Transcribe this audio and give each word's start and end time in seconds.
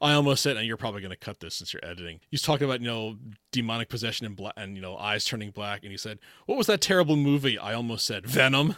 I 0.00 0.12
almost 0.12 0.42
said, 0.42 0.56
and 0.56 0.66
you're 0.66 0.76
probably 0.76 1.00
going 1.00 1.10
to 1.10 1.16
cut 1.16 1.40
this 1.40 1.56
since 1.56 1.72
you're 1.72 1.84
editing. 1.84 2.20
He's 2.30 2.42
talking 2.42 2.64
about, 2.66 2.80
you 2.80 2.86
know, 2.86 3.16
demonic 3.50 3.88
possession 3.88 4.26
and, 4.26 4.36
bla- 4.36 4.52
and, 4.56 4.76
you 4.76 4.82
know, 4.82 4.96
eyes 4.96 5.24
turning 5.24 5.50
black. 5.50 5.82
And 5.82 5.90
he 5.90 5.96
said, 5.98 6.18
What 6.46 6.56
was 6.56 6.68
that 6.68 6.80
terrible 6.80 7.16
movie? 7.16 7.58
I 7.58 7.74
almost 7.74 8.06
said 8.06 8.26
Venom. 8.26 8.76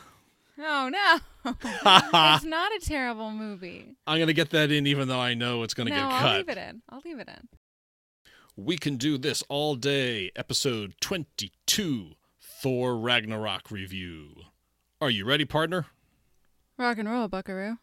Oh 0.62 0.90
no, 0.90 1.52
it's 1.62 2.44
not 2.44 2.70
a 2.72 2.80
terrible 2.82 3.30
movie. 3.30 3.96
I'm 4.06 4.18
going 4.18 4.26
to 4.26 4.34
get 4.34 4.50
that 4.50 4.70
in 4.70 4.86
even 4.86 5.08
though 5.08 5.18
I 5.20 5.32
know 5.32 5.62
it's 5.62 5.72
going 5.72 5.86
to 5.86 5.92
no, 5.94 6.00
get 6.00 6.04
I'll 6.12 6.20
cut. 6.20 6.36
leave 6.36 6.48
it 6.50 6.58
in. 6.58 6.82
I'll 6.90 7.00
leave 7.02 7.18
it 7.18 7.28
in. 7.28 7.48
We 8.56 8.76
can 8.76 8.96
do 8.96 9.16
this 9.16 9.42
all 9.48 9.74
day. 9.74 10.30
Episode 10.36 10.94
22 11.00 12.10
Thor 12.40 12.98
Ragnarok 12.98 13.70
review. 13.70 14.34
Are 15.00 15.08
you 15.08 15.24
ready, 15.24 15.46
partner? 15.46 15.86
Rock 16.76 16.98
and 16.98 17.08
roll, 17.08 17.26
Buckaroo. 17.28 17.78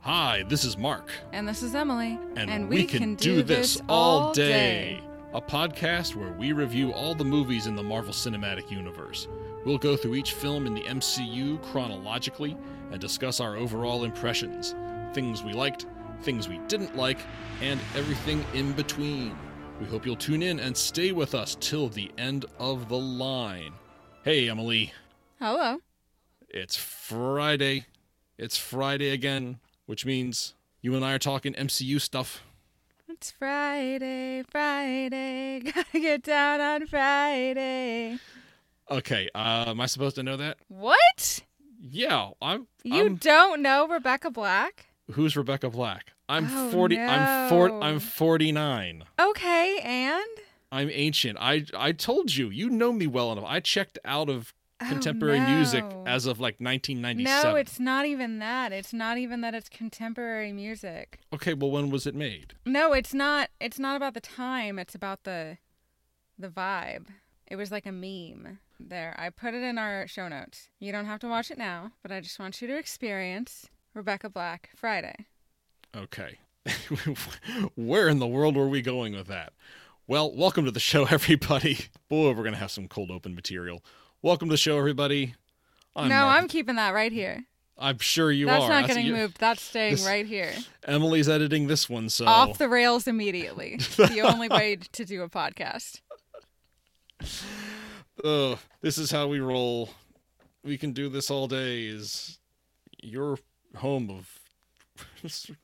Hi, 0.00 0.44
this 0.48 0.64
is 0.64 0.78
Mark. 0.78 1.10
And 1.32 1.46
this 1.46 1.62
is 1.62 1.74
Emily. 1.74 2.18
And, 2.36 2.68
we, 2.68 2.84
can, 2.84 3.16
do 3.16 3.42
this 3.42 3.80
all 3.88 4.32
day. 4.32 5.00
A 5.32 5.40
podcast 5.40 6.14
where 6.14 6.32
we 6.32 6.52
review 6.52 6.92
all 6.92 7.14
the 7.14 7.24
movies 7.24 7.66
in 7.66 7.74
the 7.74 7.82
Marvel 7.82 8.12
Cinematic 8.12 8.70
Universe. 8.70 9.28
We'll 9.66 9.76
go 9.76 9.96
through 9.96 10.14
each 10.14 10.34
film 10.34 10.66
in 10.66 10.74
the 10.74 10.82
MCU 10.82 11.60
chronologically 11.64 12.56
and 12.92 13.00
discuss 13.00 13.40
our 13.40 13.56
overall 13.56 14.04
impressions 14.04 14.74
things 15.12 15.42
we 15.42 15.52
liked, 15.52 15.86
things 16.22 16.48
we 16.48 16.58
didn't 16.68 16.94
like, 16.96 17.18
and 17.60 17.80
everything 17.96 18.44
in 18.54 18.72
between. 18.72 19.36
We 19.80 19.86
hope 19.86 20.06
you'll 20.06 20.16
tune 20.16 20.42
in 20.42 20.60
and 20.60 20.76
stay 20.76 21.12
with 21.12 21.34
us 21.34 21.56
till 21.58 21.88
the 21.88 22.10
end 22.18 22.44
of 22.58 22.88
the 22.88 22.98
line. 22.98 23.72
Hey, 24.22 24.48
Emily, 24.48 24.92
Hello. 25.40 25.78
it's 26.48 26.76
Friday. 26.76 27.86
It's 28.36 28.56
Friday 28.56 29.10
again, 29.10 29.58
which 29.88 30.04
means 30.04 30.52
you 30.82 30.94
and 30.94 31.02
I 31.02 31.14
are 31.14 31.18
talking 31.18 31.54
MCU 31.54 31.98
stuff. 31.98 32.42
It's 33.08 33.30
Friday, 33.30 34.42
Friday. 34.42 35.60
Gotta 35.74 35.98
get 35.98 36.22
down 36.22 36.60
on 36.60 36.86
Friday. 36.86 38.18
Okay, 38.90 39.30
uh, 39.34 39.64
am 39.68 39.80
I 39.80 39.86
supposed 39.86 40.16
to 40.16 40.22
know 40.22 40.36
that? 40.36 40.58
What? 40.68 41.40
Yeah, 41.80 42.30
I'm. 42.42 42.66
You 42.84 43.06
I'm 43.06 43.16
don't 43.16 43.62
know 43.62 43.88
Rebecca 43.88 44.30
Black? 44.30 44.84
who's 45.12 45.38
Rebecca 45.38 45.70
Black? 45.70 46.12
I'm 46.28 46.46
Oh, 46.52 46.70
40 46.70 46.98
I'm 46.98 47.48
40. 47.48 47.74
I'm 47.76 47.98
49. 47.98 49.04
Okay, 49.18 49.78
and? 49.82 50.22
I'm 50.70 50.90
ancient. 50.92 51.38
I 51.40 51.64
I 51.74 51.92
told 51.92 52.36
you. 52.36 52.50
You 52.50 52.68
know 52.68 52.92
me 52.92 53.06
well 53.06 53.32
enough. 53.32 53.44
I 53.46 53.60
checked 53.60 53.98
out 54.04 54.28
of 54.28 54.52
Oh, 54.80 54.88
contemporary 54.88 55.40
music 55.40 55.84
as 56.06 56.26
of 56.26 56.38
like 56.38 56.60
1997. 56.60 57.24
No, 57.24 57.56
it's 57.56 57.80
not 57.80 58.06
even 58.06 58.38
that. 58.38 58.72
It's 58.72 58.92
not 58.92 59.18
even 59.18 59.40
that 59.40 59.54
it's 59.54 59.68
contemporary 59.68 60.52
music. 60.52 61.18
Okay, 61.32 61.52
well 61.54 61.70
when 61.70 61.90
was 61.90 62.06
it 62.06 62.14
made? 62.14 62.54
No, 62.64 62.92
it's 62.92 63.12
not 63.12 63.50
it's 63.60 63.78
not 63.78 63.96
about 63.96 64.14
the 64.14 64.20
time, 64.20 64.78
it's 64.78 64.94
about 64.94 65.24
the 65.24 65.58
the 66.38 66.48
vibe. 66.48 67.06
It 67.48 67.56
was 67.56 67.72
like 67.72 67.86
a 67.86 67.92
meme. 67.92 68.58
There, 68.78 69.16
I 69.18 69.30
put 69.30 69.54
it 69.54 69.62
in 69.64 69.78
our 69.78 70.06
show 70.06 70.28
notes. 70.28 70.68
You 70.78 70.92
don't 70.92 71.06
have 71.06 71.18
to 71.20 71.28
watch 71.28 71.50
it 71.50 71.58
now, 71.58 71.92
but 72.02 72.12
I 72.12 72.20
just 72.20 72.38
want 72.38 72.62
you 72.62 72.68
to 72.68 72.78
experience 72.78 73.66
Rebecca 73.94 74.28
Black 74.28 74.70
Friday. 74.76 75.26
Okay. 75.96 76.38
Where 77.74 78.08
in 78.08 78.20
the 78.20 78.26
world 78.26 78.54
were 78.54 78.68
we 78.68 78.82
going 78.82 79.14
with 79.14 79.26
that? 79.26 79.52
Well, 80.06 80.32
welcome 80.34 80.64
to 80.66 80.70
the 80.70 80.78
show, 80.80 81.04
everybody. 81.10 81.78
Boy, 82.08 82.28
we're 82.28 82.34
going 82.34 82.52
to 82.52 82.58
have 82.58 82.70
some 82.70 82.86
cold 82.86 83.10
open 83.10 83.34
material. 83.34 83.82
Welcome 84.20 84.48
to 84.48 84.54
the 84.54 84.56
show, 84.58 84.76
everybody. 84.78 85.36
I'm 85.94 86.08
no, 86.08 86.24
Mark. 86.24 86.42
I'm 86.42 86.48
keeping 86.48 86.74
that 86.74 86.92
right 86.92 87.12
here. 87.12 87.44
I'm 87.78 87.98
sure 87.98 88.32
you 88.32 88.46
That's 88.46 88.64
are. 88.64 88.68
not 88.68 88.88
getting 88.88 89.12
moved. 89.12 89.38
That's 89.38 89.62
staying 89.62 89.92
this- 89.92 90.06
right 90.06 90.26
here. 90.26 90.52
Emily's 90.84 91.28
editing 91.28 91.68
this 91.68 91.88
one, 91.88 92.08
so 92.08 92.26
Off 92.26 92.58
the 92.58 92.68
rails 92.68 93.06
immediately. 93.06 93.76
the 93.96 94.22
only 94.22 94.48
way 94.48 94.78
to 94.90 95.04
do 95.04 95.22
a 95.22 95.28
podcast. 95.28 96.00
Ugh, 98.24 98.58
this 98.80 98.98
is 98.98 99.12
how 99.12 99.28
we 99.28 99.38
roll. 99.38 99.90
We 100.64 100.76
can 100.76 100.92
do 100.92 101.08
this 101.08 101.30
all 101.30 101.46
day. 101.46 101.86
Is 101.86 102.40
your 103.00 103.38
home 103.76 104.10
of 104.10 104.40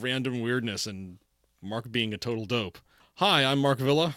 random 0.00 0.40
weirdness 0.40 0.86
and 0.86 1.18
Mark 1.62 1.92
being 1.92 2.12
a 2.12 2.18
total 2.18 2.44
dope. 2.44 2.78
Hi, 3.18 3.44
I'm 3.44 3.60
Mark 3.60 3.78
Villa. 3.78 4.16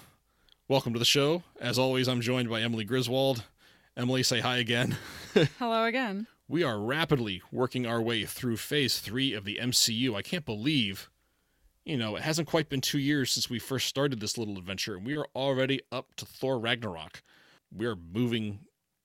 Welcome 0.68 0.94
to 0.94 1.00
the 1.00 1.06
show. 1.06 1.44
As 1.62 1.78
always, 1.78 2.08
I'm 2.08 2.22
joined 2.22 2.50
by 2.50 2.62
Emily 2.62 2.86
Griswold. 2.86 3.44
Emily, 3.96 4.24
say 4.24 4.40
hi 4.40 4.58
again. 4.58 4.98
Hello 5.60 5.86
again. 5.86 6.26
We 6.48 6.64
are 6.64 6.80
rapidly 6.80 7.44
working 7.52 7.86
our 7.86 8.02
way 8.02 8.26
through 8.26 8.58
phase 8.58 9.00
three 9.00 9.34
of 9.34 9.46
the 9.46 9.60
MCU. 9.62 10.16
I 10.16 10.24
can't 10.24 10.46
believe, 10.46 11.12
you 11.86 11.96
know, 11.96 12.16
it 12.16 12.24
hasn't 12.24 12.48
quite 12.48 12.70
been 12.70 12.82
two 12.82 12.98
years 12.98 13.32
since 13.32 13.52
we 13.52 13.60
first 13.60 13.88
started 13.88 14.20
this 14.20 14.38
little 14.38 14.58
adventure, 14.58 14.96
and 14.96 15.06
we 15.06 15.16
are 15.16 15.28
already 15.36 15.80
up 15.92 16.16
to 16.18 16.26
Thor 16.26 16.60
Ragnarok. 16.60 17.22
We 17.72 17.86
are 17.86 17.96
moving 17.96 18.62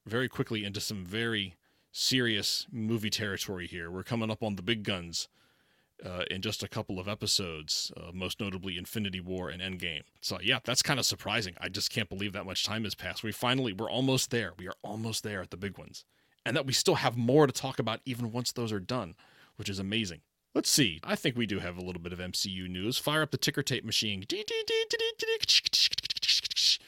very 0.06 0.28
quickly 0.28 0.64
into 0.64 0.80
some 0.80 1.04
very 1.04 1.56
serious 1.92 2.66
movie 2.72 3.10
territory 3.10 3.66
here. 3.66 3.90
We're 3.90 4.02
coming 4.02 4.30
up 4.30 4.42
on 4.42 4.56
the 4.56 4.62
big 4.62 4.84
guns 4.84 5.28
uh, 6.04 6.24
in 6.30 6.42
just 6.42 6.62
a 6.62 6.68
couple 6.68 6.98
of 6.98 7.08
episodes, 7.08 7.92
uh, 7.96 8.10
most 8.12 8.40
notably 8.40 8.78
Infinity 8.78 9.20
War 9.20 9.48
and 9.50 9.60
Endgame. 9.60 10.02
So, 10.20 10.38
yeah, 10.42 10.58
that's 10.64 10.82
kind 10.82 11.00
of 11.00 11.06
surprising. 11.06 11.54
I 11.60 11.68
just 11.68 11.90
can't 11.90 12.08
believe 12.08 12.32
that 12.32 12.46
much 12.46 12.64
time 12.64 12.84
has 12.84 12.94
passed. 12.94 13.22
We 13.22 13.32
finally, 13.32 13.72
we're 13.72 13.90
almost 13.90 14.30
there. 14.30 14.52
We 14.58 14.68
are 14.68 14.76
almost 14.82 15.22
there 15.24 15.42
at 15.42 15.50
the 15.50 15.56
big 15.56 15.78
ones 15.78 16.04
and 16.48 16.56
that 16.56 16.66
we 16.66 16.72
still 16.72 16.94
have 16.96 17.16
more 17.16 17.46
to 17.46 17.52
talk 17.52 17.78
about 17.78 18.00
even 18.06 18.32
once 18.32 18.52
those 18.52 18.72
are 18.72 18.80
done, 18.80 19.14
which 19.56 19.68
is 19.68 19.78
amazing. 19.78 20.20
Let's 20.54 20.70
see. 20.70 20.98
I 21.04 21.14
think 21.14 21.36
we 21.36 21.46
do 21.46 21.58
have 21.58 21.76
a 21.76 21.82
little 21.82 22.00
bit 22.00 22.12
of 22.12 22.20
MCU 22.20 22.68
news. 22.68 22.96
Fire 22.96 23.20
up 23.20 23.30
the 23.30 23.36
ticker 23.36 23.62
tape 23.62 23.84
machine. 23.84 24.24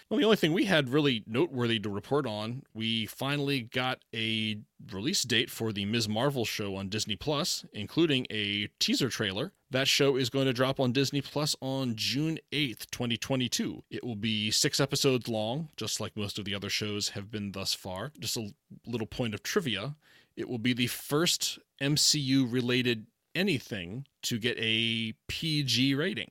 Well, 0.09 0.19
the 0.19 0.25
only 0.25 0.37
thing 0.37 0.53
we 0.53 0.65
had 0.65 0.89
really 0.89 1.23
noteworthy 1.27 1.79
to 1.81 1.89
report 1.89 2.27
on, 2.27 2.63
we 2.75 3.07
finally 3.07 3.63
got 3.63 4.01
a 4.15 4.59
release 4.93 5.23
date 5.23 5.51
for 5.51 5.73
the 5.73 5.85
Ms. 5.85 6.09
Marvel 6.09 6.45
show 6.45 6.77
on 6.77 6.89
Disney 6.89 7.17
Plus, 7.17 7.65
including 7.73 8.27
a 8.31 8.69
teaser 8.79 9.09
trailer. 9.09 9.53
That 9.71 9.87
show 9.87 10.17
is 10.17 10.31
going 10.31 10.47
to 10.47 10.53
drop 10.53 10.81
on 10.81 10.93
Disney 10.93 11.21
Plus 11.21 11.55
on 11.61 11.95
June 11.97 12.39
8th, 12.53 12.91
2022. 12.91 13.83
It 13.91 14.05
will 14.05 14.17
be 14.17 14.51
six 14.51 14.81
episodes 14.81 15.29
long, 15.29 15.69
just 15.77 16.01
like 16.01 16.17
most 16.17 16.39
of 16.39 16.45
the 16.45 16.55
other 16.55 16.69
shows 16.69 17.11
have 17.11 17.31
been 17.31 17.53
thus 17.53 17.73
far. 17.73 18.13
Just 18.19 18.37
a 18.37 18.51
little 18.87 19.07
point 19.07 19.35
of 19.35 19.43
trivia 19.43 19.95
it 20.37 20.49
will 20.49 20.59
be 20.59 20.73
the 20.73 20.87
first 20.87 21.59
MCU 21.81 22.51
related 22.51 23.07
anything 23.35 24.07
to 24.23 24.39
get 24.39 24.57
a 24.59 25.13
PG 25.29 25.95
rating. 25.95 26.31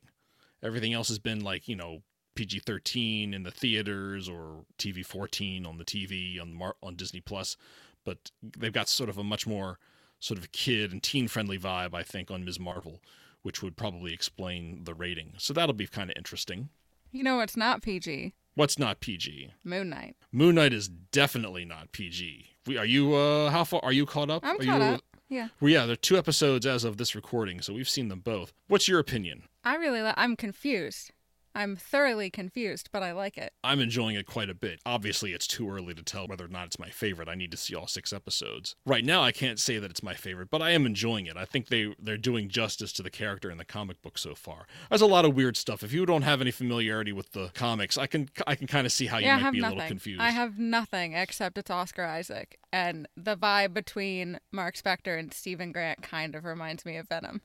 Everything 0.63 0.93
else 0.93 1.07
has 1.07 1.19
been 1.19 1.41
like, 1.41 1.67
you 1.67 1.75
know, 1.75 2.01
PG 2.39 2.59
13 2.59 3.33
in 3.33 3.43
the 3.43 3.51
theaters 3.51 4.29
or 4.29 4.63
TV 4.77 5.05
14 5.05 5.65
on 5.65 5.77
the 5.77 5.83
TV 5.83 6.41
on, 6.41 6.53
Mar- 6.53 6.77
on 6.81 6.95
Disney 6.95 7.19
Plus. 7.19 7.57
But 8.05 8.31
they've 8.41 8.71
got 8.71 8.87
sort 8.87 9.09
of 9.09 9.17
a 9.17 9.25
much 9.25 9.45
more 9.45 9.77
sort 10.21 10.39
of 10.39 10.53
kid 10.53 10.93
and 10.93 11.03
teen 11.03 11.27
friendly 11.27 11.59
vibe, 11.59 11.93
I 11.93 12.01
think, 12.01 12.31
on 12.31 12.45
Ms. 12.45 12.57
Marvel, 12.57 13.01
which 13.41 13.61
would 13.61 13.75
probably 13.75 14.13
explain 14.13 14.85
the 14.85 14.93
rating. 14.93 15.33
So 15.37 15.53
that'll 15.53 15.73
be 15.73 15.85
kind 15.85 16.09
of 16.09 16.15
interesting. 16.15 16.69
You 17.11 17.23
know 17.23 17.35
what's 17.35 17.57
not 17.57 17.81
PG? 17.81 18.33
What's 18.55 18.79
not 18.79 19.01
PG? 19.01 19.51
Moon 19.65 19.89
Knight. 19.89 20.15
Moon 20.31 20.55
Knight 20.55 20.71
is 20.71 20.87
definitely 20.87 21.65
not 21.65 21.91
PG. 21.91 22.51
We, 22.67 22.77
are 22.77 22.85
you 22.85 23.15
uh 23.15 23.49
how 23.49 23.65
far 23.65 23.83
are 23.83 23.91
you 23.91 24.05
caught 24.05 24.29
up? 24.29 24.45
I'm 24.45 24.55
are 24.61 24.63
caught 24.63 24.81
you, 24.81 24.87
up. 24.95 25.01
Yeah. 25.27 25.47
Well, 25.59 25.71
yeah, 25.71 25.85
there 25.85 25.93
are 25.93 25.97
two 25.97 26.17
episodes 26.17 26.65
as 26.65 26.85
of 26.85 26.95
this 26.95 27.15
recording, 27.15 27.59
so 27.59 27.73
we've 27.73 27.89
seen 27.89 28.07
them 28.07 28.21
both. 28.21 28.53
What's 28.69 28.87
your 28.87 28.99
opinion? 28.99 29.43
I 29.65 29.75
really 29.75 30.01
li- 30.01 30.13
I'm 30.15 30.37
confused. 30.37 31.11
I'm 31.55 31.75
thoroughly 31.75 32.29
confused, 32.29 32.89
but 32.91 33.03
I 33.03 33.11
like 33.11 33.37
it. 33.37 33.53
I'm 33.63 33.79
enjoying 33.79 34.15
it 34.15 34.25
quite 34.25 34.49
a 34.49 34.53
bit. 34.53 34.79
Obviously, 34.85 35.33
it's 35.33 35.47
too 35.47 35.69
early 35.69 35.93
to 35.93 36.03
tell 36.03 36.27
whether 36.27 36.45
or 36.45 36.49
not 36.49 36.67
it's 36.67 36.79
my 36.79 36.89
favorite. 36.89 37.27
I 37.27 37.35
need 37.35 37.51
to 37.51 37.57
see 37.57 37.75
all 37.75 37.87
six 37.87 38.13
episodes. 38.13 38.75
Right 38.85 39.03
now, 39.03 39.21
I 39.21 39.31
can't 39.31 39.59
say 39.59 39.79
that 39.79 39.89
it's 39.89 40.03
my 40.03 40.13
favorite, 40.13 40.49
but 40.49 40.61
I 40.61 40.71
am 40.71 40.85
enjoying 40.85 41.25
it. 41.25 41.37
I 41.37 41.45
think 41.45 41.67
they 41.67 41.95
they're 41.99 42.17
doing 42.17 42.49
justice 42.49 42.93
to 42.93 43.03
the 43.03 43.09
character 43.09 43.49
in 43.49 43.57
the 43.57 43.65
comic 43.65 44.01
book 44.01 44.17
so 44.17 44.35
far. 44.35 44.67
There's 44.89 45.01
a 45.01 45.07
lot 45.07 45.25
of 45.25 45.35
weird 45.35 45.57
stuff. 45.57 45.83
If 45.83 45.91
you 45.91 46.05
don't 46.05 46.21
have 46.21 46.41
any 46.41 46.51
familiarity 46.51 47.11
with 47.11 47.31
the 47.31 47.49
comics, 47.53 47.97
I 47.97 48.07
can 48.07 48.29
I 48.45 48.55
can 48.55 48.67
kind 48.67 48.85
of 48.85 48.91
see 48.91 49.07
how 49.07 49.17
you 49.17 49.25
yeah, 49.25 49.39
might 49.39 49.51
be 49.51 49.59
a 49.59 49.69
little 49.69 49.87
confused. 49.87 50.21
I 50.21 50.29
have 50.29 50.59
nothing 50.59 51.13
except 51.13 51.57
it's 51.57 51.71
Oscar 51.71 52.03
Isaac, 52.03 52.59
and 52.71 53.07
the 53.17 53.35
vibe 53.35 53.73
between 53.73 54.39
Mark 54.51 54.75
Spector 54.75 55.17
and 55.17 55.33
Stephen 55.33 55.71
Grant 55.71 56.01
kind 56.01 56.35
of 56.35 56.45
reminds 56.45 56.85
me 56.85 56.97
of 56.97 57.07
Venom. 57.07 57.41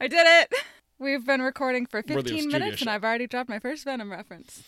I 0.00 0.08
did 0.08 0.26
it. 0.26 0.54
We've 0.98 1.24
been 1.24 1.42
recording 1.42 1.86
for 1.86 2.02
15 2.02 2.48
minutes, 2.48 2.80
and. 2.80 2.90
I've 2.90 3.04
already 3.04 3.26
dropped 3.26 3.48
my 3.48 3.58
first 3.58 3.84
Venom 3.84 4.10
reference. 4.10 4.62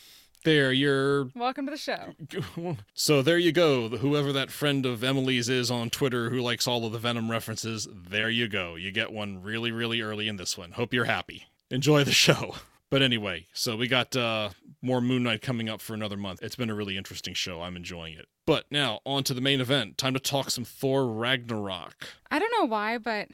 there, 0.44 0.72
you're 0.72 1.28
Welcome 1.34 1.66
to 1.66 1.70
the 1.70 1.76
show. 1.78 2.14
So 2.94 3.22
there 3.22 3.38
you 3.38 3.52
go. 3.52 3.88
Whoever 3.88 4.32
that 4.32 4.50
friend 4.50 4.84
of 4.86 5.04
Emily's 5.04 5.48
is 5.48 5.70
on 5.70 5.90
Twitter 5.90 6.30
who 6.30 6.40
likes 6.40 6.66
all 6.66 6.84
of 6.86 6.92
the 6.92 6.98
Venom 6.98 7.30
references, 7.30 7.86
there 7.92 8.30
you 8.30 8.48
go. 8.48 8.74
You 8.74 8.90
get 8.90 9.12
one 9.12 9.42
really, 9.42 9.70
really 9.72 10.00
early 10.00 10.26
in 10.28 10.36
this 10.36 10.56
one. 10.58 10.72
Hope 10.72 10.92
you're 10.92 11.04
happy. 11.04 11.44
Enjoy 11.70 12.04
the 12.04 12.12
show. 12.12 12.56
But 12.90 13.02
anyway, 13.02 13.48
so 13.52 13.76
we 13.76 13.88
got 13.88 14.14
uh, 14.14 14.50
more 14.80 15.00
Moon 15.00 15.24
Knight 15.24 15.42
coming 15.42 15.68
up 15.68 15.80
for 15.80 15.94
another 15.94 16.16
month. 16.16 16.40
It's 16.44 16.54
been 16.54 16.70
a 16.70 16.74
really 16.76 16.96
interesting 16.96 17.34
show. 17.34 17.60
I'm 17.60 17.74
enjoying 17.74 18.14
it. 18.14 18.26
But 18.46 18.66
now, 18.70 19.00
on 19.04 19.24
to 19.24 19.34
the 19.34 19.40
main 19.40 19.60
event. 19.60 19.98
Time 19.98 20.14
to 20.14 20.20
talk 20.20 20.50
some 20.50 20.64
Thor 20.64 21.04
Ragnarok. 21.08 22.06
I 22.30 22.38
don't 22.38 22.52
know 22.56 22.66
why, 22.66 22.98
but 22.98 23.28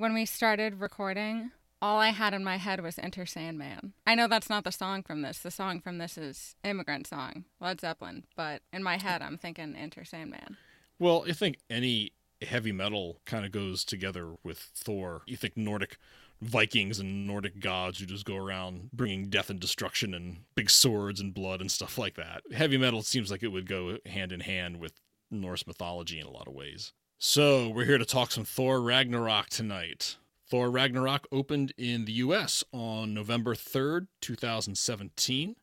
when 0.00 0.14
we 0.14 0.24
started 0.24 0.80
recording, 0.80 1.50
all 1.82 1.98
I 1.98 2.08
had 2.08 2.32
in 2.32 2.42
my 2.42 2.56
head 2.56 2.80
was 2.80 2.98
Enter 2.98 3.26
Sandman. 3.26 3.92
I 4.06 4.14
know 4.14 4.28
that's 4.28 4.48
not 4.48 4.64
the 4.64 4.72
song 4.72 5.02
from 5.02 5.20
this. 5.20 5.40
The 5.40 5.50
song 5.50 5.82
from 5.82 5.98
this 5.98 6.16
is 6.16 6.56
Immigrant 6.64 7.06
Song, 7.06 7.44
Led 7.60 7.82
Zeppelin. 7.82 8.24
But 8.34 8.62
in 8.72 8.82
my 8.82 8.96
head, 8.96 9.20
I'm 9.20 9.36
thinking 9.36 9.76
Enter 9.76 10.06
Sandman. 10.06 10.56
Well, 10.98 11.26
I 11.28 11.32
think 11.32 11.58
any 11.68 12.12
heavy 12.40 12.72
metal 12.72 13.20
kind 13.26 13.44
of 13.44 13.52
goes 13.52 13.84
together 13.84 14.36
with 14.42 14.70
Thor. 14.74 15.20
You 15.26 15.36
think 15.36 15.58
Nordic 15.58 15.98
Vikings 16.40 16.98
and 16.98 17.26
Nordic 17.26 17.60
gods 17.60 17.98
who 17.98 18.06
just 18.06 18.24
go 18.24 18.36
around 18.36 18.88
bringing 18.94 19.28
death 19.28 19.50
and 19.50 19.60
destruction 19.60 20.14
and 20.14 20.38
big 20.54 20.70
swords 20.70 21.20
and 21.20 21.34
blood 21.34 21.60
and 21.60 21.70
stuff 21.70 21.98
like 21.98 22.14
that. 22.14 22.40
Heavy 22.54 22.78
metal 22.78 23.02
seems 23.02 23.30
like 23.30 23.42
it 23.42 23.48
would 23.48 23.68
go 23.68 23.98
hand 24.06 24.32
in 24.32 24.40
hand 24.40 24.80
with 24.80 24.94
Norse 25.30 25.66
mythology 25.66 26.18
in 26.18 26.26
a 26.26 26.30
lot 26.30 26.48
of 26.48 26.54
ways. 26.54 26.94
So, 27.22 27.68
we're 27.68 27.84
here 27.84 27.98
to 27.98 28.06
talk 28.06 28.30
some 28.30 28.46
Thor 28.46 28.80
Ragnarok 28.80 29.50
tonight. 29.50 30.16
Thor 30.48 30.70
Ragnarok 30.70 31.26
opened 31.30 31.74
in 31.76 32.06
the 32.06 32.12
US 32.12 32.64
on 32.72 33.12
November 33.12 33.54
3rd, 33.54 34.06
2017. 34.22 35.54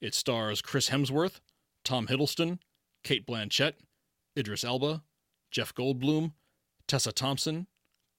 It 0.00 0.14
stars 0.14 0.62
Chris 0.62 0.88
Hemsworth, 0.88 1.40
Tom 1.84 2.06
Hiddleston, 2.06 2.60
Cate 3.04 3.26
Blanchett, 3.26 3.74
Idris 4.38 4.64
Elba, 4.64 5.02
Jeff 5.50 5.74
Goldblum, 5.74 6.32
Tessa 6.88 7.12
Thompson, 7.12 7.66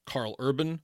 Karl 0.05 0.35
Urban, 0.37 0.81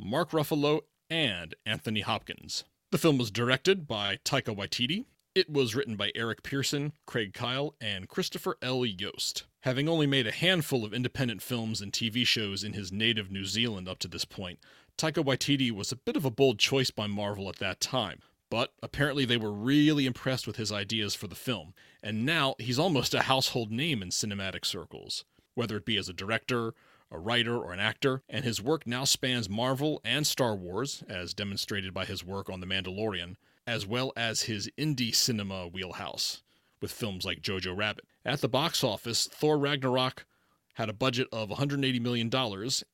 Mark 0.00 0.32
Ruffalo, 0.32 0.80
and 1.08 1.54
Anthony 1.64 2.00
Hopkins. 2.00 2.64
The 2.90 2.98
film 2.98 3.18
was 3.18 3.30
directed 3.30 3.86
by 3.86 4.16
Taika 4.24 4.52
Waititi. 4.52 5.04
It 5.34 5.48
was 5.48 5.74
written 5.74 5.96
by 5.96 6.12
Eric 6.14 6.42
Pearson, 6.42 6.92
Craig 7.06 7.32
Kyle, 7.32 7.74
and 7.80 8.06
Christopher 8.06 8.58
L. 8.60 8.84
Yost. 8.84 9.44
Having 9.60 9.88
only 9.88 10.06
made 10.06 10.26
a 10.26 10.32
handful 10.32 10.84
of 10.84 10.92
independent 10.92 11.40
films 11.40 11.80
and 11.80 11.90
TV 11.90 12.26
shows 12.26 12.62
in 12.62 12.74
his 12.74 12.92
native 12.92 13.30
New 13.30 13.46
Zealand 13.46 13.88
up 13.88 13.98
to 14.00 14.08
this 14.08 14.26
point, 14.26 14.58
Taika 14.98 15.24
Waititi 15.24 15.70
was 15.70 15.90
a 15.90 15.96
bit 15.96 16.16
of 16.16 16.26
a 16.26 16.30
bold 16.30 16.58
choice 16.58 16.90
by 16.90 17.06
Marvel 17.06 17.48
at 17.48 17.56
that 17.60 17.80
time. 17.80 18.18
But 18.50 18.74
apparently, 18.82 19.24
they 19.24 19.38
were 19.38 19.54
really 19.54 20.04
impressed 20.04 20.46
with 20.46 20.56
his 20.56 20.70
ideas 20.70 21.14
for 21.14 21.28
the 21.28 21.34
film, 21.34 21.72
and 22.02 22.26
now 22.26 22.54
he's 22.58 22.78
almost 22.78 23.14
a 23.14 23.22
household 23.22 23.72
name 23.72 24.02
in 24.02 24.10
cinematic 24.10 24.66
circles, 24.66 25.24
whether 25.54 25.78
it 25.78 25.86
be 25.86 25.96
as 25.96 26.10
a 26.10 26.12
director, 26.12 26.74
a 27.10 27.18
writer, 27.18 27.56
or 27.56 27.72
an 27.72 27.80
actor, 27.80 28.22
and 28.28 28.44
his 28.44 28.60
work 28.60 28.86
now 28.86 29.04
spans 29.04 29.48
Marvel 29.48 29.98
and 30.04 30.26
Star 30.26 30.54
Wars, 30.54 31.02
as 31.08 31.32
demonstrated 31.32 31.94
by 31.94 32.04
his 32.04 32.22
work 32.22 32.50
on 32.50 32.60
The 32.60 32.66
Mandalorian, 32.66 33.36
as 33.66 33.86
well 33.86 34.12
as 34.16 34.42
his 34.42 34.68
indie 34.78 35.14
cinema 35.14 35.66
wheelhouse, 35.66 36.42
with 36.80 36.90
films 36.90 37.24
like 37.24 37.42
Jojo 37.42 37.76
Rabbit. 37.76 38.04
At 38.24 38.40
the 38.40 38.48
box 38.48 38.82
office, 38.84 39.28
Thor 39.32 39.58
Ragnarok 39.58 40.26
had 40.74 40.88
a 40.88 40.94
budget 40.94 41.28
of 41.32 41.50
$180 41.50 42.00
million 42.00 42.30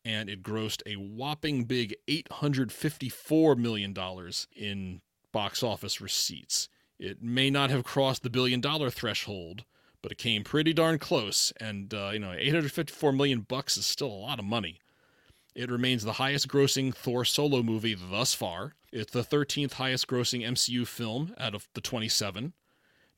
and 0.04 0.28
it 0.28 0.42
grossed 0.42 0.82
a 0.86 0.94
whopping 0.94 1.64
big 1.64 1.94
$854 2.08 3.56
million 3.56 3.94
in 4.56 5.00
box 5.32 5.62
office 5.62 6.00
receipts. 6.00 6.68
It 6.98 7.22
may 7.22 7.50
not 7.50 7.70
have 7.70 7.84
crossed 7.84 8.22
the 8.22 8.30
billion 8.30 8.60
dollar 8.60 8.90
threshold, 8.90 9.64
but 10.02 10.10
it 10.10 10.18
came 10.18 10.42
pretty 10.42 10.72
darn 10.72 10.98
close. 10.98 11.52
And 11.60 11.94
uh, 11.94 12.10
you 12.12 12.18
know, 12.18 12.32
854 12.32 13.12
million 13.12 13.40
bucks 13.40 13.76
is 13.76 13.86
still 13.86 14.08
a 14.08 14.24
lot 14.26 14.38
of 14.38 14.44
money. 14.44 14.80
It 15.58 15.72
remains 15.72 16.04
the 16.04 16.12
highest 16.12 16.46
grossing 16.46 16.94
Thor 16.94 17.24
solo 17.24 17.64
movie 17.64 17.96
thus 17.96 18.32
far. 18.32 18.74
It's 18.92 19.10
the 19.10 19.24
13th 19.24 19.72
highest 19.72 20.06
grossing 20.06 20.46
MCU 20.46 20.86
film 20.86 21.34
out 21.36 21.52
of 21.52 21.66
the 21.74 21.80
27, 21.80 22.52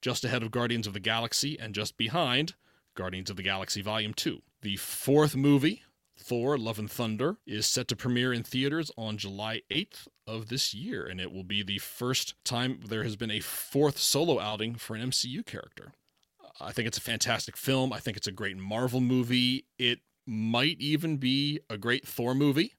just 0.00 0.24
ahead 0.24 0.42
of 0.42 0.50
Guardians 0.50 0.86
of 0.86 0.94
the 0.94 1.00
Galaxy 1.00 1.60
and 1.60 1.74
just 1.74 1.98
behind 1.98 2.54
Guardians 2.94 3.28
of 3.28 3.36
the 3.36 3.42
Galaxy 3.42 3.82
Volume 3.82 4.14
2. 4.14 4.40
The 4.62 4.76
fourth 4.76 5.36
movie, 5.36 5.82
Thor 6.16 6.56
Love 6.56 6.78
and 6.78 6.90
Thunder, 6.90 7.36
is 7.46 7.66
set 7.66 7.88
to 7.88 7.94
premiere 7.94 8.32
in 8.32 8.42
theaters 8.42 8.90
on 8.96 9.18
July 9.18 9.60
8th 9.70 10.08
of 10.26 10.48
this 10.48 10.72
year, 10.72 11.06
and 11.06 11.20
it 11.20 11.34
will 11.34 11.44
be 11.44 11.62
the 11.62 11.76
first 11.76 12.42
time 12.42 12.80
there 12.88 13.04
has 13.04 13.16
been 13.16 13.30
a 13.30 13.40
fourth 13.40 13.98
solo 13.98 14.40
outing 14.40 14.76
for 14.76 14.96
an 14.96 15.10
MCU 15.10 15.44
character. 15.44 15.92
I 16.58 16.72
think 16.72 16.88
it's 16.88 16.96
a 16.96 17.02
fantastic 17.02 17.58
film. 17.58 17.92
I 17.92 18.00
think 18.00 18.16
it's 18.16 18.26
a 18.26 18.32
great 18.32 18.56
Marvel 18.56 19.02
movie. 19.02 19.66
It 19.78 20.00
might 20.30 20.80
even 20.80 21.16
be 21.16 21.60
a 21.68 21.76
great 21.76 22.06
Thor 22.06 22.34
movie. 22.34 22.74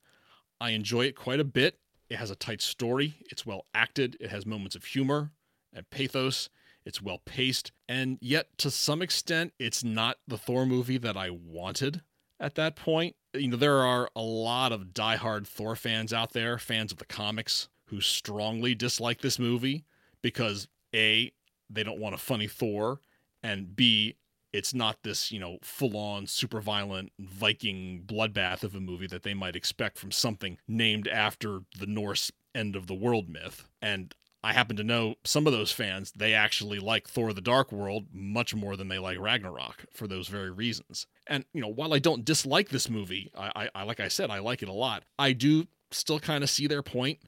I 0.61 0.71
enjoy 0.71 1.05
it 1.05 1.15
quite 1.17 1.41
a 1.41 1.43
bit. 1.43 1.79
It 2.09 2.15
has 2.17 2.31
a 2.31 2.35
tight 2.35 2.61
story, 2.61 3.15
it's 3.29 3.45
well 3.45 3.65
acted, 3.73 4.17
it 4.19 4.29
has 4.29 4.45
moments 4.45 4.75
of 4.75 4.83
humor 4.83 5.31
and 5.73 5.89
pathos, 5.89 6.49
it's 6.85 7.01
well 7.01 7.19
paced, 7.23 7.71
and 7.87 8.17
yet 8.21 8.57
to 8.57 8.69
some 8.69 9.01
extent, 9.01 9.53
it's 9.59 9.83
not 9.83 10.17
the 10.27 10.37
Thor 10.37 10.65
movie 10.65 10.97
that 10.97 11.15
I 11.15 11.29
wanted 11.29 12.01
at 12.39 12.55
that 12.55 12.75
point. 12.75 13.15
You 13.33 13.49
know, 13.49 13.57
there 13.57 13.79
are 13.79 14.09
a 14.13 14.21
lot 14.21 14.73
of 14.73 14.87
diehard 14.93 15.47
Thor 15.47 15.75
fans 15.77 16.11
out 16.11 16.33
there, 16.33 16.57
fans 16.57 16.91
of 16.91 16.97
the 16.97 17.05
comics, 17.05 17.69
who 17.85 18.01
strongly 18.01 18.75
dislike 18.75 19.21
this 19.21 19.39
movie 19.39 19.85
because 20.21 20.67
A, 20.93 21.31
they 21.69 21.83
don't 21.83 21.99
want 21.99 22.15
a 22.15 22.17
funny 22.17 22.47
Thor, 22.47 22.99
and 23.41 23.75
B, 23.75 24.15
it's 24.53 24.73
not 24.73 25.03
this, 25.03 25.31
you 25.31 25.39
know, 25.39 25.57
full 25.61 25.97
on, 25.97 26.27
super 26.27 26.61
violent 26.61 27.11
Viking 27.19 28.03
bloodbath 28.05 28.63
of 28.63 28.75
a 28.75 28.79
movie 28.79 29.07
that 29.07 29.23
they 29.23 29.33
might 29.33 29.55
expect 29.55 29.97
from 29.97 30.11
something 30.11 30.57
named 30.67 31.07
after 31.07 31.61
the 31.79 31.85
Norse 31.85 32.31
end 32.53 32.75
of 32.75 32.87
the 32.87 32.93
world 32.93 33.29
myth. 33.29 33.67
And 33.81 34.13
I 34.43 34.53
happen 34.53 34.75
to 34.77 34.83
know 34.83 35.15
some 35.23 35.45
of 35.45 35.53
those 35.53 35.71
fans, 35.71 36.11
they 36.13 36.33
actually 36.33 36.79
like 36.79 37.07
Thor 37.07 37.31
the 37.31 37.41
Dark 37.41 37.71
World 37.71 38.07
much 38.11 38.55
more 38.55 38.75
than 38.75 38.87
they 38.87 38.97
like 38.97 39.19
Ragnarok 39.19 39.85
for 39.93 40.07
those 40.07 40.27
very 40.27 40.49
reasons. 40.49 41.05
And, 41.27 41.45
you 41.53 41.61
know, 41.61 41.67
while 41.67 41.93
I 41.93 41.99
don't 41.99 42.25
dislike 42.25 42.69
this 42.69 42.89
movie, 42.89 43.31
I, 43.37 43.69
I 43.75 43.83
like 43.83 43.99
I 43.99 44.07
said, 44.07 44.31
I 44.31 44.39
like 44.39 44.63
it 44.63 44.69
a 44.69 44.73
lot, 44.73 45.03
I 45.19 45.33
do 45.33 45.67
still 45.91 46.19
kind 46.19 46.43
of 46.43 46.49
see 46.49 46.67
their 46.67 46.81
point 46.81 47.19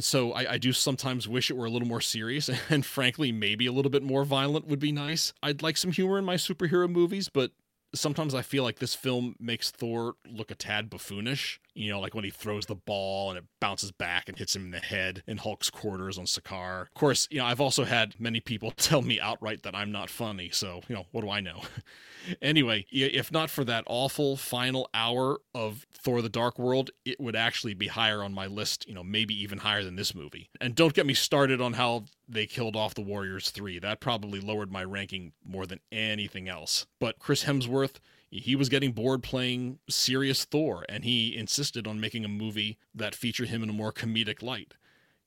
so 0.00 0.32
I, 0.32 0.52
I, 0.52 0.58
do 0.58 0.72
sometimes 0.72 1.28
wish 1.28 1.50
it 1.50 1.56
were 1.56 1.66
a 1.66 1.70
little 1.70 1.88
more 1.88 2.00
serious 2.00 2.50
and 2.70 2.84
frankly 2.84 3.32
maybe 3.32 3.66
a 3.66 3.72
little 3.72 3.90
bit 3.90 4.02
more 4.02 4.24
violent 4.24 4.66
would 4.66 4.78
be 4.78 4.92
nice. 4.92 5.32
I'd 5.42 5.62
like 5.62 5.76
some 5.76 5.92
humor 5.92 6.18
in 6.18 6.24
my 6.24 6.36
superhero 6.36 6.88
movies 6.88 7.28
but 7.28 7.52
sometimes 7.94 8.34
i 8.34 8.42
feel 8.42 8.62
like 8.62 8.78
this 8.78 8.94
film 8.94 9.34
makes 9.38 9.70
thor 9.70 10.14
look 10.28 10.50
a 10.50 10.54
tad 10.54 10.88
buffoonish 10.88 11.58
you 11.74 11.90
know 11.90 12.00
like 12.00 12.14
when 12.14 12.24
he 12.24 12.30
throws 12.30 12.66
the 12.66 12.74
ball 12.74 13.30
and 13.30 13.38
it 13.38 13.44
bounces 13.60 13.90
back 13.90 14.28
and 14.28 14.38
hits 14.38 14.56
him 14.56 14.64
in 14.66 14.70
the 14.70 14.78
head 14.78 15.22
in 15.26 15.36
hulk's 15.36 15.70
quarters 15.70 16.18
on 16.18 16.24
Sakaar 16.24 16.82
of 16.82 16.94
course 16.94 17.28
you 17.30 17.38
know 17.38 17.44
i've 17.44 17.60
also 17.60 17.84
had 17.84 18.18
many 18.18 18.40
people 18.40 18.70
tell 18.76 19.02
me 19.02 19.20
outright 19.20 19.62
that 19.62 19.74
i'm 19.74 19.92
not 19.92 20.10
funny 20.10 20.50
so 20.50 20.80
you 20.88 20.94
know 20.94 21.06
what 21.12 21.22
do 21.22 21.30
i 21.30 21.40
know 21.40 21.62
anyway, 22.40 22.86
if 22.90 23.32
not 23.32 23.50
for 23.50 23.64
that 23.64 23.84
awful 23.86 24.36
final 24.36 24.88
hour 24.94 25.40
of 25.54 25.86
Thor 25.92 26.22
the 26.22 26.28
Dark 26.28 26.58
World, 26.58 26.90
it 27.04 27.20
would 27.20 27.36
actually 27.36 27.74
be 27.74 27.88
higher 27.88 28.22
on 28.22 28.32
my 28.32 28.46
list, 28.46 28.88
you 28.88 28.94
know, 28.94 29.02
maybe 29.02 29.34
even 29.42 29.58
higher 29.58 29.84
than 29.84 29.96
this 29.96 30.14
movie. 30.14 30.50
And 30.60 30.74
don't 30.74 30.94
get 30.94 31.06
me 31.06 31.14
started 31.14 31.60
on 31.60 31.74
how 31.74 32.04
they 32.32 32.46
killed 32.46 32.76
off 32.76 32.94
the 32.94 33.02
Warriors 33.02 33.50
3. 33.50 33.78
That 33.78 34.00
probably 34.00 34.40
lowered 34.40 34.72
my 34.72 34.84
ranking 34.84 35.32
more 35.44 35.66
than 35.66 35.80
anything 35.90 36.48
else. 36.48 36.86
But 36.98 37.18
Chris 37.18 37.44
Hemsworth, 37.44 37.96
he 38.30 38.56
was 38.56 38.68
getting 38.68 38.92
bored 38.92 39.22
playing 39.22 39.78
serious 39.88 40.44
Thor, 40.44 40.84
and 40.88 41.04
he 41.04 41.36
insisted 41.36 41.86
on 41.86 42.00
making 42.00 42.24
a 42.24 42.28
movie 42.28 42.78
that 42.94 43.14
featured 43.14 43.48
him 43.48 43.62
in 43.62 43.70
a 43.70 43.74
more 43.74 43.92
comedic 43.92 44.42
light. 44.42 44.74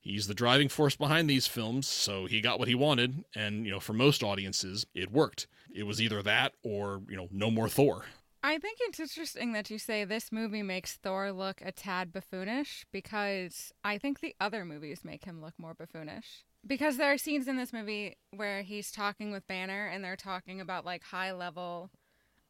He's 0.00 0.26
the 0.26 0.34
driving 0.34 0.68
force 0.68 0.94
behind 0.96 1.28
these 1.28 1.46
films, 1.46 1.86
so 1.88 2.26
he 2.26 2.40
got 2.40 2.58
what 2.58 2.68
he 2.68 2.74
wanted, 2.74 3.24
and 3.34 3.64
you 3.64 3.72
know, 3.72 3.80
for 3.80 3.92
most 3.92 4.22
audiences, 4.22 4.86
it 4.94 5.10
worked. 5.10 5.46
It 5.74 5.84
was 5.84 6.00
either 6.00 6.22
that 6.22 6.52
or, 6.62 7.02
you 7.08 7.16
know, 7.16 7.28
no 7.32 7.50
more 7.50 7.68
Thor. 7.68 8.04
I 8.42 8.58
think 8.58 8.78
it's 8.80 9.00
interesting 9.00 9.52
that 9.52 9.70
you 9.70 9.78
say 9.78 10.04
this 10.04 10.30
movie 10.30 10.62
makes 10.62 10.94
Thor 10.94 11.32
look 11.32 11.60
a 11.64 11.72
tad 11.72 12.12
buffoonish 12.12 12.84
because 12.92 13.72
I 13.82 13.98
think 13.98 14.20
the 14.20 14.36
other 14.40 14.64
movies 14.64 15.00
make 15.04 15.24
him 15.24 15.42
look 15.42 15.54
more 15.58 15.74
buffoonish. 15.74 16.44
Because 16.66 16.96
there 16.96 17.12
are 17.12 17.18
scenes 17.18 17.46
in 17.48 17.56
this 17.56 17.72
movie 17.72 18.16
where 18.32 18.62
he's 18.62 18.90
talking 18.90 19.30
with 19.30 19.46
Banner 19.46 19.86
and 19.86 20.04
they're 20.04 20.16
talking 20.16 20.60
about 20.60 20.84
like 20.84 21.04
high 21.04 21.32
level. 21.32 21.90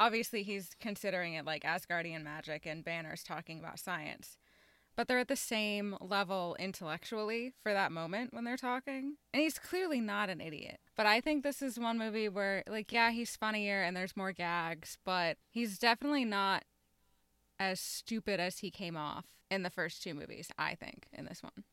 Obviously, 0.00 0.42
he's 0.42 0.70
considering 0.80 1.34
it 1.34 1.44
like 1.44 1.64
Asgardian 1.64 2.22
magic, 2.22 2.66
and 2.66 2.84
Banner's 2.84 3.22
talking 3.22 3.58
about 3.58 3.78
science 3.78 4.36
but 4.96 5.06
they're 5.06 5.18
at 5.18 5.28
the 5.28 5.36
same 5.36 5.96
level 6.00 6.56
intellectually 6.58 7.52
for 7.62 7.72
that 7.72 7.92
moment 7.92 8.32
when 8.32 8.44
they're 8.44 8.56
talking. 8.56 9.16
And 9.32 9.42
he's 9.42 9.58
clearly 9.58 10.00
not 10.00 10.30
an 10.30 10.40
idiot. 10.40 10.80
But 10.96 11.06
I 11.06 11.20
think 11.20 11.42
this 11.42 11.60
is 11.60 11.78
one 11.78 11.98
movie 11.98 12.30
where, 12.30 12.64
like, 12.66 12.90
yeah, 12.90 13.10
he's 13.10 13.36
funnier 13.36 13.82
and 13.82 13.94
there's 13.94 14.16
more 14.16 14.32
gags, 14.32 14.96
but 15.04 15.36
he's 15.50 15.78
definitely 15.78 16.24
not 16.24 16.64
as 17.60 17.78
stupid 17.78 18.40
as 18.40 18.58
he 18.58 18.70
came 18.70 18.96
off 18.96 19.26
in 19.50 19.62
the 19.62 19.70
first 19.70 20.02
two 20.02 20.14
movies, 20.14 20.48
I 20.58 20.74
think, 20.74 21.06
in 21.12 21.26
this 21.26 21.42
one. 21.42 21.64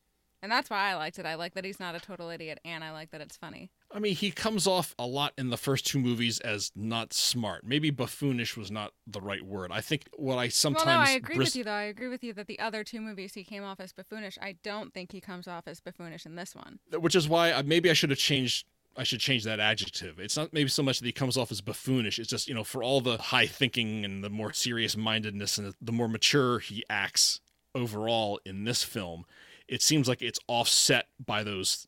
And 0.44 0.52
that's 0.52 0.68
why 0.68 0.90
I 0.90 0.94
liked 0.94 1.18
it. 1.18 1.24
I 1.24 1.36
like 1.36 1.54
that 1.54 1.64
he's 1.64 1.80
not 1.80 1.94
a 1.94 2.00
total 2.00 2.28
idiot, 2.28 2.60
and 2.66 2.84
I 2.84 2.92
like 2.92 3.12
that 3.12 3.22
it's 3.22 3.34
funny. 3.34 3.70
I 3.90 3.98
mean, 3.98 4.14
he 4.14 4.30
comes 4.30 4.66
off 4.66 4.94
a 4.98 5.06
lot 5.06 5.32
in 5.38 5.48
the 5.48 5.56
first 5.56 5.86
two 5.86 5.98
movies 5.98 6.38
as 6.40 6.70
not 6.76 7.14
smart. 7.14 7.64
Maybe 7.64 7.90
buffoonish 7.90 8.54
was 8.54 8.70
not 8.70 8.92
the 9.06 9.22
right 9.22 9.40
word. 9.40 9.72
I 9.72 9.80
think 9.80 10.06
what 10.18 10.36
I 10.36 10.48
sometimes. 10.48 10.84
Well, 10.84 10.98
no, 10.98 11.00
I 11.00 11.12
agree 11.12 11.36
bris- 11.36 11.46
with 11.46 11.56
you, 11.56 11.64
though. 11.64 11.70
I 11.70 11.84
agree 11.84 12.08
with 12.08 12.22
you 12.22 12.34
that 12.34 12.46
the 12.46 12.58
other 12.58 12.84
two 12.84 13.00
movies 13.00 13.32
he 13.32 13.42
came 13.42 13.64
off 13.64 13.80
as 13.80 13.94
buffoonish. 13.94 14.36
I 14.42 14.56
don't 14.62 14.92
think 14.92 15.12
he 15.12 15.20
comes 15.22 15.48
off 15.48 15.66
as 15.66 15.80
buffoonish 15.80 16.26
in 16.26 16.34
this 16.34 16.54
one. 16.54 16.78
Which 16.92 17.14
is 17.14 17.26
why 17.26 17.54
I, 17.54 17.62
maybe 17.62 17.88
I 17.88 17.94
should 17.94 18.10
have 18.10 18.18
changed. 18.18 18.66
I 18.98 19.02
should 19.02 19.20
change 19.20 19.44
that 19.44 19.60
adjective. 19.60 20.18
It's 20.18 20.36
not 20.36 20.52
maybe 20.52 20.68
so 20.68 20.82
much 20.82 20.98
that 20.98 21.06
he 21.06 21.12
comes 21.12 21.38
off 21.38 21.50
as 21.50 21.62
buffoonish. 21.62 22.18
It's 22.18 22.28
just, 22.28 22.48
you 22.48 22.54
know, 22.54 22.64
for 22.64 22.82
all 22.82 23.00
the 23.00 23.16
high 23.16 23.46
thinking 23.46 24.04
and 24.04 24.22
the 24.22 24.28
more 24.28 24.52
serious 24.52 24.94
mindedness 24.94 25.56
and 25.56 25.72
the 25.80 25.90
more 25.92 26.06
mature 26.06 26.58
he 26.58 26.84
acts 26.90 27.40
overall 27.74 28.38
in 28.44 28.64
this 28.64 28.82
film, 28.82 29.24
it 29.68 29.82
seems 29.82 30.08
like 30.08 30.22
it's 30.22 30.40
offset 30.48 31.06
by 31.24 31.42
those 31.42 31.86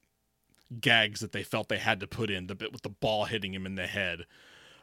gags 0.80 1.21
that 1.21 1.33
they 1.33 1.42
felt 1.42 1.68
they 1.68 1.78
had 1.78 2.00
to 2.00 2.06
put 2.06 2.30
in 2.30 2.47
the 2.47 2.54
bit 2.54 2.73
with 2.73 2.83
the 2.83 2.88
ball 2.88 3.26
hitting 3.26 3.54
him 3.54 3.66
in 3.66 3.76
the 3.76 3.87
head 3.87 4.25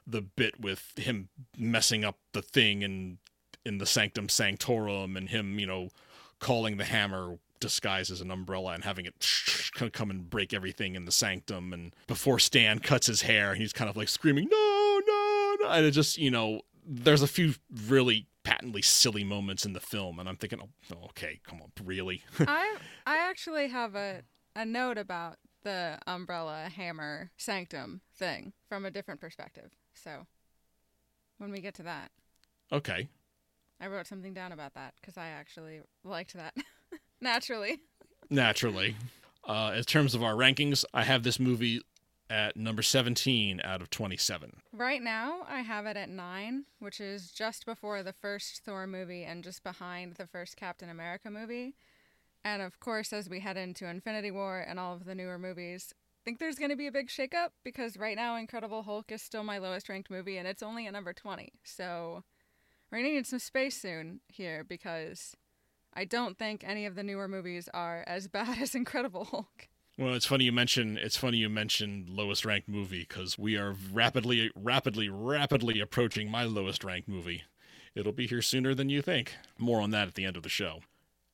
the 0.07 0.21
bit 0.21 0.59
with 0.59 0.93
him 0.97 1.29
messing 1.57 2.05
up 2.05 2.17
the 2.31 2.41
thing 2.41 2.83
and 2.83 3.17
in 3.65 3.77
the 3.77 3.85
sanctum 3.85 4.29
sanctorum 4.29 5.17
and 5.17 5.29
him 5.29 5.59
you 5.59 5.65
know 5.65 5.89
calling 6.39 6.77
the 6.77 6.85
hammer 6.85 7.37
disguised 7.63 8.11
as 8.11 8.19
an 8.19 8.29
umbrella 8.29 8.73
and 8.73 8.83
having 8.83 9.05
it 9.05 9.15
come 9.93 10.09
and 10.09 10.29
break 10.29 10.53
everything 10.53 10.95
in 10.95 11.05
the 11.05 11.11
sanctum. 11.11 11.71
And 11.73 11.95
before 12.07 12.37
stan 12.37 12.79
cuts 12.79 13.07
his 13.07 13.21
hair 13.21 13.51
and 13.51 13.61
he's 13.61 13.73
kind 13.73 13.89
of 13.89 13.95
like 13.97 14.09
screaming 14.09 14.49
no 14.51 15.01
no 15.07 15.55
no. 15.61 15.69
And 15.69 15.85
it 15.85 15.91
just 15.91 16.17
you 16.17 16.29
know 16.29 16.61
there's 16.85 17.21
a 17.21 17.27
few 17.27 17.53
really 17.87 18.27
patently 18.43 18.81
silly 18.81 19.23
moments 19.23 19.65
in 19.65 19.73
the 19.73 19.79
film 19.79 20.19
and 20.19 20.27
i'm 20.27 20.35
thinking 20.35 20.59
oh, 20.61 20.95
okay 21.05 21.39
come 21.47 21.61
on 21.61 21.71
really 21.83 22.23
I 22.39 22.77
I 23.05 23.17
actually 23.17 23.69
have 23.69 23.95
a 23.95 24.23
a 24.55 24.65
note 24.65 24.97
about 24.97 25.37
the 25.63 25.97
umbrella 26.05 26.69
hammer 26.75 27.31
sanctum 27.37 28.01
thing 28.15 28.53
from 28.67 28.85
a 28.85 28.91
different 28.91 29.21
perspective. 29.21 29.71
So 29.93 30.27
when 31.37 31.51
we 31.51 31.61
get 31.61 31.73
to 31.75 31.83
that, 31.83 32.11
okay 32.71 33.07
I 33.79 33.87
wrote 33.87 34.07
something 34.07 34.33
down 34.33 34.51
about 34.51 34.73
that 34.75 34.93
because 34.99 35.17
I 35.17 35.27
actually 35.27 35.81
liked 36.03 36.33
that 36.35 36.53
naturally. 37.21 37.79
naturally. 38.29 38.95
Uh, 39.45 39.73
in 39.75 39.83
terms 39.83 40.15
of 40.15 40.23
our 40.23 40.35
rankings, 40.35 40.85
I 40.93 41.03
have 41.03 41.23
this 41.23 41.37
movie 41.37 41.81
at 42.29 42.57
number 42.57 42.81
17 42.81 43.61
out 43.63 43.81
of 43.81 43.89
27. 43.89 44.61
Right 44.71 45.01
now, 45.01 45.45
I 45.47 45.61
have 45.61 45.85
it 45.85 45.97
at 45.97 46.09
nine, 46.09 46.65
which 46.79 46.99
is 46.99 47.31
just 47.31 47.65
before 47.65 48.03
the 48.03 48.13
first 48.13 48.63
Thor 48.63 48.87
movie 48.87 49.23
and 49.23 49.43
just 49.43 49.63
behind 49.63 50.15
the 50.15 50.27
first 50.27 50.57
Captain 50.57 50.89
America 50.89 51.29
movie. 51.29 51.75
And 52.43 52.61
of 52.61 52.79
course, 52.79 53.13
as 53.13 53.29
we 53.29 53.39
head 53.39 53.57
into 53.57 53.87
Infinity 53.87 54.31
War 54.31 54.65
and 54.67 54.79
all 54.79 54.93
of 54.93 55.05
the 55.05 55.15
newer 55.15 55.37
movies, 55.39 55.93
I 55.93 56.23
think 56.25 56.39
there's 56.39 56.57
going 56.57 56.71
to 56.71 56.75
be 56.75 56.87
a 56.87 56.91
big 56.91 57.09
shakeup 57.09 57.49
because 57.63 57.97
right 57.97 58.15
now, 58.15 58.35
Incredible 58.37 58.83
Hulk 58.83 59.11
is 59.11 59.21
still 59.21 59.43
my 59.43 59.57
lowest 59.57 59.89
ranked 59.89 60.09
movie 60.09 60.37
and 60.37 60.47
it's 60.47 60.63
only 60.63 60.87
at 60.87 60.93
number 60.93 61.13
20. 61.13 61.53
So 61.63 62.23
we're 62.91 62.99
going 62.99 63.09
to 63.09 63.15
need 63.15 63.27
some 63.27 63.39
space 63.39 63.79
soon 63.79 64.21
here 64.27 64.63
because 64.63 65.35
I 65.93 66.05
don't 66.05 66.37
think 66.37 66.63
any 66.63 66.85
of 66.85 66.95
the 66.95 67.03
newer 67.03 67.27
movies 67.27 67.69
are 67.73 68.03
as 68.07 68.27
bad 68.29 68.57
as 68.61 68.75
Incredible 68.75 69.25
Hulk. 69.25 69.67
Well, 69.97 70.15
it's 70.15 70.25
funny 70.25 70.45
you 70.45 70.51
mention 70.51 70.97
it's 70.97 71.17
funny 71.17 71.37
you 71.37 71.49
mentioned 71.49 72.09
lowest 72.09 72.45
ranked 72.45 72.67
movie 72.67 73.05
because 73.07 73.37
we 73.37 73.57
are 73.57 73.75
rapidly, 73.91 74.51
rapidly, 74.55 75.07
rapidly 75.07 75.79
approaching 75.79 76.31
my 76.31 76.43
lowest 76.43 76.83
ranked 76.83 77.07
movie. 77.07 77.43
It'll 77.93 78.11
be 78.11 78.25
here 78.25 78.41
sooner 78.41 78.73
than 78.73 78.89
you 78.89 79.03
think. 79.03 79.35
More 79.59 79.81
on 79.81 79.91
that 79.91 80.07
at 80.07 80.15
the 80.15 80.25
end 80.25 80.35
of 80.35 80.41
the 80.41 80.49
show. 80.49 80.79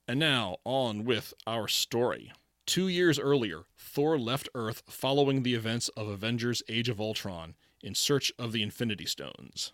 And 0.10 0.20
now 0.20 0.58
on 0.66 1.06
with 1.06 1.34
our 1.48 1.70
story. 1.70 2.34
Two 2.66 2.90
years 2.90 3.18
earlier, 3.18 3.64
Thor 3.78 4.20
left 4.20 4.50
Earth 4.54 4.84
following 4.90 5.44
the 5.44 5.56
events 5.56 5.88
of 5.90 6.10
Avengers: 6.10 6.62
Age 6.68 6.90
of 6.90 7.00
Ultron 7.00 7.56
in 7.82 7.96
search 7.96 8.30
of 8.38 8.52
the 8.52 8.62
Infinity 8.62 9.06
Stones. 9.06 9.72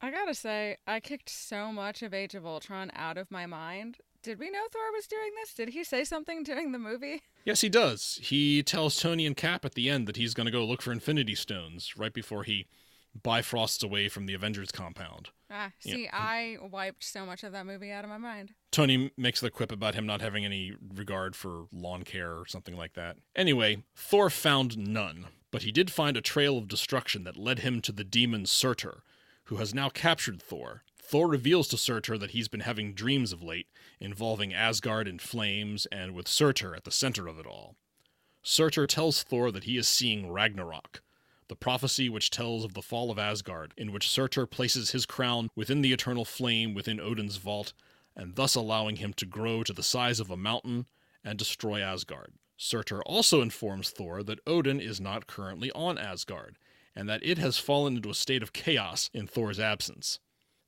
I 0.00 0.10
gotta 0.10 0.34
say, 0.34 0.76
I 0.86 0.98
kicked 1.00 1.30
so 1.30 1.72
much 1.72 2.02
of 2.02 2.12
Age 2.12 2.34
of 2.34 2.44
Ultron 2.44 2.90
out 2.94 3.16
of 3.16 3.30
my 3.30 3.46
mind. 3.46 3.98
Did 4.22 4.38
we 4.38 4.50
know 4.50 4.64
Thor 4.72 4.92
was 4.92 5.06
doing 5.06 5.30
this? 5.40 5.54
Did 5.54 5.70
he 5.70 5.84
say 5.84 6.04
something 6.04 6.42
during 6.42 6.72
the 6.72 6.78
movie? 6.78 7.22
Yes, 7.44 7.60
he 7.60 7.68
does. 7.68 8.18
He 8.22 8.62
tells 8.62 8.96
Tony 8.96 9.24
and 9.26 9.36
Cap 9.36 9.64
at 9.64 9.74
the 9.74 9.88
end 9.88 10.06
that 10.08 10.16
he's 10.16 10.34
going 10.34 10.46
to 10.46 10.52
go 10.52 10.64
look 10.64 10.82
for 10.82 10.92
Infinity 10.92 11.34
Stones 11.34 11.96
right 11.96 12.12
before 12.12 12.42
he 12.44 12.66
bifrosts 13.22 13.82
away 13.82 14.08
from 14.08 14.26
the 14.26 14.34
Avengers 14.34 14.70
compound. 14.70 15.30
Ah, 15.50 15.72
Yeah. 15.82 15.94
see, 15.94 16.08
I 16.12 16.58
wiped 16.70 17.02
so 17.04 17.24
much 17.24 17.42
of 17.42 17.52
that 17.52 17.64
movie 17.66 17.90
out 17.90 18.04
of 18.04 18.10
my 18.10 18.18
mind. 18.18 18.52
Tony 18.70 19.10
makes 19.16 19.40
the 19.40 19.50
quip 19.50 19.72
about 19.72 19.94
him 19.94 20.04
not 20.06 20.20
having 20.20 20.44
any 20.44 20.74
regard 20.94 21.34
for 21.34 21.66
lawn 21.72 22.02
care 22.02 22.36
or 22.36 22.46
something 22.46 22.76
like 22.76 22.94
that. 22.94 23.16
Anyway, 23.34 23.82
Thor 23.96 24.28
found 24.30 24.76
none, 24.76 25.28
but 25.50 25.62
he 25.62 25.72
did 25.72 25.90
find 25.90 26.16
a 26.16 26.20
trail 26.20 26.58
of 26.58 26.68
destruction 26.68 27.24
that 27.24 27.36
led 27.38 27.60
him 27.60 27.80
to 27.82 27.92
the 27.92 28.04
demon 28.04 28.44
Surtur, 28.46 29.02
who 29.44 29.56
has 29.56 29.72
now 29.74 29.88
captured 29.88 30.42
Thor. 30.42 30.82
Thor 31.08 31.26
reveals 31.26 31.68
to 31.68 31.78
Surtur 31.78 32.18
that 32.18 32.32
he's 32.32 32.48
been 32.48 32.60
having 32.60 32.92
dreams 32.92 33.32
of 33.32 33.42
late, 33.42 33.66
involving 33.98 34.52
Asgard 34.52 35.08
in 35.08 35.18
flames 35.18 35.86
and 35.86 36.12
with 36.12 36.28
Surtur 36.28 36.74
at 36.74 36.84
the 36.84 36.90
center 36.90 37.26
of 37.26 37.38
it 37.38 37.46
all. 37.46 37.76
Surtur 38.42 38.86
tells 38.86 39.22
Thor 39.22 39.50
that 39.50 39.64
he 39.64 39.78
is 39.78 39.88
seeing 39.88 40.30
Ragnarok, 40.30 41.00
the 41.48 41.56
prophecy 41.56 42.10
which 42.10 42.30
tells 42.30 42.62
of 42.62 42.74
the 42.74 42.82
fall 42.82 43.10
of 43.10 43.18
Asgard, 43.18 43.72
in 43.74 43.90
which 43.90 44.10
Surtur 44.10 44.44
places 44.44 44.90
his 44.90 45.06
crown 45.06 45.48
within 45.56 45.80
the 45.80 45.94
eternal 45.94 46.26
flame 46.26 46.74
within 46.74 47.00
Odin's 47.00 47.38
vault, 47.38 47.72
and 48.14 48.34
thus 48.34 48.54
allowing 48.54 48.96
him 48.96 49.14
to 49.14 49.24
grow 49.24 49.62
to 49.62 49.72
the 49.72 49.82
size 49.82 50.20
of 50.20 50.30
a 50.30 50.36
mountain 50.36 50.84
and 51.24 51.38
destroy 51.38 51.80
Asgard. 51.80 52.34
Surtur 52.58 53.00
also 53.04 53.40
informs 53.40 53.88
Thor 53.88 54.22
that 54.24 54.46
Odin 54.46 54.78
is 54.78 55.00
not 55.00 55.26
currently 55.26 55.72
on 55.72 55.96
Asgard, 55.96 56.58
and 56.94 57.08
that 57.08 57.24
it 57.24 57.38
has 57.38 57.56
fallen 57.56 57.96
into 57.96 58.10
a 58.10 58.14
state 58.14 58.42
of 58.42 58.52
chaos 58.52 59.08
in 59.14 59.26
Thor's 59.26 59.58
absence. 59.58 60.18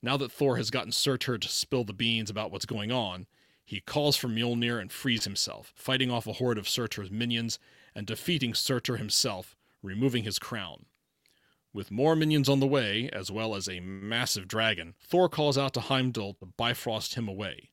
Now 0.02 0.16
that 0.16 0.32
Thor 0.32 0.56
has 0.56 0.70
gotten 0.70 0.92
Surtur 0.92 1.38
to 1.38 1.48
spill 1.48 1.84
the 1.84 1.92
beans 1.92 2.30
about 2.30 2.50
what's 2.50 2.66
going 2.66 2.90
on, 2.90 3.26
he 3.64 3.80
calls 3.80 4.16
for 4.16 4.28
Mjolnir 4.28 4.80
and 4.80 4.90
frees 4.90 5.24
himself, 5.24 5.72
fighting 5.76 6.10
off 6.10 6.26
a 6.26 6.34
horde 6.34 6.58
of 6.58 6.68
Surtur's 6.68 7.10
minions 7.10 7.58
and 7.94 8.06
defeating 8.06 8.54
Surtur 8.54 8.96
himself, 8.96 9.56
removing 9.82 10.24
his 10.24 10.38
crown. 10.38 10.86
With 11.72 11.92
more 11.92 12.16
minions 12.16 12.48
on 12.48 12.58
the 12.58 12.66
way, 12.66 13.08
as 13.12 13.30
well 13.30 13.54
as 13.54 13.68
a 13.68 13.78
massive 13.80 14.48
dragon, 14.48 14.94
Thor 15.00 15.28
calls 15.28 15.56
out 15.56 15.72
to 15.74 15.80
Heimdall 15.80 16.34
to 16.34 16.46
bifrost 16.46 17.14
him 17.14 17.28
away. 17.28 17.70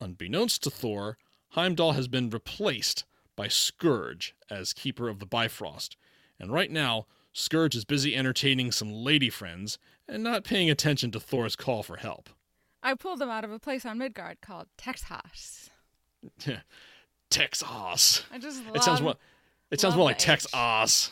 Unbeknownst 0.00 0.62
to 0.62 0.70
Thor, 0.70 1.18
Heimdall 1.50 1.92
has 1.92 2.06
been 2.06 2.30
replaced 2.30 3.04
by 3.34 3.48
Skurge 3.48 4.32
as 4.48 4.72
keeper 4.72 5.08
of 5.08 5.18
the 5.18 5.26
Bifrost, 5.26 5.96
and 6.38 6.52
right 6.52 6.70
now, 6.70 7.06
Skurge 7.34 7.74
is 7.74 7.84
busy 7.84 8.16
entertaining 8.16 8.72
some 8.72 8.92
lady 8.92 9.30
friends 9.30 9.78
and 10.08 10.22
not 10.22 10.44
paying 10.44 10.70
attention 10.70 11.10
to 11.12 11.20
Thor's 11.20 11.56
call 11.56 11.82
for 11.82 11.96
help. 11.96 12.30
I 12.82 12.94
pulled 12.94 13.18
them 13.18 13.30
out 13.30 13.44
of 13.44 13.52
a 13.52 13.58
place 13.58 13.84
on 13.84 13.98
Midgard 13.98 14.40
called 14.40 14.66
Texas. 14.76 15.70
Texas. 17.30 18.24
I 18.32 18.38
just 18.38 18.64
love. 18.64 18.76
It 18.76 18.82
sounds 18.82 19.00
more. 19.00 19.14
It 19.70 19.80
sounds 19.80 19.96
more 19.96 20.04
like. 20.06 20.18
Texas. 20.18 21.10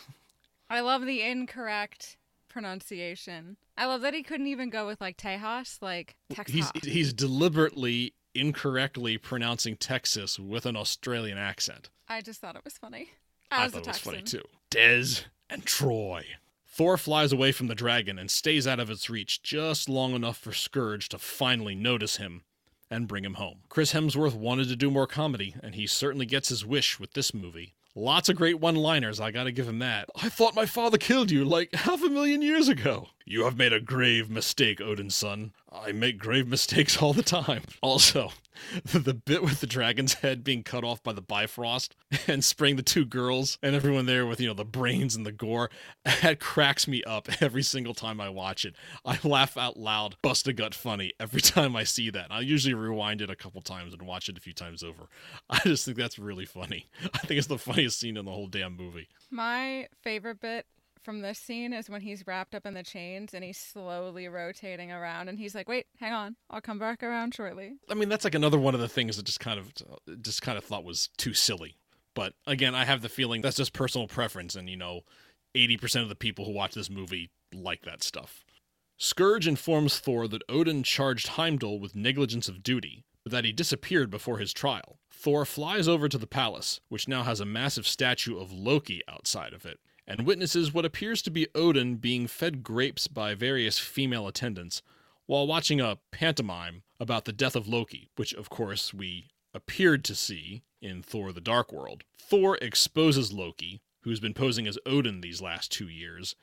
I 0.71 0.81
love 0.81 1.07
the 1.07 1.23
incorrect 1.23 2.17
pronunciation. 2.49 3.57
I 3.77 3.87
love 3.87 4.01
that 4.01 4.15
he 4.15 4.23
couldn't 4.23 4.49
even 4.49 4.71
go 4.71 4.87
with 4.87 5.01
like 5.01 5.17
Tejas, 5.17 5.81
like 5.81 6.17
Texas. 6.31 6.71
He's 6.75 6.85
he's 6.85 7.13
deliberately 7.13 8.15
incorrectly 8.35 9.19
pronouncing 9.19 9.77
Texas 9.77 10.39
with 10.39 10.67
an 10.67 10.77
Australian 10.77 11.39
accent. 11.39 11.91
I 12.09 12.21
just 12.21 12.41
thought 12.41 12.57
it 12.57 12.65
was 12.65 12.77
funny. 12.77 13.11
I 13.51 13.65
As 13.65 13.73
a 13.73 13.77
thought 13.77 13.83
it 13.83 13.89
was 13.89 13.99
funny 13.99 14.23
too. 14.23 14.43
Dez 14.71 15.25
and 15.49 15.65
Troy. 15.65 16.27
Thor 16.67 16.99
flies 16.99 17.33
away 17.33 17.53
from 17.53 17.69
the 17.69 17.75
dragon 17.75 18.19
and 18.19 18.31
stays 18.31 18.67
out 18.67 18.79
of 18.79 18.91
its 18.91 19.09
reach 19.09 19.43
just 19.43 19.89
long 19.89 20.15
enough 20.15 20.37
for 20.37 20.51
Skurge 20.51 21.09
to 21.09 21.19
finally 21.19 21.75
notice 21.75 22.17
him 22.19 22.43
and 22.91 23.09
bring 23.09 23.25
him 23.25 23.35
home. 23.35 23.61
Chris 23.69 23.93
Hemsworth 23.93 24.35
wanted 24.35 24.69
to 24.69 24.77
do 24.77 24.91
more 24.91 25.07
comedy, 25.07 25.55
and 25.63 25.75
he 25.75 25.87
certainly 25.87 26.27
gets 26.27 26.51
his 26.51 26.67
wish 26.67 27.01
with 27.01 27.15
this 27.15 27.33
movie. 27.33 27.75
Lots 27.95 28.29
of 28.29 28.37
great 28.37 28.61
one 28.61 28.77
liners, 28.77 29.19
I 29.21 29.31
gotta 29.31 29.53
give 29.53 29.67
him 29.67 29.79
that. 29.81 30.09
I 30.23 30.29
thought 30.29 30.55
my 30.55 30.67
father 30.67 30.99
killed 30.99 31.31
you 31.31 31.45
like 31.45 31.75
half 31.75 32.03
a 32.03 32.09
million 32.09 32.43
years 32.43 32.69
ago. 32.69 33.09
You 33.31 33.45
have 33.45 33.59
made 33.59 33.75
a 33.75 33.81
grave 33.81 34.31
mistake, 34.31 34.81
Odin's 34.81 35.15
son. 35.15 35.53
I 35.71 35.93
make 35.93 36.17
grave 36.17 36.49
mistakes 36.49 36.97
all 37.03 37.13
the 37.13 37.23
time. 37.23 37.61
Also, 37.83 38.33
the 38.85 39.13
bit 39.13 39.43
with 39.43 39.61
the 39.61 39.67
dragon's 39.67 40.15
head 40.15 40.43
being 40.43 40.63
cut 40.63 40.83
off 40.83 41.03
by 41.03 41.13
the 41.13 41.21
Bifrost 41.21 41.95
and 42.27 42.43
spraying 42.43 42.77
the 42.77 42.83
two 42.83 43.05
girls 43.05 43.59
and 43.63 43.77
everyone 43.77 44.07
there 44.07 44.25
with, 44.25 44.41
you 44.41 44.49
know, 44.49 44.55
the 44.55 44.65
brains 44.65 45.15
and 45.15 45.27
the 45.27 45.33
gore, 45.33 45.69
that 46.05 46.41
cracks 46.41 46.89
me 46.89 47.05
up 47.05 47.29
every 47.43 47.63
single 47.63 47.93
time 47.93 48.19
I 48.19 48.31
watch 48.31 48.65
it. 48.65 48.75
I 49.05 49.19
laugh 49.23 49.59
out 49.59 49.77
loud, 49.77 50.17
bust 50.23 50.49
a 50.49 50.55
gut 50.55 50.75
funny 50.75 51.13
every 51.21 51.43
time 51.43 51.77
I 51.77 51.85
see 51.85 52.09
that. 52.09 52.29
I 52.31 52.41
usually 52.41 52.73
rewind 52.73 53.21
it 53.21 53.29
a 53.29 53.37
couple 53.37 53.61
times 53.61 53.93
and 53.93 54.01
watch 54.01 54.31
it 54.31 54.39
a 54.39 54.41
few 54.41 54.55
times 54.55 54.83
over. 54.83 55.07
I 55.51 55.59
just 55.65 55.85
think 55.85 55.99
that's 55.99 56.19
really 56.19 56.47
funny. 56.47 56.87
I 57.13 57.19
think 57.19 57.37
it's 57.37 57.47
the 57.47 57.59
funniest 57.59 58.01
scene 58.01 58.17
in 58.17 58.25
the 58.25 58.33
whole 58.33 58.47
damn 58.47 58.75
movie. 58.75 59.09
My 59.31 59.89
favorite 60.03 60.41
bit 60.41 60.65
from 61.09 61.23
this 61.23 61.39
scene 61.39 61.73
is 61.73 61.89
when 61.89 62.03
he's 62.03 62.27
wrapped 62.27 62.55
up 62.55 62.67
in 62.67 62.75
the 62.75 62.83
chains 62.83 63.33
and 63.33 63.43
he's 63.43 63.57
slowly 63.57 64.29
rotating 64.29 64.93
around 64.93 65.31
and 65.31 65.39
he's 65.39 65.55
like, 65.55 65.67
"Wait, 65.67 65.87
hang 65.99 66.13
on. 66.13 66.37
I'll 66.51 66.61
come 66.61 66.79
back 66.79 67.03
around 67.03 67.35
shortly." 67.35 67.77
I 67.89 67.95
mean, 67.95 68.11
that's 68.11 68.25
like 68.25 68.35
another 68.35 68.59
one 68.59 68.75
of 68.75 68.81
the 68.83 68.91
things 68.91 69.17
that 69.17 69.25
just 69.25 69.41
kind 69.41 69.59
of 69.59 69.73
just 70.21 70.43
kind 70.43 70.59
of 70.59 70.65
thought 70.65 70.85
was 70.85 71.09
too 71.17 71.33
silly. 71.33 71.79
But 72.15 72.35
again, 72.47 72.75
I 72.75 72.85
have 72.85 73.01
the 73.01 73.09
feeling 73.09 73.41
that's 73.41 73.57
just 73.57 73.73
personal 73.73 74.07
preference 74.07 74.55
and 74.55 74.69
you 74.69 74.77
know, 74.77 75.01
80% 75.55 76.03
of 76.03 76.11
the 76.11 76.15
people 76.15 76.45
who 76.45 76.53
watch 76.53 76.75
this 76.75 76.91
movie 76.91 77.31
like 77.55 77.87
that 77.87 78.03
stuff. 78.03 78.45
Skurge 79.01 79.47
informs 79.47 79.99
Thor 79.99 80.29
that 80.29 80.43
Odin 80.47 80.83
charged 80.83 81.29
Heimdall 81.29 81.81
with 81.81 81.95
negligence 81.95 82.51
of 82.51 82.63
duty, 82.63 83.07
but 83.23 83.33
that 83.33 83.47
he 83.47 83.53
disappeared 83.53 84.11
before 84.11 84.37
his 84.37 84.53
trial. 84.53 84.99
Thor 85.11 85.47
flies 85.47 85.89
over 85.89 86.07
to 86.07 86.19
the 86.19 86.27
palace, 86.27 86.81
which 86.91 87.09
now 87.09 87.23
has 87.23 87.41
a 87.41 87.47
massive 87.47 87.89
statue 87.89 88.39
of 88.39 88.53
Loki 88.53 89.01
outside 89.09 89.55
of 89.55 89.65
it, 89.65 89.81
and 90.09 90.27
witnesses 90.27 90.73
what 90.73 90.87
appears 90.87 91.21
to 91.21 91.31
be 91.31 91.47
Odin 91.55 91.97
being 91.97 92.27
fed 92.27 92.63
grapes 92.63 93.07
by 93.07 93.35
various 93.35 93.79
female 93.79 94.27
attendants 94.27 94.81
while 95.27 95.47
watching 95.47 95.83
a 95.83 95.99
pantomime 96.11 96.83
about 96.99 97.27
the 97.27 97.33
death 97.33 97.55
of 97.55 97.69
Loki, 97.69 98.09
which 98.17 98.33
of 98.33 98.49
course 98.49 98.95
we 98.95 99.29
appeared 99.53 100.03
to 100.07 100.15
see 100.15 100.63
in 100.81 101.03
Thor 101.03 101.31
the 101.31 101.43
Dark 101.43 101.71
World. 101.71 102.05
Thor 102.19 102.57
exposes 102.63 103.35
Loki, 103.35 103.83
who's 104.01 104.19
been 104.19 104.33
posing 104.33 104.67
as 104.67 104.79
Odin 104.87 105.21
these 105.21 105.43
last 105.43 105.71
two 105.71 105.89
years, 105.89 106.35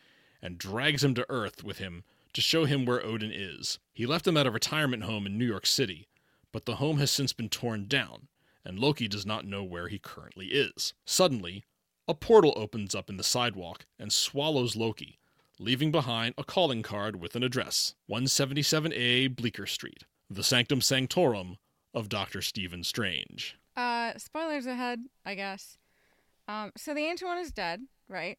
and 0.44 0.60
drags 0.60 1.04
him 1.04 1.16
to 1.16 1.26
Earth 1.28 1.64
with 1.64 1.80
him 1.80 2.04
to 2.34 2.42
show 2.42 2.66
him 2.66 2.86
where 2.86 3.04
Odin 3.04 3.32
is. 3.34 3.80
He 3.94 4.06
left 4.06 4.28
him 4.28 4.38
at 4.38 4.46
a 4.46 4.52
retirement 4.52 5.04
home 5.04 5.26
in 5.26 5.40
New 5.40 5.46
York 5.46 5.66
City, 5.66 6.08
but 6.52 6.66
the 6.66 6.76
home 6.76 7.00
has 7.00 7.10
since 7.10 7.34
been 7.34 7.50
torn 7.50 7.88
down, 7.88 8.28
and 8.64 8.78
Loki 8.78 9.08
does 9.08 9.26
not 9.26 9.46
know 9.46 9.64
where 9.64 9.88
he 9.88 9.98
currently 9.98 10.48
is. 10.48 10.94
Suddenly, 11.06 11.66
a 12.08 12.14
portal 12.14 12.54
opens 12.56 12.94
up 12.94 13.10
in 13.10 13.18
the 13.18 13.24
sidewalk 13.24 13.86
and 13.98 14.12
swallows 14.14 14.76
Loki, 14.76 15.20
leaving 15.60 15.92
behind 15.92 16.36
a 16.38 16.44
calling 16.44 16.84
card 16.84 17.16
with 17.16 17.36
an 17.36 17.44
address 17.44 17.96
177A 18.10 19.36
Bleecker 19.36 19.66
Street, 19.66 20.04
the 20.30 20.44
sanctum 20.44 20.82
sanctorum 20.82 21.58
of 21.94 22.10
Dr. 22.10 22.42
Stephen 22.42 22.84
Strange. 22.84 23.58
Uh, 23.76 24.14
spoilers 24.18 24.66
ahead, 24.66 25.06
I 25.26 25.36
guess. 25.36 25.78
Um, 26.48 26.72
so 26.78 26.94
the 26.94 27.02
Ancient 27.06 27.28
One 27.28 27.40
is 27.40 27.52
dead, 27.52 27.82
right? 28.08 28.38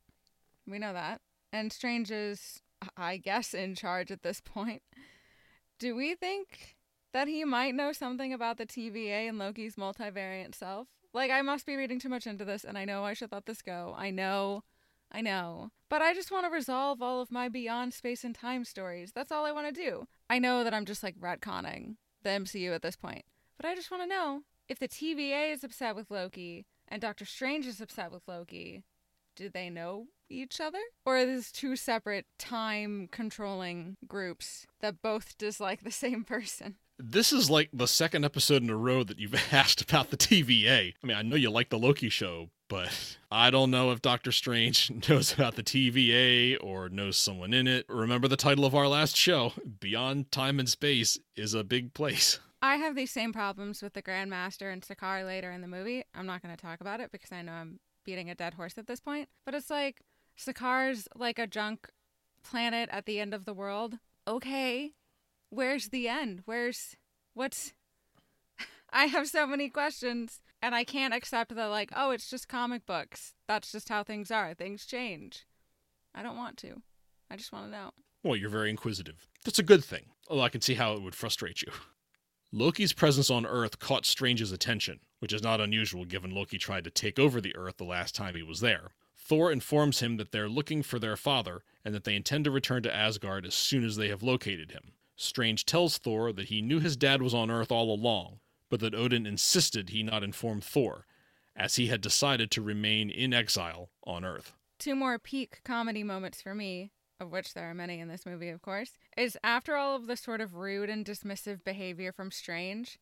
We 0.67 0.79
know 0.79 0.93
that. 0.93 1.21
And 1.53 1.73
Strange 1.73 2.11
is, 2.11 2.61
I 2.97 3.17
guess, 3.17 3.53
in 3.55 3.75
charge 3.75 4.11
at 4.11 4.23
this 4.23 4.41
point. 4.41 4.83
Do 5.79 5.97
we 5.97 6.15
think 6.15 6.76
that 7.17 7.29
he 7.29 7.47
might 7.47 7.75
know 7.75 7.93
something 7.93 8.35
about 8.35 8.59
the 8.59 8.67
TVA 8.67 9.27
and 9.27 9.39
Loki's 9.39 9.77
multivariant 9.77 10.55
self? 10.55 10.87
Like, 11.15 11.31
I 11.31 11.41
must 11.41 11.65
be 11.65 11.75
reading 11.75 11.99
too 11.99 12.11
much 12.11 12.27
into 12.27 12.45
this, 12.45 12.63
and 12.63 12.77
I 12.77 12.85
know 12.85 13.07
I 13.07 13.15
should 13.15 13.33
let 13.33 13.47
this 13.47 13.63
go. 13.63 13.95
I 13.97 14.11
know. 14.11 14.65
I 15.11 15.23
know. 15.23 15.71
But 15.89 16.03
I 16.03 16.13
just 16.13 16.31
want 16.31 16.45
to 16.45 16.51
resolve 16.51 17.01
all 17.01 17.23
of 17.23 17.33
my 17.33 17.49
beyond 17.49 17.95
space 17.95 18.23
and 18.23 18.35
time 18.35 18.67
stories. 18.67 19.13
That's 19.15 19.33
all 19.33 19.47
I 19.47 19.53
want 19.53 19.67
to 19.67 19.73
do. 19.73 20.07
I 20.29 20.39
know 20.39 20.63
that 20.63 20.75
I'm 20.75 20.85
just 20.85 21.03
like 21.03 21.19
retconning 21.19 21.95
the 22.23 22.29
MCU 22.29 22.75
at 22.75 22.83
this 22.83 22.97
point. 22.97 23.25
But 23.57 23.65
I 23.65 23.75
just 23.75 23.91
want 23.91 24.03
to 24.03 24.09
know 24.09 24.43
if 24.69 24.79
the 24.79 24.87
TVA 24.87 25.55
is 25.55 25.65
upset 25.65 25.97
with 25.97 26.11
Loki 26.11 26.67
and 26.87 27.01
Doctor 27.01 27.25
Strange 27.25 27.67
is 27.67 27.81
upset 27.81 28.13
with 28.13 28.29
Loki, 28.29 28.85
do 29.37 29.49
they 29.49 29.71
know 29.71 30.09
each 30.29 30.61
other? 30.61 30.81
Or 31.07 31.17
are 31.17 31.25
these 31.25 31.51
two 31.51 31.77
separate 31.77 32.27
time 32.39 33.09
controlling 33.11 33.97
groups 34.07 34.67
that 34.81 35.01
both 35.01 35.39
dislike 35.39 35.83
the 35.83 35.91
same 35.91 36.23
person? 36.27 36.77
This 36.99 37.31
is 37.31 37.51
like 37.51 37.69
the 37.75 37.87
second 37.87 38.25
episode 38.25 38.63
in 38.63 38.71
a 38.71 38.77
row 38.77 39.05
that 39.05 39.19
you've 39.19 39.35
asked 39.53 39.83
about 39.83 40.11
the 40.11 40.17
TVA. 40.17 40.95
I 41.03 41.07
mean, 41.07 41.17
I 41.17 41.23
know 41.23 41.37
you 41.37 41.51
like 41.51 41.69
the 41.69 41.79
Loki 41.79 42.09
show, 42.09 42.49
but 42.69 43.19
I 43.31 43.51
don't 43.51 43.71
know 43.71 43.91
if 43.91 44.01
Doctor 44.01 44.33
Strange 44.33 44.91
knows 45.09 45.35
about 45.35 45.57
the 45.57 45.63
TVA 45.63 46.57
or 46.63 46.89
knows 46.89 47.19
someone 47.19 47.53
in 47.53 47.67
it. 47.67 47.85
Remember 47.89 48.29
the 48.29 48.37
title 48.37 48.65
of 48.65 48.75
our 48.75 48.89
last 48.89 49.15
show 49.15 49.53
Beyond 49.81 50.33
Time 50.33 50.59
and 50.59 50.69
Space 50.69 51.19
is 51.37 51.53
a 51.53 51.63
big 51.63 51.93
place. 51.93 52.41
I 52.63 52.77
have 52.77 52.97
these 52.97 53.11
same 53.11 53.33
problems 53.33 53.83
with 53.83 53.93
the 53.93 54.03
Grandmaster 54.03 54.73
and 54.73 54.81
Sakaar 54.81 55.27
later 55.27 55.53
in 55.53 55.61
the 55.61 55.69
movie. 55.69 56.03
I'm 56.15 56.27
not 56.27 56.43
going 56.43 56.57
to 56.57 56.61
talk 56.61 56.81
about 56.81 57.01
it 57.01 57.13
because 57.13 57.31
I 57.31 57.43
know 57.43 57.53
I'm 57.53 57.79
beating 58.07 58.31
a 58.31 58.35
dead 58.35 58.55
horse 58.55 58.79
at 58.79 58.87
this 58.87 59.01
point. 59.01 59.29
But 59.45 59.55
it's 59.55 59.69
like 59.69 60.01
Sakaar's 60.39 61.07
like 61.15 61.39
a 61.39 61.47
junk 61.47 61.91
planet 62.43 62.89
at 62.91 63.05
the 63.05 63.21
end 63.21 63.35
of 63.35 63.45
the 63.45 63.53
world. 63.53 63.99
Okay, 64.27 64.95
where's 65.57 65.89
the 65.89 66.07
end? 66.07 66.43
Where's 66.45 66.97
what's 67.35 67.73
I 68.93 69.07
have 69.07 69.27
so 69.27 69.47
many 69.47 69.69
questions 69.69 70.43
and 70.63 70.75
I 70.75 70.85
can't 70.85 71.15
accept 71.15 71.55
that 71.55 71.67
like, 71.67 71.91
oh, 71.97 72.11
it's 72.11 72.29
just 72.29 72.49
comic 72.49 72.87
books. 72.87 73.35
That's 73.49 73.73
just 73.73 73.89
how 73.89 74.05
things 74.05 74.31
are. 74.31 74.55
Things 74.55 74.87
change. 74.87 75.47
I 76.15 76.23
don't 76.23 76.37
want 76.37 76.57
to. 76.59 76.83
I 77.31 77.37
just 77.37 77.53
want 77.53 77.67
to 77.67 77.71
know. 77.71 77.91
Well, 78.23 78.37
you're 78.37 78.51
very 78.51 78.71
inquisitive. 78.71 79.29
That's 79.45 79.59
a 79.59 79.65
good 79.65 79.85
thing. 79.85 80.07
Although 80.29 80.43
I 80.43 80.49
can 80.49 80.61
see 80.61 80.75
how 80.75 80.93
it 80.95 81.03
would 81.03 81.15
frustrate 81.15 81.63
you. 81.63 81.73
Loki's 82.53 82.93
presence 82.93 83.31
on 83.31 83.45
Earth 83.45 83.79
caught 83.79 84.07
Strange's 84.07 84.53
attention, 84.53 85.01
which 85.19 85.33
is 85.33 85.43
not 85.43 85.61
unusual 85.61 86.05
given 86.05 86.31
Loki 86.31 86.59
tried 86.59 86.85
to 86.85 86.91
take 86.91 87.19
over 87.19 87.41
the 87.41 87.55
Earth 87.57 87.77
the 87.77 87.85
last 87.85 88.15
time 88.15 88.35
he 88.35 88.43
was 88.43 88.61
there. 88.61 88.91
Thor 89.17 89.51
informs 89.51 90.01
him 90.01 90.17
that 90.17 90.33
they're 90.33 90.49
looking 90.49 90.83
for 90.83 90.99
their 90.99 91.17
father 91.17 91.63
and 91.85 91.95
that 91.95 92.05
they 92.05 92.15
intend 92.15 92.45
to 92.45 92.51
return 92.51 92.83
to 92.85 92.95
Asgard 92.95 93.45
as 93.45 93.55
soon 93.55 93.85
as 93.85 93.97
they 93.97 94.09
have 94.09 94.23
located 94.23 94.71
him. 94.71 94.93
Strange 95.17 95.65
tells 95.65 95.99
Thor 95.99 96.33
that 96.33 96.49
he 96.49 96.63
knew 96.63 96.79
his 96.79 96.97
dad 96.97 97.23
was 97.23 97.35
on 97.35 97.51
Earth 97.51 97.73
all 97.73 97.93
along, 97.93 98.41
but 98.69 98.81
that 98.81 98.95
Odin 98.95 99.27
insisted 99.27 99.89
he 99.89 100.03
not 100.03 100.23
inform 100.23 100.61
Thor, 100.61 101.07
as 101.57 101.77
he 101.77 101.87
had 101.87 102.01
decided 102.01 102.51
to 102.51 102.63
remain 102.63 103.09
in 103.09 103.33
exile 103.33 103.91
on 104.05 104.25
Earth. 104.25 104.53
Two 104.79 104.95
more 104.95 105.19
peak 105.19 105.61
comedy 105.65 106.05
moments 106.05 106.43
for 106.43 106.55
me, 106.55 106.93
of 107.19 107.31
which 107.31 107.55
there 107.55 107.71
are 107.71 107.75
many 107.75 107.99
in 107.99 108.09
this 108.09 108.27
movie, 108.27 108.51
of 108.51 108.61
course, 108.61 108.99
is 109.17 109.39
after 109.43 109.75
all 109.75 109.97
of 109.97 110.07
the 110.07 110.17
sort 110.17 110.43
of 110.43 110.55
rude 110.55 110.91
and 110.91 111.07
dismissive 111.07 111.65
behavior 111.65 112.13
from 112.13 112.31
Strange, 112.31 112.99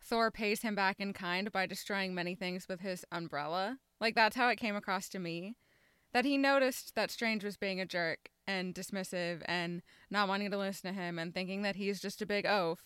Thor 0.00 0.30
pays 0.30 0.62
him 0.62 0.76
back 0.76 1.00
in 1.00 1.12
kind 1.12 1.50
by 1.50 1.66
destroying 1.66 2.14
many 2.14 2.36
things 2.36 2.68
with 2.68 2.80
his 2.80 3.04
umbrella. 3.10 3.78
Like, 4.00 4.14
that's 4.14 4.36
how 4.36 4.48
it 4.50 4.56
came 4.56 4.76
across 4.76 5.08
to 5.08 5.18
me. 5.18 5.56
That 6.12 6.24
he 6.24 6.38
noticed 6.38 6.94
that 6.94 7.10
Strange 7.10 7.42
was 7.42 7.56
being 7.56 7.80
a 7.80 7.86
jerk 7.86 8.30
and 8.46 8.74
dismissive 8.74 9.42
and 9.46 9.82
not 10.10 10.28
wanting 10.28 10.50
to 10.50 10.58
listen 10.58 10.92
to 10.94 11.00
him 11.00 11.18
and 11.18 11.34
thinking 11.34 11.62
that 11.62 11.76
he's 11.76 12.00
just 12.00 12.22
a 12.22 12.26
big 12.26 12.46
oaf. 12.46 12.78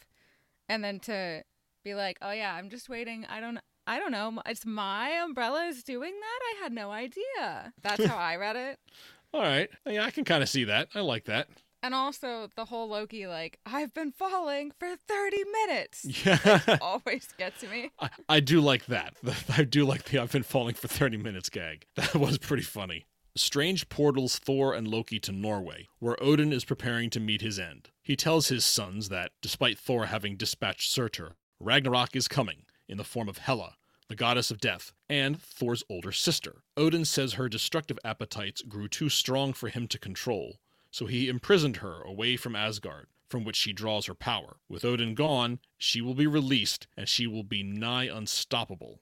And 0.69 0.83
then 0.85 1.01
to 1.01 1.43
be 1.85 1.95
like, 1.95 2.19
oh 2.23 2.31
yeah, 2.33 2.55
I'm 2.55 2.71
just 2.71 2.89
waiting. 2.89 3.27
I 3.29 3.41
don't 3.41 3.59
I 3.87 3.99
don't 3.99 4.13
know. 4.13 4.41
It's 4.47 4.65
my 4.65 5.11
umbrella 5.11 5.65
is 5.67 5.83
doing 5.83 6.13
that. 6.13 6.41
I 6.61 6.63
had 6.63 6.73
no 6.73 6.91
idea. 6.91 7.73
That's 7.83 8.05
how 8.05 8.17
I 8.17 8.37
read 8.37 8.57
it. 8.57 8.79
All 9.35 9.41
right. 9.43 9.69
Yeah, 9.87 10.05
I 10.05 10.11
can 10.11 10.25
kind 10.25 10.43
of 10.43 10.49
see 10.49 10.65
that. 10.65 10.89
I 10.95 11.01
like 11.01 11.25
that. 11.25 11.49
And 11.83 11.95
also 11.95 12.51
the 12.57 12.67
whole 12.67 12.89
Loki, 12.89 13.27
like, 13.27 13.59
I've 13.65 13.95
been 13.95 14.13
falling 14.13 14.71
for 14.79 14.97
30 15.09 15.45
minutes. 15.45 16.07
Yeah. 16.27 16.79
always 16.83 17.29
gets 17.39 17.63
me. 17.63 17.91
I, 17.99 18.11
I 18.29 18.41
do 18.41 18.61
like 18.61 18.87
that. 18.87 19.15
I 19.57 19.65
do 19.65 19.85
like 19.87 20.05
the 20.05 20.19
I've 20.19 20.33
been 20.33 20.43
falling 20.43 20.75
for 20.75 20.89
30 20.89 21.17
minutes 21.17 21.49
gag. 21.49 21.87
That 21.97 22.15
was 22.15 22.39
pretty 22.39 22.63
funny. 22.65 23.07
Strange 23.37 23.89
portals 23.89 24.39
Thor 24.39 24.75
and 24.75 24.89
Loki 24.89 25.21
to 25.21 25.31
Norway, 25.31 25.87
where 25.99 26.21
Odin 26.23 26.53
is 26.53 26.65
preparing 26.65 27.11
to 27.11 27.21
meet 27.21 27.43
his 27.43 27.59
end. 27.59 27.91
He 28.03 28.17
tells 28.17 28.49
his 28.49 28.65
sons 28.65 29.09
that, 29.09 29.31
despite 29.41 29.79
Thor 29.79 30.07
having 30.07 30.37
dispatched 30.37 30.91
Surtur, 30.91 31.37
Ragnarok 31.61 32.17
is 32.17 32.27
coming 32.27 32.65
in 32.89 32.99
the 32.99 33.05
form 33.05 33.29
of 33.29 33.39
Hela, 33.39 33.77
the 34.09 34.17
goddess 34.17 34.51
of 34.51 34.61
death, 34.61 34.93
and 35.09 35.41
Thor's 35.41 35.85
older 35.89 36.11
sister. 36.11 36.63
Odin 36.77 37.05
says 37.05 37.35
her 37.35 37.49
destructive 37.49 38.01
appetites 38.05 38.63
grew 38.63 38.89
too 38.89 39.09
strong 39.09 39.53
for 39.53 39.69
him 39.69 39.87
to 39.87 39.99
control, 39.99 40.59
so 40.91 41.07
he 41.07 41.29
imprisoned 41.29 41.77
her 41.77 42.03
away 42.03 42.37
from 42.37 42.57
Asgard, 42.57 43.07
from 43.29 43.45
which 43.45 43.55
she 43.55 43.73
draws 43.73 44.07
her 44.07 44.15
power. 44.15 44.57
With 44.69 44.85
Odin 44.85 45.15
gone, 45.15 45.61
she 45.79 46.01
will 46.01 46.15
be 46.15 46.27
released, 46.27 46.89
and 46.97 47.09
she 47.09 47.29
will 47.29 47.45
be 47.45 47.63
nigh 47.63 48.09
unstoppable. 48.13 49.01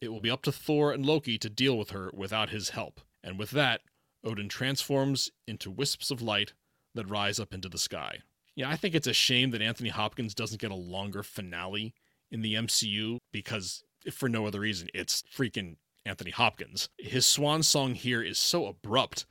It 0.00 0.12
will 0.12 0.20
be 0.20 0.30
up 0.30 0.42
to 0.42 0.52
Thor 0.52 0.92
and 0.92 1.04
Loki 1.04 1.38
to 1.38 1.50
deal 1.50 1.76
with 1.76 1.90
her 1.90 2.12
without 2.14 2.50
his 2.50 2.70
help. 2.70 3.00
And 3.22 3.38
with 3.38 3.50
that, 3.50 3.82
Odin 4.24 4.48
transforms 4.48 5.30
into 5.46 5.70
wisps 5.70 6.10
of 6.10 6.22
light 6.22 6.52
that 6.94 7.08
rise 7.08 7.38
up 7.38 7.54
into 7.54 7.68
the 7.68 7.78
sky. 7.78 8.18
Yeah, 8.54 8.68
I 8.68 8.76
think 8.76 8.94
it's 8.94 9.06
a 9.06 9.12
shame 9.12 9.50
that 9.52 9.62
Anthony 9.62 9.88
Hopkins 9.88 10.34
doesn't 10.34 10.60
get 10.60 10.70
a 10.70 10.76
longer 10.76 11.22
finale 11.22 11.94
in 12.30 12.42
the 12.42 12.54
MCU 12.54 13.18
because, 13.32 13.84
for 14.12 14.28
no 14.28 14.46
other 14.46 14.60
reason, 14.60 14.88
it's 14.92 15.22
freaking 15.34 15.76
Anthony 16.04 16.30
Hopkins. 16.30 16.88
His 16.98 17.26
swan 17.26 17.62
song 17.62 17.94
here 17.94 18.22
is 18.22 18.38
so 18.38 18.66
abrupt. 18.66 19.26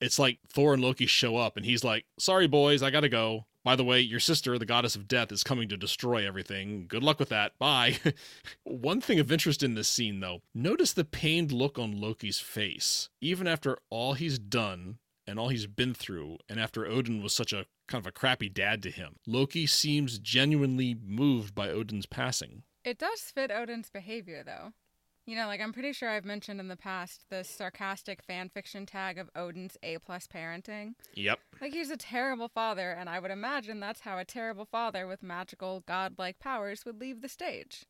It's 0.00 0.18
like 0.18 0.38
Thor 0.48 0.74
and 0.74 0.82
Loki 0.82 1.06
show 1.06 1.36
up 1.36 1.56
and 1.56 1.64
he's 1.64 1.84
like, 1.84 2.06
Sorry, 2.18 2.48
boys, 2.48 2.82
I 2.82 2.90
gotta 2.90 3.08
go. 3.08 3.46
By 3.64 3.76
the 3.76 3.84
way, 3.84 4.00
your 4.00 4.20
sister, 4.20 4.58
the 4.58 4.66
goddess 4.66 4.96
of 4.96 5.06
death, 5.06 5.30
is 5.30 5.44
coming 5.44 5.68
to 5.68 5.76
destroy 5.76 6.26
everything. 6.26 6.86
Good 6.88 7.04
luck 7.04 7.20
with 7.20 7.28
that. 7.28 7.56
Bye. 7.58 7.98
One 8.64 9.00
thing 9.00 9.20
of 9.20 9.30
interest 9.30 9.62
in 9.62 9.74
this 9.74 9.88
scene, 9.88 10.20
though, 10.20 10.42
notice 10.52 10.92
the 10.92 11.04
pained 11.04 11.52
look 11.52 11.78
on 11.78 12.00
Loki's 12.00 12.40
face. 12.40 13.08
Even 13.20 13.46
after 13.46 13.78
all 13.88 14.14
he's 14.14 14.38
done 14.38 14.98
and 15.26 15.38
all 15.38 15.48
he's 15.48 15.66
been 15.68 15.94
through, 15.94 16.38
and 16.48 16.58
after 16.58 16.86
Odin 16.86 17.22
was 17.22 17.32
such 17.32 17.52
a 17.52 17.66
kind 17.86 18.02
of 18.02 18.06
a 18.08 18.12
crappy 18.12 18.48
dad 18.48 18.82
to 18.82 18.90
him, 18.90 19.16
Loki 19.26 19.66
seems 19.66 20.18
genuinely 20.18 20.96
moved 21.00 21.54
by 21.54 21.68
Odin's 21.68 22.06
passing. 22.06 22.64
It 22.84 22.98
does 22.98 23.20
fit 23.20 23.52
Odin's 23.52 23.90
behavior, 23.90 24.42
though. 24.44 24.72
You 25.24 25.36
know, 25.36 25.46
like 25.46 25.60
I'm 25.60 25.72
pretty 25.72 25.92
sure 25.92 26.10
I've 26.10 26.24
mentioned 26.24 26.58
in 26.58 26.66
the 26.66 26.76
past 26.76 27.26
the 27.30 27.44
sarcastic 27.44 28.22
fan 28.24 28.48
fiction 28.48 28.86
tag 28.86 29.18
of 29.18 29.30
Odin's 29.36 29.76
A 29.82 29.98
plus 29.98 30.26
parenting. 30.26 30.94
Yep. 31.14 31.38
Like 31.60 31.72
he's 31.72 31.90
a 31.90 31.96
terrible 31.96 32.48
father, 32.48 32.90
and 32.90 33.08
I 33.08 33.20
would 33.20 33.30
imagine 33.30 33.78
that's 33.78 34.00
how 34.00 34.18
a 34.18 34.24
terrible 34.24 34.64
father 34.64 35.06
with 35.06 35.22
magical 35.22 35.84
godlike 35.86 36.40
powers 36.40 36.84
would 36.84 37.00
leave 37.00 37.20
the 37.20 37.28
stage. 37.28 37.84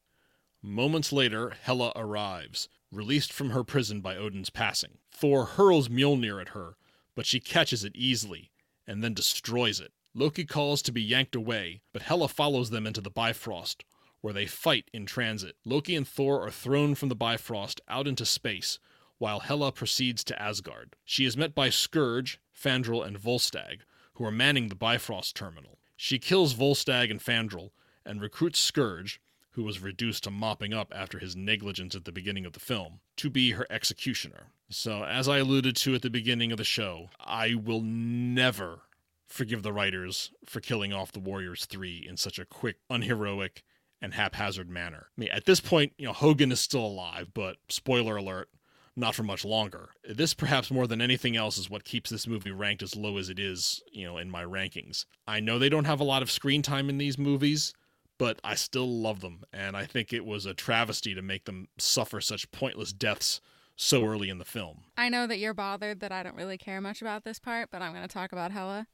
Moments 0.62 1.10
later, 1.10 1.54
Hela 1.62 1.92
arrives, 1.96 2.68
released 2.92 3.32
from 3.32 3.50
her 3.50 3.64
prison 3.64 4.00
by 4.00 4.14
Odin's 4.16 4.50
passing. 4.50 4.98
Thor 5.10 5.44
hurls 5.46 5.88
Mjolnir 5.88 6.40
at 6.40 6.50
her, 6.50 6.76
but 7.16 7.26
she 7.26 7.40
catches 7.40 7.82
it 7.82 7.96
easily 7.96 8.50
and 8.86 9.02
then 9.02 9.14
destroys 9.14 9.80
it. 9.80 9.92
Loki 10.14 10.44
calls 10.44 10.82
to 10.82 10.92
be 10.92 11.00
yanked 11.00 11.34
away, 11.34 11.80
but 11.92 12.02
Hela 12.02 12.28
follows 12.28 12.68
them 12.68 12.86
into 12.86 13.00
the 13.00 13.10
Bifrost, 13.10 13.84
where 14.22 14.32
they 14.32 14.46
fight 14.46 14.88
in 14.92 15.04
transit. 15.04 15.56
Loki 15.64 15.94
and 15.94 16.08
Thor 16.08 16.40
are 16.40 16.50
thrown 16.50 16.94
from 16.94 17.10
the 17.10 17.14
Bifrost 17.14 17.80
out 17.88 18.08
into 18.08 18.24
space, 18.24 18.78
while 19.18 19.40
Hela 19.40 19.70
proceeds 19.72 20.24
to 20.24 20.40
Asgard. 20.40 20.96
She 21.04 21.26
is 21.26 21.36
met 21.36 21.54
by 21.54 21.68
Skurge, 21.68 22.38
Fandral, 22.56 23.06
and 23.06 23.18
Volstagg, 23.20 23.80
who 24.14 24.24
are 24.24 24.32
manning 24.32 24.68
the 24.68 24.74
Bifrost 24.74 25.36
terminal. 25.36 25.78
She 25.96 26.18
kills 26.18 26.54
Volstagg 26.54 27.10
and 27.10 27.20
Fandral 27.20 27.70
and 28.04 28.20
recruits 28.20 28.60
Skurge, 28.60 29.18
who 29.50 29.64
was 29.64 29.80
reduced 29.80 30.24
to 30.24 30.30
mopping 30.30 30.72
up 30.72 30.92
after 30.94 31.18
his 31.18 31.36
negligence 31.36 31.94
at 31.94 32.04
the 32.04 32.12
beginning 32.12 32.46
of 32.46 32.52
the 32.52 32.60
film, 32.60 33.00
to 33.16 33.28
be 33.28 33.52
her 33.52 33.66
executioner. 33.70 34.46
So, 34.70 35.04
as 35.04 35.28
I 35.28 35.38
alluded 35.38 35.76
to 35.76 35.94
at 35.94 36.02
the 36.02 36.10
beginning 36.10 36.52
of 36.52 36.58
the 36.58 36.64
show, 36.64 37.10
I 37.20 37.54
will 37.54 37.82
never 37.82 38.82
forgive 39.26 39.62
the 39.62 39.72
writers 39.72 40.30
for 40.44 40.60
killing 40.60 40.92
off 40.92 41.12
the 41.12 41.20
Warriors 41.20 41.66
3 41.66 42.06
in 42.08 42.16
such 42.16 42.38
a 42.38 42.44
quick, 42.44 42.76
unheroic, 42.88 43.62
and 44.02 44.12
haphazard 44.14 44.68
manner. 44.68 45.06
I 45.16 45.20
mean, 45.20 45.30
at 45.30 45.46
this 45.46 45.60
point, 45.60 45.92
you 45.96 46.06
know, 46.06 46.12
Hogun 46.12 46.52
is 46.52 46.60
still 46.60 46.84
alive, 46.84 47.28
but 47.32 47.56
spoiler 47.68 48.16
alert, 48.16 48.48
not 48.96 49.14
for 49.14 49.22
much 49.22 49.44
longer. 49.44 49.90
This, 50.04 50.34
perhaps 50.34 50.70
more 50.70 50.86
than 50.86 51.00
anything 51.00 51.36
else, 51.36 51.56
is 51.56 51.70
what 51.70 51.84
keeps 51.84 52.10
this 52.10 52.26
movie 52.26 52.50
ranked 52.50 52.82
as 52.82 52.96
low 52.96 53.16
as 53.16 53.30
it 53.30 53.38
is, 53.38 53.80
you 53.90 54.04
know, 54.04 54.18
in 54.18 54.28
my 54.28 54.44
rankings. 54.44 55.06
I 55.26 55.40
know 55.40 55.58
they 55.58 55.68
don't 55.68 55.86
have 55.86 56.00
a 56.00 56.04
lot 56.04 56.20
of 56.22 56.30
screen 56.30 56.62
time 56.62 56.90
in 56.90 56.98
these 56.98 57.16
movies, 57.16 57.72
but 58.18 58.40
I 58.44 58.56
still 58.56 58.88
love 58.88 59.20
them, 59.20 59.44
and 59.52 59.76
I 59.76 59.86
think 59.86 60.12
it 60.12 60.26
was 60.26 60.44
a 60.44 60.54
travesty 60.54 61.14
to 61.14 61.22
make 61.22 61.44
them 61.44 61.68
suffer 61.78 62.20
such 62.20 62.50
pointless 62.50 62.92
deaths 62.92 63.40
so 63.76 64.04
early 64.04 64.28
in 64.28 64.38
the 64.38 64.44
film. 64.44 64.82
I 64.96 65.08
know 65.08 65.26
that 65.26 65.38
you're 65.38 65.54
bothered 65.54 66.00
that 66.00 66.12
I 66.12 66.22
don't 66.22 66.36
really 66.36 66.58
care 66.58 66.80
much 66.80 67.00
about 67.00 67.24
this 67.24 67.38
part, 67.38 67.70
but 67.70 67.82
I'm 67.82 67.92
going 67.92 68.06
to 68.06 68.12
talk 68.12 68.32
about 68.32 68.50
Hela. 68.50 68.86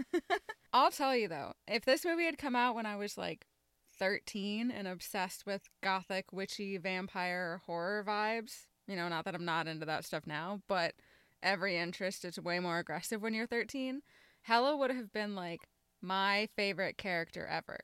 I'll 0.72 0.90
tell 0.90 1.14
you 1.14 1.28
though, 1.28 1.52
if 1.68 1.84
this 1.84 2.04
movie 2.04 2.24
had 2.24 2.38
come 2.38 2.56
out 2.56 2.74
when 2.74 2.86
I 2.86 2.96
was 2.96 3.18
like 3.18 3.46
13 4.02 4.72
and 4.72 4.88
obsessed 4.88 5.46
with 5.46 5.68
gothic, 5.80 6.32
witchy, 6.32 6.76
vampire, 6.76 7.62
horror 7.66 8.02
vibes, 8.04 8.66
you 8.88 8.96
know, 8.96 9.08
not 9.08 9.24
that 9.24 9.36
I'm 9.36 9.44
not 9.44 9.68
into 9.68 9.86
that 9.86 10.04
stuff 10.04 10.26
now, 10.26 10.60
but 10.66 10.94
every 11.40 11.78
interest 11.78 12.24
is 12.24 12.36
way 12.36 12.58
more 12.58 12.80
aggressive 12.80 13.22
when 13.22 13.32
you're 13.32 13.46
13, 13.46 14.02
Hela 14.42 14.76
would 14.76 14.90
have 14.90 15.12
been 15.12 15.36
like 15.36 15.68
my 16.00 16.48
favorite 16.56 16.98
character 16.98 17.46
ever. 17.46 17.78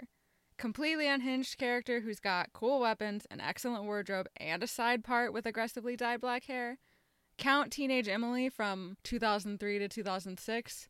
Completely 0.58 1.06
unhinged 1.06 1.56
character 1.56 2.00
who's 2.00 2.18
got 2.18 2.52
cool 2.52 2.80
weapons, 2.80 3.24
an 3.30 3.40
excellent 3.40 3.84
wardrobe, 3.84 4.26
and 4.38 4.60
a 4.64 4.66
side 4.66 5.04
part 5.04 5.32
with 5.32 5.46
aggressively 5.46 5.94
dyed 5.94 6.20
black 6.20 6.46
hair. 6.46 6.78
Count 7.36 7.70
Teenage 7.70 8.08
Emily 8.08 8.48
from 8.48 8.96
2003 9.04 9.78
to 9.78 9.86
2006 9.86 10.88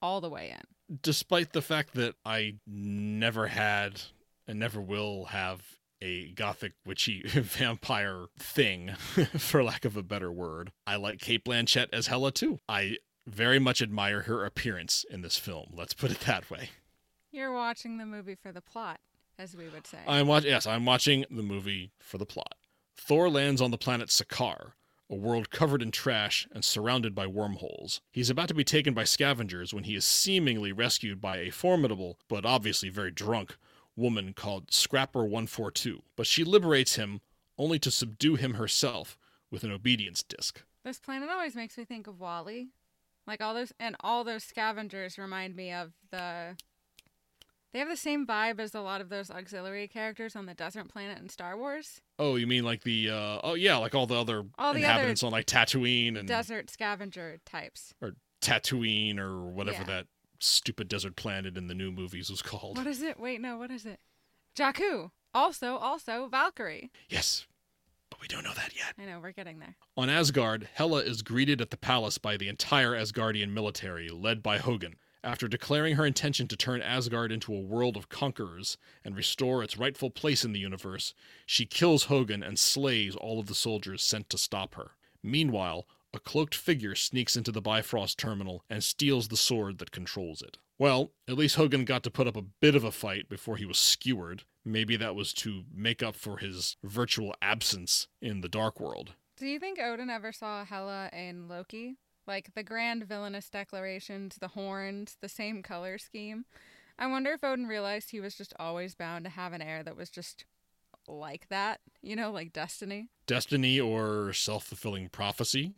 all 0.00 0.22
the 0.22 0.30
way 0.30 0.48
in. 0.48 0.98
Despite 1.02 1.52
the 1.52 1.60
fact 1.60 1.92
that 1.96 2.14
I 2.24 2.54
never 2.66 3.48
had 3.48 4.00
and 4.46 4.58
never 4.58 4.80
will 4.80 5.26
have 5.26 5.62
a 6.02 6.30
gothic 6.32 6.72
witchy 6.86 7.22
vampire 7.26 8.26
thing, 8.38 8.90
for 9.38 9.62
lack 9.62 9.84
of 9.84 9.96
a 9.96 10.02
better 10.02 10.32
word, 10.32 10.72
I 10.86 10.96
like 10.96 11.20
Cate 11.20 11.44
Blanchett 11.44 11.88
as 11.92 12.06
Hela 12.06 12.32
too. 12.32 12.58
I 12.68 12.96
very 13.26 13.58
much 13.58 13.82
admire 13.82 14.22
her 14.22 14.44
appearance 14.44 15.04
in 15.08 15.22
this 15.22 15.38
film. 15.38 15.72
Let's 15.76 15.94
put 15.94 16.10
it 16.10 16.20
that 16.20 16.50
way. 16.50 16.70
You're 17.30 17.52
watching 17.52 17.98
the 17.98 18.06
movie 18.06 18.34
for 18.34 18.50
the 18.50 18.60
plot, 18.60 18.98
as 19.38 19.54
we 19.54 19.68
would 19.68 19.86
say. 19.86 19.98
I'm 20.06 20.26
watch 20.26 20.44
yes, 20.44 20.66
I'm 20.66 20.84
watching 20.84 21.24
the 21.30 21.42
movie 21.42 21.92
for 22.00 22.18
the 22.18 22.26
plot. 22.26 22.54
Thor 22.96 23.30
lands 23.30 23.60
on 23.60 23.70
the 23.70 23.78
planet 23.78 24.08
Sakaar, 24.08 24.72
a 25.08 25.14
world 25.14 25.50
covered 25.50 25.82
in 25.82 25.90
trash 25.90 26.48
and 26.52 26.64
surrounded 26.64 27.14
by 27.14 27.26
wormholes. 27.26 28.00
He's 28.10 28.30
about 28.30 28.48
to 28.48 28.54
be 28.54 28.64
taken 28.64 28.94
by 28.94 29.04
scavengers 29.04 29.72
when 29.72 29.84
he 29.84 29.94
is 29.94 30.04
seemingly 30.04 30.72
rescued 30.72 31.20
by 31.20 31.38
a 31.38 31.50
formidable, 31.50 32.18
but 32.28 32.44
obviously 32.44 32.88
very 32.88 33.10
drunk, 33.10 33.56
woman 34.00 34.32
called 34.34 34.72
Scrapper 34.72 35.20
142. 35.22 36.02
But 36.16 36.26
she 36.26 36.42
liberates 36.44 36.96
him 36.96 37.20
only 37.58 37.78
to 37.80 37.90
subdue 37.90 38.34
him 38.36 38.54
herself 38.54 39.18
with 39.50 39.62
an 39.64 39.70
obedience 39.70 40.22
disc. 40.22 40.62
This 40.84 40.98
planet 40.98 41.28
always 41.28 41.54
makes 41.54 41.76
me 41.76 41.84
think 41.84 42.06
of 42.06 42.18
WALL-E. 42.18 42.68
Like 43.26 43.40
all 43.42 43.54
those 43.54 43.72
and 43.78 43.94
all 44.00 44.24
those 44.24 44.42
scavengers 44.42 45.18
remind 45.18 45.54
me 45.54 45.72
of 45.72 45.92
the 46.10 46.56
they 47.72 47.78
have 47.78 47.88
the 47.88 47.96
same 47.96 48.26
vibe 48.26 48.58
as 48.58 48.74
a 48.74 48.80
lot 48.80 49.00
of 49.00 49.08
those 49.10 49.30
auxiliary 49.30 49.86
characters 49.86 50.34
on 50.34 50.46
the 50.46 50.54
desert 50.54 50.88
planet 50.88 51.18
in 51.18 51.28
Star 51.28 51.56
Wars. 51.56 52.00
Oh, 52.18 52.34
you 52.36 52.46
mean 52.48 52.64
like 52.64 52.82
the 52.82 53.10
uh 53.10 53.38
oh 53.44 53.54
yeah, 53.54 53.76
like 53.76 53.94
all 53.94 54.06
the 54.06 54.16
other 54.16 54.44
All 54.58 54.72
the 54.72 54.80
inhabitants 54.80 55.22
on 55.22 55.30
like 55.30 55.46
Tatooine 55.46 56.18
and 56.18 56.26
Desert 56.26 56.70
scavenger 56.70 57.38
types. 57.46 57.94
or 58.00 58.12
Tatooine 58.40 59.18
or 59.18 59.38
whatever 59.42 59.78
Yeah. 59.82 59.84
that 59.84 60.06
stupid 60.40 60.88
desert 60.88 61.16
planet 61.16 61.56
in 61.56 61.68
the 61.68 61.74
new 61.74 61.92
movies 61.92 62.30
was 62.30 62.42
called. 62.42 62.76
What 62.76 62.86
is 62.86 63.02
it? 63.02 63.20
Wait, 63.20 63.40
no, 63.40 63.56
what 63.56 63.70
is 63.70 63.86
it? 63.86 64.00
Jakku. 64.56 65.10
Also, 65.32 65.76
also 65.76 66.26
Valkyrie. 66.28 66.90
Yes. 67.08 67.46
But 68.10 68.20
we 68.20 68.26
don't 68.26 68.42
know 68.42 68.54
that 68.54 68.72
yet. 68.76 68.94
I 68.98 69.04
know, 69.04 69.20
we're 69.20 69.30
getting 69.30 69.60
there. 69.60 69.76
On 69.96 70.10
Asgard, 70.10 70.68
Hela 70.74 71.02
is 71.02 71.22
greeted 71.22 71.60
at 71.60 71.70
the 71.70 71.76
palace 71.76 72.18
by 72.18 72.36
the 72.36 72.48
entire 72.48 72.90
Asgardian 72.92 73.52
military, 73.52 74.08
led 74.08 74.42
by 74.42 74.58
Hogun. 74.58 74.96
After 75.22 75.46
declaring 75.46 75.96
her 75.96 76.06
intention 76.06 76.48
to 76.48 76.56
turn 76.56 76.80
Asgard 76.80 77.30
into 77.30 77.54
a 77.54 77.60
world 77.60 77.96
of 77.96 78.08
conquerors 78.08 78.78
and 79.04 79.14
restore 79.14 79.62
its 79.62 79.76
rightful 79.76 80.10
place 80.10 80.44
in 80.44 80.52
the 80.52 80.58
universe, 80.58 81.14
she 81.44 81.66
kills 81.66 82.04
Hogun 82.04 82.42
and 82.42 82.58
slays 82.58 83.14
all 83.14 83.38
of 83.38 83.46
the 83.46 83.54
soldiers 83.54 84.02
sent 84.02 84.30
to 84.30 84.38
stop 84.38 84.74
her. 84.74 84.92
Meanwhile, 85.22 85.86
a 86.12 86.18
cloaked 86.18 86.54
figure 86.54 86.94
sneaks 86.94 87.36
into 87.36 87.52
the 87.52 87.62
Bifrost 87.62 88.18
terminal 88.18 88.64
and 88.68 88.82
steals 88.82 89.28
the 89.28 89.36
sword 89.36 89.78
that 89.78 89.90
controls 89.90 90.42
it. 90.42 90.58
Well, 90.78 91.12
at 91.28 91.36
least 91.36 91.56
Hogun 91.56 91.84
got 91.84 92.02
to 92.04 92.10
put 92.10 92.26
up 92.26 92.36
a 92.36 92.42
bit 92.42 92.74
of 92.74 92.84
a 92.84 92.90
fight 92.90 93.28
before 93.28 93.56
he 93.56 93.66
was 93.66 93.78
skewered. 93.78 94.44
Maybe 94.64 94.96
that 94.96 95.14
was 95.14 95.32
to 95.34 95.64
make 95.74 96.02
up 96.02 96.16
for 96.16 96.38
his 96.38 96.76
virtual 96.82 97.34
absence 97.42 98.08
in 98.20 98.40
the 98.40 98.48
Dark 98.48 98.80
World. 98.80 99.14
Do 99.36 99.46
you 99.46 99.58
think 99.58 99.78
Odin 99.78 100.10
ever 100.10 100.32
saw 100.32 100.64
Hela 100.64 101.10
in 101.12 101.48
Loki? 101.48 101.96
Like 102.26 102.54
the 102.54 102.62
grand 102.62 103.04
villainous 103.04 103.50
declarations, 103.50 104.36
the 104.40 104.48
horns, 104.48 105.16
the 105.20 105.28
same 105.28 105.62
color 105.62 105.98
scheme. 105.98 106.44
I 106.98 107.06
wonder 107.06 107.32
if 107.32 107.42
Odin 107.42 107.66
realized 107.66 108.10
he 108.10 108.20
was 108.20 108.34
just 108.34 108.52
always 108.58 108.94
bound 108.94 109.24
to 109.24 109.30
have 109.30 109.52
an 109.52 109.62
heir 109.62 109.82
that 109.82 109.96
was 109.96 110.10
just 110.10 110.44
like 111.08 111.48
that, 111.48 111.80
you 112.02 112.14
know, 112.16 112.30
like 112.30 112.52
destiny. 112.52 113.08
Destiny 113.26 113.80
or 113.80 114.32
self 114.32 114.64
fulfilling 114.64 115.08
prophecy? 115.08 115.74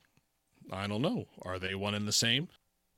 I 0.71 0.87
don't 0.87 1.03
know. 1.03 1.27
Are 1.43 1.59
they 1.59 1.75
one 1.75 1.95
and 1.95 2.07
the 2.07 2.13
same? 2.13 2.49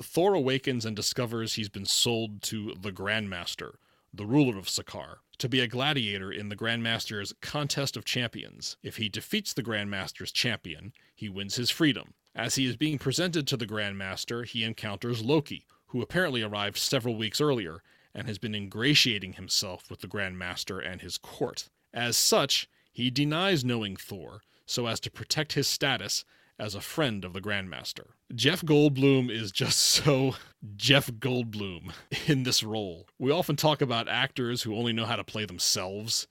Thor 0.02 0.34
awakens 0.34 0.84
and 0.84 0.96
discovers 0.96 1.54
he's 1.54 1.68
been 1.68 1.86
sold 1.86 2.42
to 2.42 2.74
the 2.80 2.92
Grandmaster, 2.92 3.76
the 4.12 4.26
ruler 4.26 4.58
of 4.58 4.68
Sakaar, 4.68 5.18
to 5.38 5.48
be 5.48 5.60
a 5.60 5.68
gladiator 5.68 6.32
in 6.32 6.48
the 6.48 6.56
Grandmaster's 6.56 7.32
Contest 7.40 7.96
of 7.96 8.04
Champions. 8.04 8.76
If 8.82 8.96
he 8.96 9.08
defeats 9.08 9.52
the 9.52 9.62
Grandmaster's 9.62 10.32
champion, 10.32 10.92
he 11.14 11.28
wins 11.28 11.56
his 11.56 11.70
freedom. 11.70 12.14
As 12.34 12.56
he 12.56 12.66
is 12.66 12.76
being 12.76 12.98
presented 12.98 13.46
to 13.46 13.56
the 13.56 13.66
Grandmaster, 13.66 14.44
he 14.44 14.64
encounters 14.64 15.24
Loki, 15.24 15.66
who 15.86 16.02
apparently 16.02 16.42
arrived 16.42 16.76
several 16.76 17.14
weeks 17.14 17.40
earlier 17.40 17.82
and 18.14 18.26
has 18.26 18.38
been 18.38 18.54
ingratiating 18.54 19.34
himself 19.34 19.88
with 19.88 20.00
the 20.00 20.08
Grandmaster 20.08 20.84
and 20.84 21.00
his 21.00 21.18
court. 21.18 21.68
As 21.92 22.16
such, 22.16 22.68
he 22.92 23.10
denies 23.10 23.64
knowing 23.64 23.96
Thor 23.96 24.42
so 24.66 24.86
as 24.86 24.98
to 25.00 25.10
protect 25.10 25.52
his 25.52 25.66
status 25.68 26.24
as 26.58 26.74
a 26.74 26.80
friend 26.80 27.24
of 27.24 27.32
the 27.32 27.40
Grandmaster. 27.40 28.06
Jeff 28.34 28.62
Goldblum 28.62 29.30
is 29.30 29.50
just 29.50 29.78
so 29.80 30.36
Jeff 30.76 31.10
Goldblum 31.10 31.92
in 32.26 32.44
this 32.44 32.62
role. 32.62 33.06
We 33.18 33.30
often 33.30 33.56
talk 33.56 33.80
about 33.82 34.08
actors 34.08 34.62
who 34.62 34.76
only 34.76 34.92
know 34.92 35.06
how 35.06 35.16
to 35.16 35.24
play 35.24 35.44
themselves. 35.44 36.26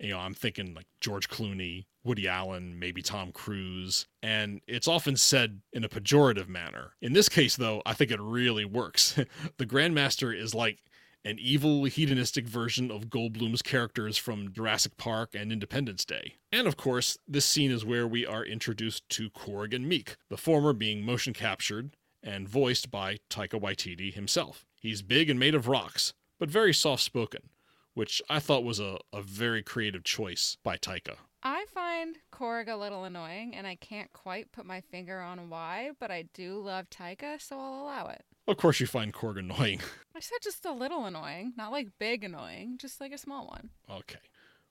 You 0.00 0.10
know, 0.10 0.18
I'm 0.18 0.34
thinking 0.34 0.74
like 0.74 0.86
George 1.00 1.28
Clooney, 1.28 1.86
Woody 2.02 2.28
Allen, 2.28 2.78
maybe 2.78 3.00
Tom 3.00 3.32
Cruise, 3.32 4.06
and 4.22 4.60
it's 4.66 4.88
often 4.88 5.16
said 5.16 5.60
in 5.72 5.84
a 5.84 5.88
pejorative 5.88 6.48
manner. 6.48 6.94
In 7.00 7.12
this 7.12 7.28
case, 7.28 7.56
though, 7.56 7.80
I 7.86 7.94
think 7.94 8.10
it 8.10 8.20
really 8.20 8.64
works. 8.64 9.14
the 9.56 9.66
Grandmaster 9.66 10.36
is 10.36 10.54
like 10.54 10.80
an 11.24 11.38
evil, 11.38 11.84
hedonistic 11.84 12.46
version 12.46 12.90
of 12.90 13.08
Goldblum's 13.08 13.62
characters 13.62 14.18
from 14.18 14.52
Jurassic 14.52 14.96
Park 14.96 15.34
and 15.34 15.50
Independence 15.50 16.04
Day. 16.04 16.34
And 16.52 16.66
of 16.66 16.76
course, 16.76 17.16
this 17.26 17.46
scene 17.46 17.70
is 17.70 17.84
where 17.84 18.06
we 18.06 18.26
are 18.26 18.44
introduced 18.44 19.08
to 19.10 19.30
Korg 19.30 19.74
and 19.74 19.88
Meek, 19.88 20.16
the 20.28 20.36
former 20.36 20.72
being 20.72 21.04
motion 21.04 21.32
captured 21.32 21.96
and 22.22 22.48
voiced 22.48 22.90
by 22.90 23.18
Taika 23.30 23.60
Waititi 23.60 24.12
himself. 24.12 24.66
He's 24.80 25.02
big 25.02 25.30
and 25.30 25.40
made 25.40 25.54
of 25.54 25.66
rocks, 25.68 26.12
but 26.38 26.50
very 26.50 26.74
soft 26.74 27.02
spoken, 27.02 27.48
which 27.94 28.20
I 28.28 28.38
thought 28.38 28.64
was 28.64 28.80
a, 28.80 28.98
a 29.12 29.22
very 29.22 29.62
creative 29.62 30.04
choice 30.04 30.58
by 30.62 30.76
Taika. 30.76 31.16
I 31.42 31.66
find 31.72 32.16
Korg 32.32 32.68
a 32.68 32.76
little 32.76 33.04
annoying, 33.04 33.54
and 33.54 33.66
I 33.66 33.74
can't 33.76 34.12
quite 34.12 34.52
put 34.52 34.64
my 34.64 34.80
finger 34.80 35.20
on 35.20 35.50
why, 35.50 35.90
but 36.00 36.10
I 36.10 36.24
do 36.32 36.58
love 36.58 36.88
Taika, 36.88 37.40
so 37.40 37.58
I'll 37.58 37.82
allow 37.82 38.08
it. 38.08 38.24
Of 38.46 38.56
course, 38.58 38.78
you 38.78 38.86
find 38.86 39.12
Korg 39.12 39.38
annoying. 39.38 39.80
I 40.14 40.20
said 40.20 40.38
just 40.42 40.64
a 40.64 40.72
little 40.72 41.06
annoying, 41.06 41.54
not 41.56 41.72
like 41.72 41.88
big 41.98 42.24
annoying, 42.24 42.78
just 42.78 43.00
like 43.00 43.12
a 43.12 43.18
small 43.18 43.46
one. 43.46 43.70
Okay. 43.90 44.18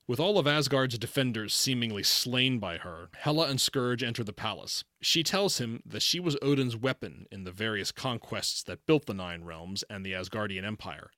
With 0.06 0.20
all 0.20 0.38
of 0.38 0.46
Asgard's 0.46 0.98
defenders 0.98 1.54
seemingly 1.54 2.04
slain 2.04 2.60
by 2.60 2.78
her, 2.78 3.10
Hela 3.20 3.48
and 3.48 3.58
Skurge 3.58 4.04
enter 4.04 4.24
the 4.24 4.34
palace. 4.34 4.84
She 5.02 5.24
tells 5.24 5.60
him 5.60 5.82
that 5.86 6.02
she 6.02 6.20
was 6.20 6.38
Odin's 6.42 6.76
weapon 6.76 7.26
in 7.32 7.46
the 7.46 7.52
various 7.52 7.92
conquests 7.92 8.64
that 8.64 8.86
built 8.86 9.06
the 9.06 9.14
Nine 9.14 9.44
Realms 9.44 9.84
and 9.90 10.06
the 10.06 10.12
Asgardian 10.12 10.66
Empire, 10.66 11.10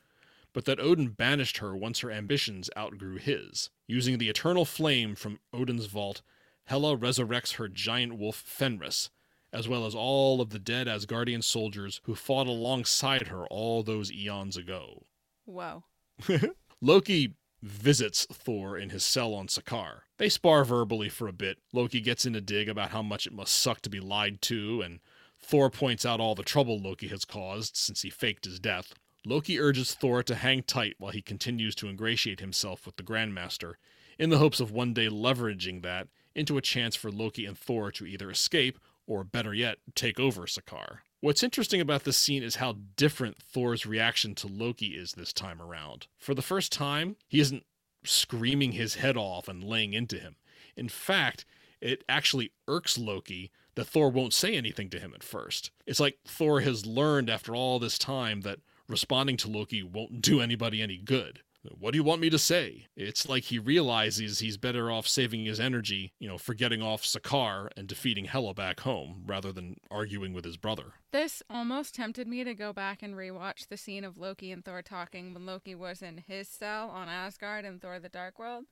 but 0.54 0.66
that 0.66 0.80
Odin 0.80 1.10
banished 1.10 1.58
her 1.58 1.76
once 1.76 2.00
her 2.02 2.12
ambitions 2.12 2.70
outgrew 2.78 3.18
his. 3.18 3.72
Using 3.88 4.20
the 4.20 4.30
eternal 4.30 4.66
flame 4.66 5.16
from 5.16 5.40
Odin's 5.52 5.88
vault, 5.88 6.22
Hela 6.66 6.96
resurrects 6.96 7.56
her 7.56 7.68
giant 7.68 8.18
wolf 8.18 8.36
Fenris, 8.36 9.10
as 9.56 9.70
well 9.70 9.86
as 9.86 9.96
all 9.96 10.42
of 10.42 10.50
the 10.50 10.60
dead 10.60 10.86
Asgardian 10.86 11.42
soldiers 11.42 12.02
who 12.04 12.14
fought 12.14 12.46
alongside 12.46 13.28
her 13.28 13.46
all 13.48 13.84
those 13.84 14.12
eons 14.12 14.58
ago. 14.58 15.06
Whoa. 15.46 15.86
Loki 16.82 17.36
visits 17.62 18.28
Thor 18.30 18.78
in 18.78 18.90
his 18.90 19.06
cell 19.06 19.34
on 19.34 19.48
Sakaar. 19.48 20.02
They 20.18 20.28
spar 20.28 20.66
verbally 20.66 21.08
for 21.08 21.30
a 21.30 21.34
bit. 21.34 21.60
Loki 21.72 22.02
gets 22.02 22.26
in 22.26 22.36
a 22.36 22.42
dig 22.42 22.68
about 22.68 22.90
how 22.90 23.02
much 23.02 23.26
it 23.26 23.34
must 23.34 23.56
suck 23.56 23.80
to 23.82 23.90
be 23.90 24.02
lied 24.02 24.42
to, 24.44 24.82
and 24.82 25.00
Thor 25.40 25.70
points 25.70 26.06
out 26.06 26.20
all 26.20 26.36
the 26.36 26.44
trouble 26.44 26.78
Loki 26.78 27.08
has 27.08 27.24
caused 27.24 27.78
since 27.78 28.02
he 28.02 28.10
faked 28.10 28.44
his 28.44 28.60
death. 28.60 28.94
Loki 29.26 29.58
urges 29.58 29.94
Thor 29.94 30.22
to 30.24 30.36
hang 30.36 30.64
tight 30.64 30.96
while 30.98 31.12
he 31.12 31.22
continues 31.22 31.76
to 31.76 31.88
ingratiate 31.88 32.42
himself 32.42 32.86
with 32.86 32.98
the 32.98 33.04
Grandmaster, 33.04 33.76
in 34.20 34.30
the 34.30 34.38
hopes 34.38 34.60
of 34.60 34.72
one 34.72 34.94
day 34.94 35.08
leveraging 35.08 35.82
that 35.84 36.10
into 36.36 36.58
a 36.58 36.62
chance 36.62 36.96
for 36.96 37.10
Loki 37.10 37.46
and 37.46 37.58
Thor 37.58 37.90
to 37.94 38.06
either 38.06 38.30
escape 38.30 38.78
or, 39.08 39.24
better 39.24 39.54
yet, 39.54 39.78
take 39.96 40.20
over 40.20 40.44
Sakaar. 40.44 41.00
What's 41.22 41.44
interesting 41.44 41.82
about 41.82 42.04
this 42.04 42.18
scene 42.18 42.44
is 42.44 42.58
how 42.58 42.78
different 42.98 43.42
Thor's 43.42 43.86
reaction 43.86 44.36
to 44.36 44.48
Loki 44.48 44.88
is 44.88 45.14
this 45.14 45.34
time 45.34 45.62
around. 45.62 46.08
For 46.20 46.34
the 46.34 46.42
first 46.42 46.72
time, 46.72 47.16
he 47.28 47.40
isn't 47.40 47.64
screaming 48.04 48.74
his 48.74 48.96
head 48.96 49.18
off 49.18 49.48
and 49.48 49.64
laying 49.64 49.94
into 49.94 50.20
him. 50.20 50.36
In 50.76 50.90
fact, 50.90 51.46
it 51.82 52.04
actually 52.08 52.52
irks 52.68 52.98
Loki 52.98 53.52
that 53.76 53.86
Thor 53.86 54.10
won't 54.10 54.34
say 54.34 54.56
anything 54.56 54.90
to 54.90 55.00
him 55.00 55.14
at 55.14 55.24
first. 55.24 55.72
It's 55.86 56.00
like 56.00 56.20
Thor 56.26 56.62
has 56.62 56.86
learned 56.86 57.30
after 57.30 57.56
all 57.56 57.80
this 57.80 57.98
time 57.98 58.42
that 58.42 58.60
responding 58.88 59.38
to 59.38 59.50
Loki 59.50 59.84
won't 59.84 60.22
do 60.22 60.42
anybody 60.42 60.82
any 60.82 60.98
good. 60.98 61.42
What 61.80 61.92
do 61.92 61.98
you 61.98 62.04
want 62.04 62.22
me 62.22 62.30
to 62.30 62.40
say? 62.40 62.88
It's 62.96 63.28
like 63.28 63.44
he 63.46 63.60
realizes 63.60 64.40
he's 64.40 64.58
better 64.58 64.92
off 64.92 65.08
saving 65.08 65.46
his 65.46 65.60
energy, 65.60 66.14
you 66.20 66.28
know, 66.28 66.38
for 66.38 66.54
getting 66.54 66.82
off 66.82 67.04
Sakaar 67.04 67.70
and 67.76 67.88
defeating 67.88 68.26
Hela 68.26 68.54
back 68.54 68.82
home 68.82 69.24
rather 69.26 69.52
than 69.52 69.78
arguing 69.90 70.34
with 70.34 70.46
his 70.46 70.58
brother. 70.58 70.94
This 71.12 71.42
almost 71.50 71.96
tempted 71.96 72.28
me 72.28 72.44
to 72.44 72.54
go 72.54 72.74
back 72.74 73.02
and 73.02 73.16
rewatch 73.16 73.68
the 73.68 73.78
scene 73.78 74.04
of 74.04 74.18
Loki 74.18 74.52
and 74.52 74.64
Thor 74.64 74.82
talking 74.82 75.34
when 75.34 75.46
Loki 75.46 75.76
was 75.76 76.02
in 76.02 76.24
his 76.28 76.48
cell 76.48 76.90
on 76.90 77.10
Asgard 77.10 77.66
in 77.66 77.80
Thor 77.80 78.00
the 78.00 78.10
Dark 78.10 78.40
World. 78.40 78.66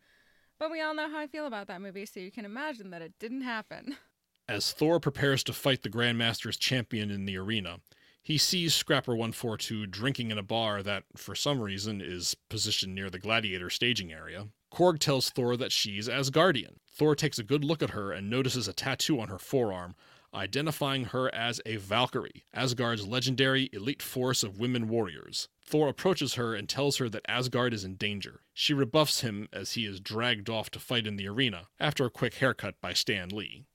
But 0.59 0.71
we 0.71 0.81
all 0.81 0.93
know 0.93 1.09
how 1.09 1.19
I 1.19 1.27
feel 1.27 1.47
about 1.47 1.67
that 1.67 1.81
movie, 1.81 2.05
so 2.05 2.19
you 2.19 2.31
can 2.31 2.45
imagine 2.45 2.91
that 2.91 3.01
it 3.01 3.13
didn't 3.19 3.41
happen. 3.41 3.97
As 4.47 4.71
Thor 4.71 4.99
prepares 4.99 5.43
to 5.45 5.53
fight 5.53 5.83
the 5.83 5.89
Grandmaster's 5.89 6.57
champion 6.57 7.09
in 7.09 7.25
the 7.25 7.37
arena, 7.37 7.77
he 8.23 8.37
sees 8.37 8.73
Scrapper 8.73 9.11
142 9.11 9.85
drinking 9.87 10.31
in 10.31 10.37
a 10.37 10.43
bar 10.43 10.81
that, 10.81 11.03
for 11.15 11.35
some 11.35 11.59
reason, 11.61 12.01
is 12.01 12.35
positioned 12.49 12.95
near 12.95 13.09
the 13.09 13.19
gladiator 13.19 13.69
staging 13.69 14.13
area. 14.13 14.47
Korg 14.73 14.99
tells 14.99 15.29
Thor 15.29 15.57
that 15.57 15.73
she's 15.73 16.07
Asgardian. 16.07 16.77
Thor 16.89 17.15
takes 17.15 17.37
a 17.37 17.43
good 17.43 17.63
look 17.65 17.83
at 17.83 17.91
her 17.91 18.11
and 18.11 18.29
notices 18.29 18.67
a 18.67 18.73
tattoo 18.73 19.19
on 19.19 19.27
her 19.27 19.37
forearm, 19.37 19.95
identifying 20.33 21.05
her 21.05 21.33
as 21.35 21.61
a 21.65 21.75
Valkyrie, 21.75 22.45
Asgard's 22.53 23.05
legendary 23.05 23.69
elite 23.73 24.01
force 24.01 24.41
of 24.41 24.57
women 24.57 24.87
warriors. 24.87 25.49
Thor 25.61 25.89
approaches 25.89 26.35
her 26.35 26.55
and 26.55 26.67
tells 26.67 26.97
her 26.97 27.09
that 27.09 27.25
Asgard 27.27 27.73
is 27.73 27.83
in 27.83 27.95
danger. 27.95 28.39
She 28.53 28.73
rebuffs 28.73 29.21
him 29.21 29.49
as 29.51 29.73
he 29.73 29.85
is 29.85 29.99
dragged 29.99 30.49
off 30.49 30.69
to 30.71 30.79
fight 30.79 31.05
in 31.05 31.17
the 31.17 31.27
arena, 31.27 31.67
after 31.79 32.05
a 32.05 32.09
quick 32.09 32.35
haircut 32.35 32.75
by 32.81 32.93
Stan 32.93 33.29
Lee. 33.29 33.65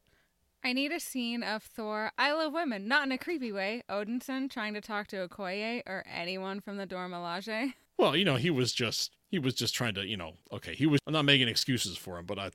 I 0.65 0.73
need 0.73 0.93
a 0.93 1.01
scene 1.01 1.43
of 1.43 1.63
Thor, 1.63 2.11
I 2.19 2.33
love 2.33 2.53
women, 2.53 2.89
not 2.89 3.05
in 3.07 3.13
a 3.13 3.19
creepy 3.19 3.53
way, 3.53 3.83
Odinson 3.89 4.51
trying 4.51 4.75
to 4.75 4.81
talk 4.81 5.07
to 5.09 5.29
Okoye 5.29 5.83
or 5.87 6.05
anyone 6.13 6.61
from 6.61 6.77
the 6.77 6.87
Dora 6.87 7.09
Milaje. 7.09 7.75
Well, 7.97 8.17
you 8.17 8.25
know, 8.25 8.37
he 8.37 8.51
was 8.51 8.73
just 8.73 9.17
he 9.31 9.39
was 9.39 9.55
just 9.55 9.75
trying 9.75 9.95
to, 9.95 10.07
you 10.07 10.17
know, 10.17 10.35
okay, 10.53 10.75
he 10.75 10.87
was 10.87 11.01
I'm 11.07 11.13
not 11.13 11.25
making 11.25 11.49
excuses 11.49 11.97
for 11.97 12.19
him, 12.19 12.27
but 12.27 12.39
I 12.39 12.51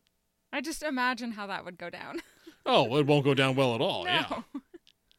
I 0.52 0.62
just 0.62 0.84
imagine 0.84 1.32
how 1.32 1.48
that 1.48 1.66
would 1.66 1.78
go 1.78 1.89
down. 1.89 2.22
Oh, 2.66 2.96
it 2.96 3.06
won't 3.06 3.26
go 3.26 3.34
down 3.34 3.56
well 3.58 3.76
at 3.76 3.82
all. 3.82 4.06
no. 4.06 4.12
Yeah. 4.12 4.42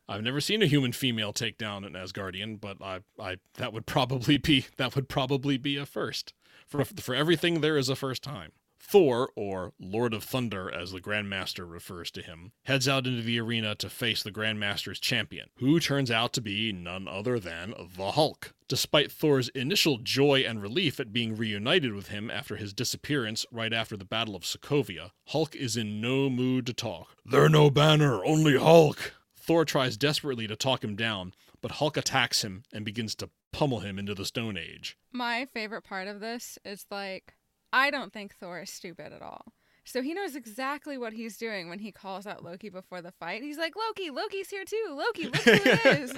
I've 0.08 0.22
never 0.22 0.40
seen 0.40 0.62
a 0.62 0.66
human 0.66 0.92
female 0.92 1.34
take 1.34 1.58
down 1.58 1.84
an 1.84 1.92
Asgardian, 1.92 2.58
but 2.58 2.78
I 2.80 3.00
I 3.20 3.36
that 3.58 3.74
would 3.74 3.84
probably 3.84 4.38
be 4.38 4.64
that 4.78 4.94
would 4.94 5.10
probably 5.10 5.58
be 5.58 5.76
a 5.76 5.84
first. 5.84 6.32
For 6.66 6.84
for 6.86 7.14
everything 7.14 7.60
there 7.60 7.76
is 7.76 7.90
a 7.90 7.96
first 7.96 8.22
time. 8.22 8.52
Thor, 8.86 9.30
or 9.34 9.72
Lord 9.80 10.12
of 10.12 10.22
Thunder 10.22 10.70
as 10.70 10.92
the 10.92 11.00
Grandmaster 11.00 11.68
refers 11.68 12.10
to 12.12 12.22
him, 12.22 12.52
heads 12.64 12.86
out 12.86 13.06
into 13.06 13.22
the 13.22 13.40
arena 13.40 13.74
to 13.76 13.88
face 13.88 14.22
the 14.22 14.30
Grandmaster's 14.30 15.00
champion, 15.00 15.48
who 15.56 15.80
turns 15.80 16.10
out 16.10 16.32
to 16.34 16.40
be 16.42 16.70
none 16.70 17.08
other 17.08 17.40
than 17.40 17.74
the 17.96 18.12
Hulk. 18.12 18.54
Despite 18.68 19.10
Thor's 19.10 19.48
initial 19.48 19.98
joy 19.98 20.40
and 20.40 20.60
relief 20.60 21.00
at 21.00 21.12
being 21.12 21.34
reunited 21.34 21.94
with 21.94 22.08
him 22.08 22.30
after 22.30 22.56
his 22.56 22.72
disappearance 22.74 23.46
right 23.50 23.72
after 23.72 23.96
the 23.96 24.04
Battle 24.04 24.36
of 24.36 24.42
Sokovia, 24.42 25.10
Hulk 25.28 25.56
is 25.56 25.76
in 25.76 26.00
no 26.00 26.28
mood 26.28 26.66
to 26.66 26.72
talk. 26.72 27.16
They're 27.24 27.48
no 27.48 27.70
banner, 27.70 28.24
only 28.24 28.58
Hulk. 28.58 29.14
Thor 29.34 29.64
tries 29.64 29.96
desperately 29.96 30.46
to 30.46 30.56
talk 30.56 30.84
him 30.84 30.94
down, 30.94 31.32
but 31.60 31.72
Hulk 31.72 31.96
attacks 31.96 32.44
him 32.44 32.62
and 32.72 32.84
begins 32.84 33.14
to 33.16 33.30
pummel 33.50 33.80
him 33.80 33.98
into 33.98 34.14
the 34.14 34.24
Stone 34.24 34.58
Age. 34.58 34.96
My 35.10 35.46
favorite 35.52 35.84
part 35.84 36.06
of 36.06 36.20
this 36.20 36.58
is 36.64 36.86
like, 36.90 37.34
I 37.74 37.90
don't 37.90 38.12
think 38.12 38.34
Thor 38.36 38.60
is 38.60 38.70
stupid 38.70 39.12
at 39.12 39.20
all. 39.20 39.52
So 39.84 40.00
he 40.00 40.14
knows 40.14 40.36
exactly 40.36 40.96
what 40.96 41.12
he's 41.12 41.36
doing 41.36 41.68
when 41.68 41.80
he 41.80 41.90
calls 41.90 42.24
out 42.26 42.42
Loki 42.44 42.68
before 42.70 43.02
the 43.02 43.10
fight. 43.10 43.42
He's 43.42 43.58
like, 43.58 43.74
Loki, 43.76 44.10
Loki's 44.10 44.48
here 44.48 44.64
too. 44.64 44.96
Loki, 44.96 45.24
look 45.24 45.36
who 45.42 45.50
it 45.52 45.86
is. 46.00 46.12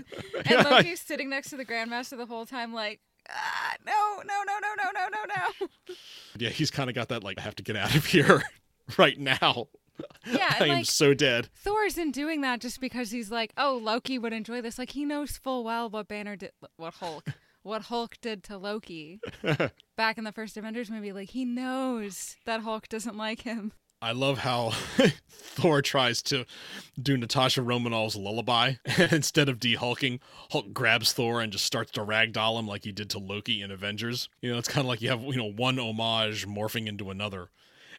And 0.45 0.65
Loki's 0.65 1.01
sitting 1.01 1.31
next 1.31 1.51
to 1.51 1.57
the 1.57 1.65
Grandmaster 1.65 2.17
the 2.17 2.27
whole 2.27 2.45
time, 2.47 2.75
like, 2.75 3.01
ah, 3.31 3.75
no, 3.85 4.23
no, 4.23 4.43
no, 4.47 4.59
no, 4.61 4.69
no, 4.77 4.91
no, 4.93 5.09
no, 5.09 5.35
no. 5.67 5.95
Yeah, 6.39 6.51
he's 6.51 6.71
kind 6.71 6.91
of 6.91 6.95
got 6.95 7.09
that, 7.09 7.25
like, 7.25 7.39
I 7.39 7.43
have 7.43 7.57
to 7.57 7.63
get 7.63 7.75
out 7.77 7.95
of 7.95 8.05
here 8.05 8.43
right 8.99 9.19
now. 9.19 9.69
Yeah, 10.31 10.55
I 10.61 10.65
am 10.65 10.69
like, 10.69 10.85
so 10.87 11.15
dead. 11.15 11.49
Thor 11.55 11.85
isn't 11.85 12.11
doing 12.11 12.43
that 12.43 12.61
just 12.61 12.81
because 12.81 13.11
he's 13.11 13.31
like, 13.31 13.55
oh, 13.57 13.81
Loki 13.83 14.19
would 14.19 14.35
enjoy 14.35 14.61
this. 14.61 14.79
Like 14.79 14.91
he 14.91 15.07
knows 15.07 15.39
full 15.39 15.65
well 15.65 15.89
what 15.89 16.07
Banner 16.07 16.37
did, 16.37 16.53
what 16.77 16.95
Hulk, 16.95 17.31
what 17.67 17.83
Hulk 17.83 18.17
did 18.21 18.45
to 18.45 18.57
Loki 18.57 19.21
back 19.97 20.19
in 20.19 20.25
the 20.25 20.33
first 20.33 20.57
Avengers 20.57 20.91
movie. 20.91 21.13
Like 21.13 21.31
he 21.31 21.45
knows 21.45 22.37
that 22.45 22.61
Hulk 22.61 22.89
doesn't 22.89 23.17
like 23.17 23.43
him. 23.43 23.73
I 24.01 24.13
love 24.13 24.39
how 24.39 24.71
Thor 25.31 25.81
tries 25.83 26.23
to 26.25 26.45
do 27.01 27.17
Natasha 27.17 27.63
Romanoff's 27.63 28.15
lullaby. 28.15 28.75
Instead 29.11 29.49
of 29.49 29.59
de-hulking, 29.59 30.21
Hulk 30.51 30.73
grabs 30.73 31.13
Thor 31.13 31.41
and 31.41 31.51
just 31.51 31.65
starts 31.65 31.91
to 31.93 32.05
ragdoll 32.05 32.59
him 32.59 32.69
like 32.69 32.85
he 32.85 32.93
did 32.93 33.11
to 33.11 33.19
Loki 33.19 33.63
in 33.63 33.71
Avengers. 33.71 34.29
You 34.43 34.53
know, 34.53 34.59
it's 34.59 34.69
kind 34.69 34.85
of 34.85 34.89
like 34.89 35.01
you 35.01 35.09
have, 35.09 35.23
you 35.23 35.37
know, 35.37 35.51
one 35.51 35.79
homage 35.79 36.47
morphing 36.47 36.87
into 36.87 37.11
another. 37.11 37.49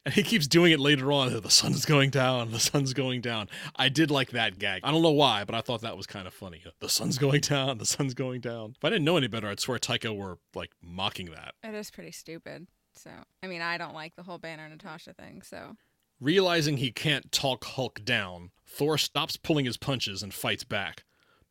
And 0.07 0.13
he 0.13 0.23
keeps 0.23 0.47
doing 0.47 0.71
it 0.71 0.79
later 0.79 1.11
on. 1.11 1.37
The 1.41 1.49
sun's 1.49 1.83
going 1.83 2.11
down. 2.11 2.51
The 2.51 2.61
sun's 2.61 2.93
going 2.93 3.19
down. 3.19 3.49
I 3.75 3.89
did 3.89 4.09
like 4.09 4.29
that 4.29 4.57
gag. 4.57 4.79
I 4.85 4.91
don't 4.91 5.01
know 5.01 5.11
why, 5.11 5.43
but 5.43 5.53
I 5.53 5.59
thought 5.59 5.81
that 5.81 5.97
was 5.97 6.07
kind 6.07 6.25
of 6.25 6.33
funny. 6.33 6.63
The 6.79 6.87
sun's 6.87 7.17
going 7.17 7.41
down. 7.41 7.77
The 7.77 7.85
sun's 7.85 8.13
going 8.13 8.39
down. 8.39 8.75
If 8.77 8.85
I 8.85 8.89
didn't 8.89 9.03
know 9.03 9.17
any 9.17 9.27
better, 9.27 9.49
I'd 9.49 9.59
swear 9.59 9.77
Taika 9.79 10.15
were 10.15 10.37
like 10.55 10.71
mocking 10.81 11.25
that. 11.31 11.55
It 11.61 11.75
is 11.75 11.91
pretty 11.91 12.11
stupid. 12.13 12.67
So 12.95 13.09
I 13.43 13.47
mean, 13.47 13.61
I 13.61 13.77
don't 13.77 13.93
like 13.93 14.15
the 14.15 14.23
whole 14.23 14.37
Banner 14.37 14.69
Natasha 14.69 15.13
thing. 15.13 15.41
So 15.41 15.75
Realizing 16.21 16.77
he 16.77 16.91
can't 16.91 17.29
talk 17.29 17.65
Hulk 17.65 18.05
down, 18.05 18.51
Thor 18.65 18.97
stops 18.97 19.35
pulling 19.35 19.65
his 19.65 19.75
punches 19.75 20.23
and 20.23 20.33
fights 20.33 20.63
back, 20.63 21.03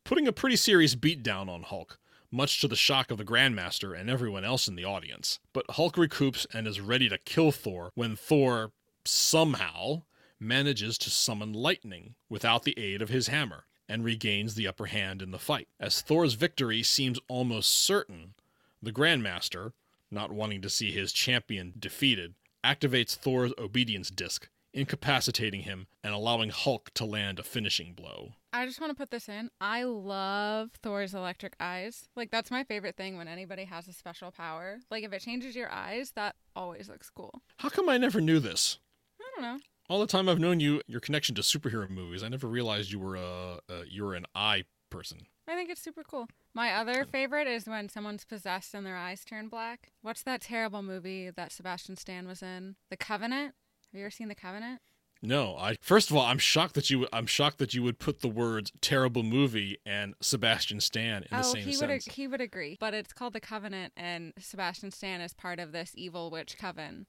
putting 0.03 0.27
a 0.27 0.33
pretty 0.33 0.55
serious 0.55 0.95
beat 0.95 1.21
down 1.21 1.47
on 1.47 1.61
Hulk, 1.61 1.99
much 2.31 2.59
to 2.61 2.67
the 2.67 2.75
shock 2.75 3.11
of 3.11 3.17
the 3.17 3.25
Grandmaster 3.25 3.97
and 3.97 4.09
everyone 4.09 4.43
else 4.43 4.67
in 4.67 4.75
the 4.75 4.85
audience. 4.85 5.39
But 5.53 5.71
Hulk 5.71 5.95
recoups 5.95 6.45
and 6.53 6.67
is 6.67 6.81
ready 6.81 7.09
to 7.09 7.17
kill 7.17 7.51
Thor 7.51 7.91
when 7.95 8.15
Thor, 8.15 8.71
somehow, 9.05 10.03
manages 10.39 10.97
to 10.99 11.09
summon 11.09 11.53
lightning 11.53 12.15
without 12.29 12.63
the 12.63 12.77
aid 12.77 13.01
of 13.01 13.09
his 13.09 13.27
hammer 13.27 13.65
and 13.89 14.03
regains 14.03 14.55
the 14.55 14.67
upper 14.67 14.87
hand 14.87 15.21
in 15.21 15.31
the 15.31 15.39
fight. 15.39 15.67
As 15.79 16.01
Thor's 16.01 16.33
victory 16.33 16.83
seems 16.83 17.19
almost 17.27 17.69
certain, 17.69 18.33
the 18.81 18.91
Grandmaster, 18.91 19.71
not 20.11 20.31
wanting 20.31 20.61
to 20.61 20.69
see 20.69 20.91
his 20.91 21.13
champion 21.13 21.73
defeated, 21.79 22.35
activates 22.63 23.15
Thor's 23.15 23.53
obedience 23.57 24.09
disc, 24.09 24.49
incapacitating 24.77 25.61
him 25.61 25.87
and 26.03 26.13
allowing 26.13 26.49
Hulk 26.49 26.91
to 26.93 27.03
land 27.03 27.39
a 27.39 27.43
finishing 27.43 27.93
blow. 27.93 28.33
I 28.53 28.65
just 28.65 28.79
want 28.79 28.91
to 28.91 28.95
put 28.95 29.09
this 29.11 29.27
in. 29.27 29.49
I 29.59 29.83
love 29.83 30.69
Thor's 30.81 31.13
electric 31.13 31.55
eyes. 31.59 32.07
Like 32.15 32.31
that's 32.31 32.51
my 32.51 32.63
favorite 32.63 32.95
thing 32.95 33.17
when 33.17 33.27
anybody 33.27 33.65
has 33.65 33.87
a 33.87 33.93
special 33.93 34.31
power. 34.31 34.79
Like 34.91 35.03
if 35.03 35.11
it 35.11 35.21
changes 35.21 35.55
your 35.55 35.71
eyes, 35.71 36.11
that 36.15 36.35
always 36.55 36.87
looks 36.87 37.09
cool. 37.09 37.41
How 37.57 37.69
come 37.69 37.89
I 37.89 37.97
never 37.97 38.21
knew 38.21 38.39
this? 38.39 38.77
I 39.19 39.25
don't 39.35 39.41
know. 39.43 39.59
All 39.89 39.99
the 39.99 40.07
time 40.07 40.29
I've 40.29 40.39
known 40.39 40.59
you, 40.59 40.81
your 40.85 40.99
connection 40.99 41.33
to 41.35 41.41
superhero 41.41 41.89
movies, 41.89 42.21
I 42.21 42.27
never 42.27 42.47
realized 42.47 42.91
you 42.91 42.99
were 42.99 43.15
a, 43.15 43.59
a 43.69 43.83
you 43.89 44.03
were 44.03 44.13
an 44.13 44.25
eye 44.35 44.65
person. 44.89 45.25
I 45.47 45.55
think 45.55 45.69
it's 45.69 45.81
super 45.81 46.03
cool. 46.03 46.27
My 46.53 46.73
other 46.73 47.05
favorite 47.05 47.47
is 47.47 47.67
when 47.67 47.87
someone's 47.87 48.25
possessed 48.25 48.73
and 48.73 48.85
their 48.85 48.97
eyes 48.97 49.23
turn 49.23 49.47
black. 49.47 49.91
What's 50.01 50.23
that 50.23 50.41
terrible 50.41 50.83
movie 50.83 51.29
that 51.29 51.51
Sebastian 51.51 51.95
Stan 51.95 52.27
was 52.27 52.43
in? 52.43 52.75
The 52.89 52.97
Covenant. 52.97 53.53
Have 53.97 54.01
you 54.01 54.05
ever 54.05 54.11
seen 54.11 54.27
The 54.27 54.35
Covenant? 54.35 54.79
No, 55.23 55.57
I 55.57 55.75
first 55.81 56.11
of 56.11 56.15
all, 56.15 56.23
I'm 56.23 56.37
shocked 56.37 56.75
that 56.75 56.91
you 56.91 57.07
I'm 57.11 57.25
shocked 57.25 57.57
that 57.57 57.73
you 57.73 57.81
would 57.81 57.97
put 57.97 58.19
the 58.19 58.27
words 58.27 58.71
"terrible 58.79 59.23
movie" 59.23 59.79
and 59.87 60.13
Sebastian 60.21 60.81
Stan 60.81 61.23
in 61.23 61.29
the 61.35 61.39
oh, 61.39 61.41
same 61.53 61.63
he 61.63 61.73
sentence. 61.73 62.05
would 62.05 62.13
he 62.13 62.27
would 62.27 62.39
agree. 62.39 62.77
But 62.79 62.93
it's 62.93 63.11
called 63.11 63.33
The 63.33 63.39
Covenant, 63.39 63.93
and 63.97 64.33
Sebastian 64.37 64.91
Stan 64.91 65.19
is 65.19 65.33
part 65.33 65.57
of 65.59 65.71
this 65.71 65.93
evil 65.95 66.29
witch 66.29 66.59
coven, 66.59 67.07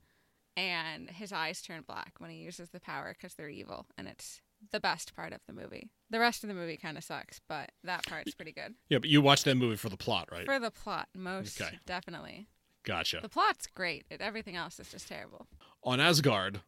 and 0.56 1.10
his 1.10 1.30
eyes 1.30 1.60
turn 1.60 1.82
black 1.86 2.14
when 2.16 2.30
he 2.30 2.38
uses 2.38 2.70
the 2.70 2.80
power 2.80 3.12
because 3.12 3.34
they're 3.34 3.50
evil, 3.50 3.84
and 3.98 4.08
it's 4.08 4.40
the 4.72 4.80
best 4.80 5.14
part 5.14 5.34
of 5.34 5.40
the 5.46 5.52
movie. 5.52 5.90
The 6.08 6.20
rest 6.20 6.42
of 6.42 6.48
the 6.48 6.54
movie 6.54 6.78
kind 6.78 6.96
of 6.96 7.04
sucks, 7.04 7.38
but 7.50 7.72
that 7.84 8.06
part's 8.06 8.32
pretty 8.34 8.52
good 8.52 8.76
Yeah, 8.88 8.96
but 9.00 9.10
you 9.10 9.20
watched 9.20 9.44
that 9.44 9.56
movie 9.56 9.76
for 9.76 9.90
the 9.90 9.98
plot, 9.98 10.30
right? 10.32 10.46
for 10.46 10.58
the 10.58 10.70
plot. 10.70 11.08
Most 11.14 11.60
Okay. 11.60 11.78
definitely, 11.84 12.48
Gotcha. 12.84 13.18
the 13.20 13.28
plot's 13.28 13.66
great. 13.66 14.06
Everything 14.10 14.56
else 14.56 14.80
is 14.80 14.90
just 14.90 15.08
terrible. 15.08 15.46
On 15.84 16.00
Asgard, 16.00 16.62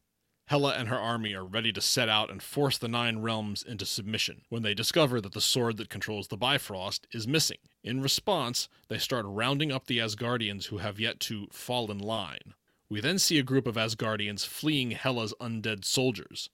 Hela 0.51 0.75
and 0.75 0.89
her 0.89 0.99
army 0.99 1.33
are 1.33 1.45
ready 1.45 1.73
to 1.73 1.81
set 1.81 2.09
out 2.09 2.29
and 2.29 2.43
force 2.43 2.77
the 2.77 2.89
Nine 2.89 3.21
Realms 3.21 3.63
into 3.63 3.87
submission 3.87 4.43
when 4.49 4.65
they 4.65 4.75
discover 4.75 5.21
that 5.21 5.31
the 5.31 5.41
sword 5.41 5.77
that 5.77 5.89
controls 5.89 6.27
the 6.27 6.37
Bifrost 6.37 7.07
is 7.13 7.29
missing. 7.29 7.59
In 7.85 8.03
response, 8.03 8.69
they 8.89 8.99
start 8.99 9.27
rounding 9.29 9.71
up 9.71 9.87
the 9.87 9.99
Asgardians 9.99 10.65
who 10.65 10.79
have 10.79 10.99
yet 10.99 11.21
to 11.21 11.47
fall 11.53 11.89
in 11.93 12.01
line. 12.01 12.55
We 12.89 13.01
then 13.01 13.21
see 13.21 13.39
a 13.39 13.45
group 13.45 13.65
of 13.69 13.77
Asgardians 13.77 14.45
fleeing 14.45 14.91
Hela's 14.91 15.33
undead 15.41 15.85
soldiers. 15.85 16.51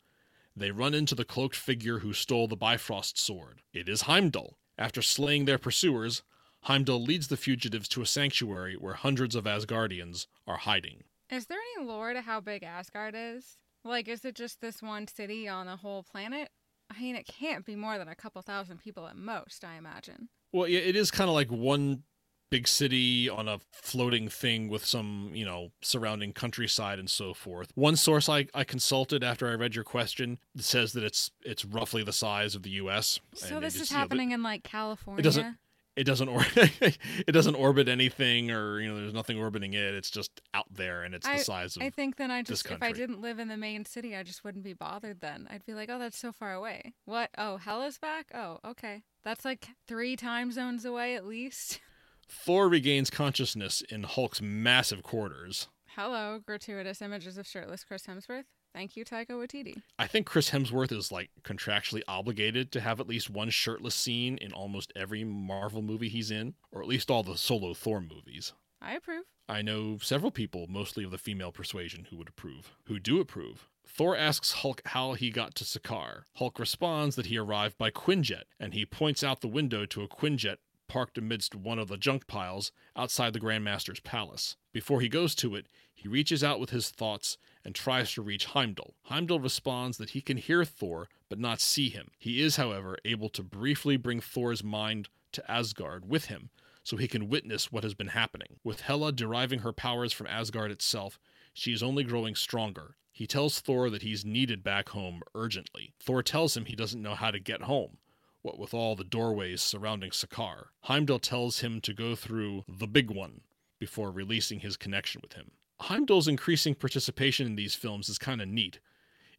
They 0.55 0.71
run 0.73 0.93
into 0.93 1.15
the 1.15 1.25
cloaked 1.25 1.57
figure 1.57 2.01
who 2.01 2.13
stole 2.13 2.49
the 2.49 2.55
Bifrost 2.55 3.19
sword. 3.19 3.63
It 3.73 3.89
is 3.89 4.03
Heimdall. 4.03 4.59
After 4.77 5.01
slaying 5.01 5.47
their 5.47 5.57
pursuers, 5.57 6.23
Heimdall 6.65 7.03
leads 7.03 7.29
the 7.29 7.39
fugitives 7.39 7.89
to 7.89 8.03
a 8.03 8.07
sanctuary 8.07 8.75
where 8.75 8.93
hundreds 8.93 9.35
of 9.35 9.45
Asgardians 9.45 10.27
are 10.47 10.59
hiding. 10.59 11.05
Is 11.31 11.47
there 11.47 11.61
any 11.79 11.87
lore 11.87 12.13
to 12.13 12.21
how 12.21 12.41
big 12.43 12.63
Asgard 12.63 13.15
is? 13.17 13.57
Like, 13.87 14.09
is 14.09 14.25
it 14.25 14.35
just 14.35 14.61
this 14.61 14.83
one 14.83 15.07
city 15.09 15.49
on 15.49 15.69
a 15.69 15.77
whole 15.77 16.03
planet? 16.03 16.51
I 16.95 17.01
mean, 17.01 17.17
it 17.17 17.27
can't 17.27 17.65
be 17.65 17.77
more 17.77 17.99
than 17.99 18.09
a 18.09 18.15
couple 18.15 18.41
thousand 18.43 18.79
people 18.79 19.07
at 19.07 19.17
most, 19.17 19.65
I 19.65 19.77
imagine. 19.77 20.29
Well, 20.53 20.69
yeah, 20.69 20.81
it 20.81 20.97
is 20.97 21.11
kind 21.11 21.29
of 21.29 21.35
like 21.35 21.51
one 21.51 22.03
big 22.49 22.69
city 22.69 23.29
on 23.29 23.49
a 23.49 23.59
floating 23.73 24.29
thing 24.29 24.69
with 24.69 24.85
some, 24.85 25.31
you 25.35 25.45
know, 25.45 25.73
surrounding 25.83 26.33
countryside 26.33 26.99
and 27.01 27.11
so 27.11 27.35
forth. 27.35 27.73
One 27.75 27.97
source 27.97 28.29
I, 28.29 28.47
I 28.55 28.63
consulted 28.63 29.25
after 29.25 29.49
I 29.49 29.55
read 29.55 29.75
your 29.75 29.83
question 29.83 30.39
says 30.57 30.93
that 30.93 31.03
it's 31.03 31.33
it's 31.43 31.65
roughly 31.65 32.05
the 32.05 32.13
size 32.13 32.55
of 32.55 32.63
the 32.63 32.71
U.S. 32.71 33.19
So 33.35 33.57
and 33.57 33.65
this 33.65 33.75
it 33.75 33.77
is 33.77 33.81
just, 33.83 33.91
you 33.91 33.97
know, 33.97 34.01
happening 34.03 34.31
in 34.31 34.43
like 34.45 34.63
California. 34.63 35.23
doesn't- 35.23 35.57
it 35.97 36.05
doesn't 36.05 36.29
or 36.29 36.45
it 36.57 37.33
doesn't 37.33 37.55
orbit 37.55 37.89
anything, 37.89 38.51
or 38.51 38.81
you 38.81 38.89
know, 38.89 38.97
there's 38.97 39.15
nothing 39.15 39.39
orbiting 39.39 39.73
it. 39.73 39.95
It's 39.95 40.11
just 40.11 40.41
out 40.55 40.67
there, 40.71 41.03
and 41.03 41.15
it's 41.15 41.27
the 41.27 41.39
size 41.39 41.77
of. 41.77 41.83
I 41.83 41.91
think 41.91 42.17
then 42.17 42.31
I 42.31 42.43
just, 42.43 42.67
if 42.71 42.83
I 42.83 42.93
didn't 42.93 43.21
live 43.21 43.39
in 43.39 43.49
the 43.49 43.57
main 43.57 43.85
city, 43.85 44.15
I 44.15 44.23
just 44.23 44.45
wouldn't 44.45 44.65
be 44.65 44.75
bothered 44.75 45.21
then. 45.21 45.49
I'd 45.51 45.65
be 45.65 45.75
like, 45.75 45.89
oh, 45.91 45.99
that's 45.99 46.19
so 46.19 46.33
far 46.33 46.53
away. 46.53 46.95
What? 47.07 47.31
Oh, 47.39 47.59
Hela's 47.63 47.99
back? 47.99 48.27
Oh, 48.35 48.59
okay. 48.65 49.03
That's 49.25 49.45
like 49.45 49.69
three 49.89 50.17
time 50.17 50.53
zones 50.53 50.85
away 50.85 51.17
at 51.17 51.27
least. 51.27 51.81
Thor 52.29 52.69
regains 52.69 53.09
consciousness 53.09 53.83
in 53.83 54.03
Hulk's 54.03 54.43
massive 54.43 55.03
quarters. 55.03 55.69
Hello, 55.97 56.41
gratuitous 56.45 57.01
images 57.01 57.39
of 57.39 57.47
shirtless 57.47 57.85
Chris 57.85 58.07
Hemsworth. 58.07 58.45
Thank 58.77 58.95
you, 58.95 59.07
Taika 59.07 59.31
Waititi. 59.31 59.81
I 59.99 60.07
think 60.07 60.27
Chris 60.27 60.51
Hemsworth 60.51 60.93
is 60.93 61.11
like 61.11 61.31
contractually 61.43 62.03
obligated 62.07 62.71
to 62.73 62.81
have 62.83 63.01
at 63.01 63.09
least 63.09 63.31
one 63.31 63.49
shirtless 63.49 63.95
scene 63.95 64.37
in 64.37 64.53
almost 64.53 64.93
every 64.95 65.25
Marvel 65.25 65.81
movie 65.81 66.11
he's 66.11 66.31
in, 66.31 66.53
or 66.71 66.83
at 66.83 66.87
least 66.87 67.11
all 67.11 67.23
the 67.23 67.39
solo 67.39 67.73
Thor 67.73 68.03
movies. 68.03 68.53
I 68.83 68.93
approve. 68.93 69.25
I 69.49 69.63
know 69.63 69.97
several 70.03 70.31
people, 70.31 70.67
mostly 70.69 71.05
of 71.05 71.11
the 71.11 71.17
female 71.17 71.53
persuasion, 71.53 72.09
who 72.11 72.19
would 72.19 72.29
approve, 72.29 72.77
who 72.85 72.99
do 72.99 73.19
approve. 73.19 73.67
Thor 73.89 74.15
asks 74.15 74.53
Hulk 74.53 74.83
how 74.85 75.15
he 75.15 75.31
got 75.31 75.55
to 75.55 75.65
Sakaar. 75.65 76.25
Hulk 76.35 76.59
responds 76.59 77.17
that 77.17 77.27
he 77.27 77.39
arrived 77.39 77.79
by 77.79 77.91
Quinjet, 77.91 78.45
and 78.61 78.75
he 78.75 78.85
points 78.85 79.25
out 79.25 79.41
the 79.41 79.49
window 79.49 79.87
to 79.87 80.03
a 80.03 80.09
Quinjet 80.09 80.57
parked 80.87 81.19
amidst 81.19 81.55
one 81.55 81.79
of 81.79 81.89
the 81.89 81.97
junk 81.97 82.27
piles 82.27 82.73
outside 82.95 83.33
the 83.33 83.41
Grandmaster's 83.41 84.01
palace. 84.01 84.57
Before 84.73 85.01
he 85.01 85.09
goes 85.09 85.35
to 85.37 85.55
it, 85.57 85.67
he 85.95 86.09
reaches 86.09 86.45
out 86.45 86.61
with 86.61 86.71
his 86.71 86.91
thoughts 86.91 87.39
and 87.67 87.75
tries 87.75 88.13
to 88.13 88.23
reach 88.23 88.47
Heimdall. 88.47 88.95
Heimdall 89.07 89.41
responds 89.41 89.99
that 89.99 90.11
he 90.11 90.21
can 90.21 90.37
hear 90.37 90.65
Thor 90.65 91.09
but 91.29 91.41
not 91.41 91.61
see 91.61 91.89
him. 91.89 92.13
He 92.17 92.41
is, 92.41 92.55
however, 92.55 92.97
able 93.05 93.29
to 93.31 93.43
briefly 93.43 93.97
bring 93.97 94.21
Thor's 94.21 94.63
mind 94.63 95.09
to 95.33 95.51
Asgard 95.51 96.09
with 96.09 96.27
him 96.27 96.51
so 96.85 96.97
he 96.97 97.09
can 97.09 97.29
witness 97.29 97.73
what 97.73 97.83
has 97.83 97.93
been 97.93 98.09
happening. 98.09 98.61
With 98.63 98.83
Hela 98.83 99.11
deriving 99.11 99.59
her 99.59 99.73
powers 99.73 100.13
from 100.13 100.29
Asgard 100.29 100.71
itself, 100.71 101.19
she 101.53 101.73
is 101.73 101.83
only 101.83 102.05
growing 102.05 102.37
stronger. 102.37 102.95
He 103.11 103.27
tells 103.27 103.59
Thor 103.59 103.91
that 103.91 104.03
he's 104.03 104.25
needed 104.25 104.63
back 104.63 104.91
home 104.91 105.23
urgently. 105.35 105.93
Thor 106.01 106.23
tells 106.23 106.57
him 106.57 106.67
he 106.67 106.77
doesn't 106.77 107.03
know 107.03 107.17
how 107.17 107.33
to 107.33 107.41
get 107.41 107.63
home, 107.63 107.97
what 108.43 108.61
with 108.61 108.75
all 108.75 108.95
the 108.95 109.03
doorways 109.03 109.61
surrounding 109.61 110.11
Sakaar. 110.11 110.67
Heimdall 110.83 111.19
tells 111.19 111.59
him 111.59 111.81
to 111.81 111.93
go 111.93 112.15
through 112.15 112.63
the 112.69 112.87
big 112.87 113.11
one 113.11 113.41
before 113.81 114.13
releasing 114.13 114.61
his 114.61 114.77
connection 114.77 115.21
with 115.21 115.33
him. 115.33 115.51
Heimdall's 115.81 116.29
increasing 116.29 116.75
participation 116.75 117.47
in 117.47 117.57
these 117.57 117.75
films 117.75 118.09
is 118.09 118.19
kind 118.19 118.41
of 118.41 118.49
neat. 118.49 118.81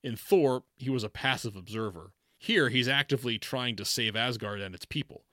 In 0.04 0.16
Thor, 0.16 0.64
he 0.76 0.90
was 0.90 1.04
a 1.04 1.10
passive 1.10 1.56
observer. 1.56 2.14
Here, 2.38 2.70
he's 2.70 2.88
actively 2.88 3.40
trying 3.40 3.76
to 3.78 3.86
save 3.86 4.16
Asgard 4.16 4.62
and 4.62 4.76
its 4.76 4.86
people. 4.86 5.26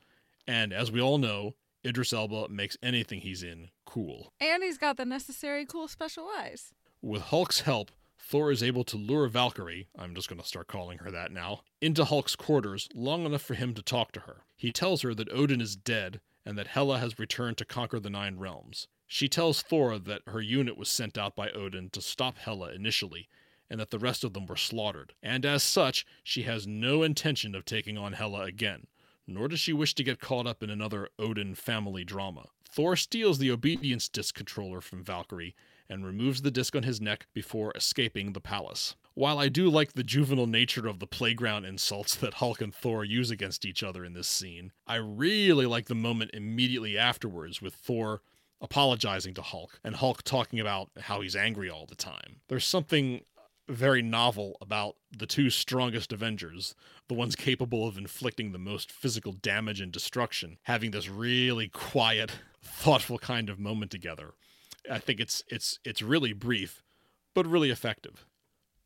And 0.47 0.73
as 0.73 0.91
we 0.91 1.01
all 1.01 1.19
know, 1.19 1.55
Idris 1.85 2.13
Elba 2.13 2.49
makes 2.49 2.79
anything 2.83 3.21
he's 3.21 3.43
in 3.43 3.69
cool. 3.85 4.33
And 4.41 4.63
he's 4.63 4.79
got 4.79 4.97
the 4.97 5.05
necessary 5.05 5.67
cool 5.67 5.87
special 5.87 6.29
eyes. 6.29 6.73
With 7.03 7.23
Hulk's 7.23 7.61
help, 7.61 7.91
Thor 8.19 8.51
is 8.51 8.63
able 8.63 8.85
to 8.85 8.97
lure 8.97 9.29
Valkyrie, 9.29 9.89
I'm 9.99 10.15
just 10.15 10.31
going 10.31 10.41
to 10.41 10.47
start 10.47 10.67
calling 10.67 10.99
her 10.99 11.11
that 11.11 11.31
now, 11.31 11.61
into 11.83 12.07
Hulk's 12.07 12.37
quarters 12.37 12.89
long 12.95 13.27
enough 13.27 13.43
for 13.43 13.55
him 13.55 13.75
to 13.75 13.83
talk 13.83 14.13
to 14.13 14.21
her. 14.21 14.45
He 14.57 14.73
tells 14.73 15.03
her 15.03 15.15
that 15.15 15.31
Odin 15.31 15.61
is 15.61 15.77
dead 15.77 16.21
and 16.47 16.57
that 16.57 16.69
Hela 16.69 16.99
has 16.99 17.19
returned 17.19 17.59
to 17.59 17.67
conquer 17.67 18.01
the 18.01 18.09
Nine 18.09 18.39
Realms. 18.39 18.89
She 19.15 19.29
tells 19.29 19.63
Thor 19.63 19.97
that 20.01 20.23
her 20.27 20.41
unit 20.41 20.77
was 20.77 20.91
sent 20.91 21.17
out 21.17 21.37
by 21.37 21.53
Odin 21.53 21.89
to 21.91 22.03
stop 22.03 22.37
Hela 22.37 22.73
initially, 22.73 23.29
and 23.71 23.79
that 23.79 23.91
the 23.91 23.99
rest 24.01 24.25
of 24.25 24.33
them 24.33 24.45
were 24.45 24.57
slaughtered. 24.57 25.13
And 25.23 25.47
as 25.47 25.63
such, 25.63 26.05
she 26.25 26.43
has 26.43 26.67
no 26.67 27.05
intention 27.05 27.55
of 27.55 27.65
taking 27.65 27.97
on 27.97 28.15
Hela 28.15 28.43
again, 28.43 28.89
nor 29.25 29.47
does 29.47 29.61
she 29.61 29.73
wish 29.73 29.95
to 29.95 30.03
get 30.03 30.19
caught 30.19 30.49
up 30.49 30.65
in 30.65 30.69
another 30.69 31.11
Odin 31.17 31.55
family 31.55 32.03
drama. 32.03 32.47
Thor 32.69 32.97
steals 32.97 33.39
the 33.39 33.53
obedience 33.53 34.09
disc 34.09 34.35
controller 34.35 34.81
from 34.81 35.05
Valkyrie 35.05 35.55
and 35.89 36.05
removes 36.05 36.43
the 36.43 36.51
disc 36.51 36.75
on 36.75 36.83
his 36.83 37.01
neck 37.01 37.29
before 37.33 37.73
escaping 37.77 38.33
the 38.33 38.41
palace. 38.41 38.97
While 39.15 39.39
I 39.39 39.49
do 39.49 39.71
like 39.71 39.93
the 39.93 40.03
juvenile 40.03 40.49
nature 40.49 40.89
of 40.89 40.99
the 40.99 41.07
playground 41.07 41.67
insults 41.67 42.17
that 42.17 42.35
Hulk 42.35 42.61
and 42.61 42.75
Thor 42.75 43.05
use 43.05 43.31
against 43.31 43.65
each 43.65 43.85
other 43.85 44.05
in 44.05 44.15
this 44.15 44.27
scene, 44.29 44.73
I 44.89 44.97
really 44.97 45.67
like 45.67 45.87
the 45.87 45.95
moment 45.95 46.33
immediately 46.35 46.99
afterwards 46.99 47.63
with 47.63 47.75
Thor 47.77 48.21
apologizing 48.65 49.35
to 49.35 49.43
Hulk 49.43 49.79
and 49.85 49.95
Hulk 49.95 50.25
talking 50.25 50.59
about 50.59 50.91
how 50.99 51.21
he's 51.21 51.37
angry 51.37 51.69
all 51.69 51.85
the 51.87 51.95
time. 51.95 52.41
There's 52.49 52.65
something 52.65 53.21
very 53.69 54.01
novel 54.03 54.57
about 54.61 54.97
the 55.17 55.27
two 55.27 55.51
strongest 55.51 56.13
Avengers, 56.13 56.75
the 57.09 57.15
ones 57.15 57.37
capable 57.37 57.87
of 57.87 57.99
inflicting 57.99 58.53
the 58.53 58.59
most 58.59 58.91
physical 58.91 59.33
damage 59.33 59.81
and 59.81 59.93
destruction, 59.93 60.57
having 60.63 60.91
this 60.91 61.09
really 61.09 61.69
quiet, 61.69 62.33
thoughtful 62.63 63.19
kind 63.19 63.51
of 63.51 63.61
moment 63.61 63.91
together. 63.91 64.33
I 64.91 64.99
think 64.99 65.21
it's 65.21 65.43
it's 65.49 65.79
it's 65.85 66.03
really 66.03 66.33
brief, 66.33 66.83
but 67.35 67.47
really 67.47 67.71
effective. 67.71 68.25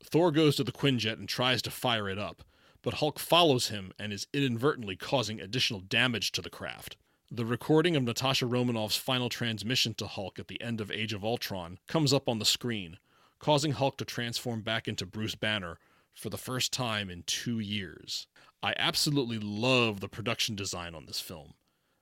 Thor 0.03 0.31
goes 0.31 0.57
to 0.57 0.63
the 0.63 0.71
Quinjet 0.71 1.19
and 1.19 1.27
tries 1.27 1.61
to 1.61 1.71
fire 1.71 2.09
it 2.09 2.19
up, 2.19 2.43
but 2.81 2.95
Hulk 2.95 3.17
follows 3.17 3.69
him 3.69 3.91
and 3.97 4.11
is 4.11 4.27
inadvertently 4.33 4.97
causing 4.97 5.39
additional 5.39 5.81
damage 5.81 6.31
to 6.33 6.41
the 6.41 6.49
craft. 6.49 6.97
The 7.31 7.45
recording 7.45 7.95
of 7.95 8.01
Natasha 8.01 8.47
Romanoff's 8.47 8.95
final 8.95 9.29
transmission 9.29 9.93
to 9.95 10.07
Hulk 10.07 10.39
at 10.39 10.47
the 10.47 10.59
end 10.63 10.81
of 10.81 10.89
Age 10.89 11.13
of 11.13 11.23
Ultron 11.23 11.77
comes 11.87 12.11
up 12.11 12.27
on 12.27 12.39
the 12.39 12.45
screen, 12.45 12.97
causing 13.37 13.73
Hulk 13.73 13.97
to 13.97 14.05
transform 14.05 14.61
back 14.61 14.87
into 14.87 15.05
Bruce 15.05 15.35
Banner 15.35 15.77
for 16.15 16.31
the 16.31 16.39
first 16.39 16.73
time 16.73 17.07
in 17.07 17.21
two 17.27 17.59
years. 17.59 18.25
I 18.63 18.73
absolutely 18.77 19.37
love 19.37 19.99
the 19.99 20.09
production 20.09 20.55
design 20.55 20.95
on 20.95 21.05
this 21.05 21.21
film, 21.21 21.53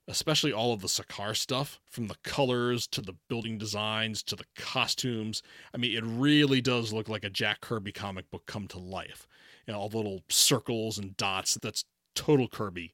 especially 0.08 0.54
all 0.54 0.72
of 0.72 0.80
the 0.80 0.88
Sakaar 0.88 1.36
stuff, 1.36 1.82
from 1.84 2.08
the 2.08 2.18
colors 2.24 2.88
to 2.88 3.02
the 3.02 3.18
building 3.28 3.58
designs 3.58 4.24
to 4.24 4.36
the 4.38 4.46
costumes. 4.56 5.44
I 5.74 5.78
mean, 5.78 5.94
it 5.94 6.06
really 6.06 6.62
does 6.62 6.94
look 6.94 7.10
like 7.10 7.26
a 7.26 7.30
Jack 7.30 7.60
Kirby 7.60 7.92
comic 7.92 8.32
book 8.32 8.46
come 8.46 8.66
to 8.70 8.80
life. 8.80 9.28
You 9.66 9.74
know, 9.74 9.80
all 9.82 9.90
the 9.90 9.98
little 9.98 10.24
circles 10.30 10.98
and 10.98 11.18
dots. 11.18 11.56
That's 11.62 11.84
total 12.16 12.48
Kirby. 12.48 12.94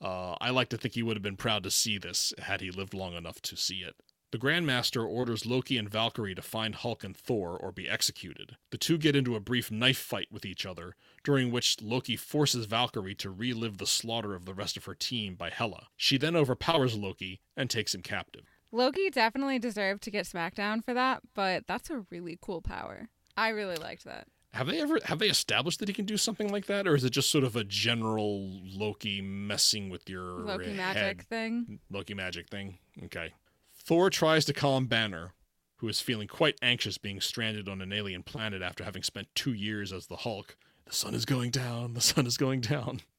Uh, 0.00 0.36
I 0.40 0.50
like 0.50 0.68
to 0.70 0.76
think 0.76 0.94
he 0.94 1.02
would 1.02 1.16
have 1.16 1.22
been 1.22 1.36
proud 1.36 1.62
to 1.64 1.70
see 1.70 1.98
this 1.98 2.32
had 2.38 2.60
he 2.60 2.70
lived 2.70 2.94
long 2.94 3.14
enough 3.14 3.40
to 3.42 3.56
see 3.56 3.76
it. 3.76 3.96
The 4.30 4.38
Grandmaster 4.38 5.08
orders 5.08 5.46
Loki 5.46 5.78
and 5.78 5.88
Valkyrie 5.88 6.34
to 6.34 6.42
find 6.42 6.74
Hulk 6.74 7.02
and 7.02 7.16
Thor 7.16 7.56
or 7.56 7.72
be 7.72 7.88
executed. 7.88 8.56
The 8.70 8.76
two 8.76 8.98
get 8.98 9.16
into 9.16 9.34
a 9.36 9.40
brief 9.40 9.70
knife 9.70 9.96
fight 9.96 10.28
with 10.30 10.44
each 10.44 10.66
other, 10.66 10.96
during 11.24 11.50
which 11.50 11.80
Loki 11.80 12.14
forces 12.14 12.66
Valkyrie 12.66 13.14
to 13.16 13.30
relive 13.30 13.78
the 13.78 13.86
slaughter 13.86 14.34
of 14.34 14.44
the 14.44 14.52
rest 14.52 14.76
of 14.76 14.84
her 14.84 14.94
team 14.94 15.34
by 15.34 15.48
Hela. 15.48 15.86
She 15.96 16.18
then 16.18 16.36
overpowers 16.36 16.94
Loki 16.94 17.40
and 17.56 17.70
takes 17.70 17.94
him 17.94 18.02
captive. 18.02 18.44
Loki 18.70 19.08
definitely 19.08 19.58
deserved 19.58 20.02
to 20.02 20.10
get 20.10 20.26
SmackDown 20.26 20.84
for 20.84 20.92
that, 20.92 21.22
but 21.34 21.66
that's 21.66 21.88
a 21.88 22.04
really 22.10 22.38
cool 22.38 22.60
power. 22.60 23.08
I 23.34 23.48
really 23.48 23.76
liked 23.76 24.04
that. 24.04 24.26
Have 24.54 24.66
they 24.66 24.80
ever 24.80 24.98
have 25.04 25.18
they 25.18 25.28
established 25.28 25.78
that 25.80 25.88
he 25.88 25.94
can 25.94 26.06
do 26.06 26.16
something 26.16 26.50
like 26.50 26.66
that, 26.66 26.86
or 26.86 26.94
is 26.94 27.04
it 27.04 27.10
just 27.10 27.30
sort 27.30 27.44
of 27.44 27.54
a 27.54 27.64
general 27.64 28.60
Loki 28.64 29.20
messing 29.20 29.90
with 29.90 30.08
your 30.08 30.40
Loki 30.40 30.66
head? 30.66 30.76
magic 30.76 31.22
thing. 31.22 31.80
Loki 31.90 32.14
magic 32.14 32.48
thing? 32.48 32.78
Okay. 33.04 33.34
Thor 33.74 34.10
tries 34.10 34.44
to 34.46 34.52
calm 34.52 34.86
Banner, 34.86 35.32
who 35.76 35.88
is 35.88 36.00
feeling 36.00 36.28
quite 36.28 36.56
anxious 36.62 36.98
being 36.98 37.20
stranded 37.20 37.68
on 37.68 37.80
an 37.82 37.92
alien 37.92 38.22
planet 38.22 38.62
after 38.62 38.84
having 38.84 39.02
spent 39.02 39.28
two 39.34 39.52
years 39.52 39.92
as 39.92 40.06
the 40.06 40.16
Hulk. 40.16 40.56
The 40.86 40.94
sun 40.94 41.14
is 41.14 41.24
going 41.24 41.50
down. 41.50 41.94
The 41.94 42.00
sun 42.00 42.26
is 42.26 42.36
going 42.36 42.60
down. 42.62 43.00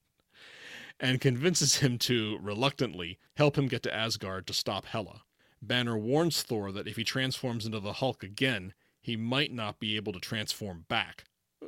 And 1.01 1.21
convinces 1.21 1.77
him 1.77 1.97
to, 1.99 2.38
reluctantly, 2.41 3.19
help 3.38 3.57
him 3.57 3.69
get 3.69 3.84
to 3.84 3.95
Asgard 3.95 4.45
to 4.47 4.53
stop 4.53 4.84
Hela. 4.84 5.21
Banner 5.61 5.97
warns 5.97 6.43
Thor 6.43 6.73
that 6.73 6.89
if 6.89 6.97
he 6.97 7.05
transforms 7.05 7.65
into 7.65 7.80
the 7.80 7.93
Hulk 7.93 8.21
again, 8.21 8.73
he 9.10 9.18
might 9.18 9.51
not 9.51 9.80
be 9.80 9.95
able 9.95 10.14
to 10.14 10.20
transform 10.20 10.86
back. 10.88 11.24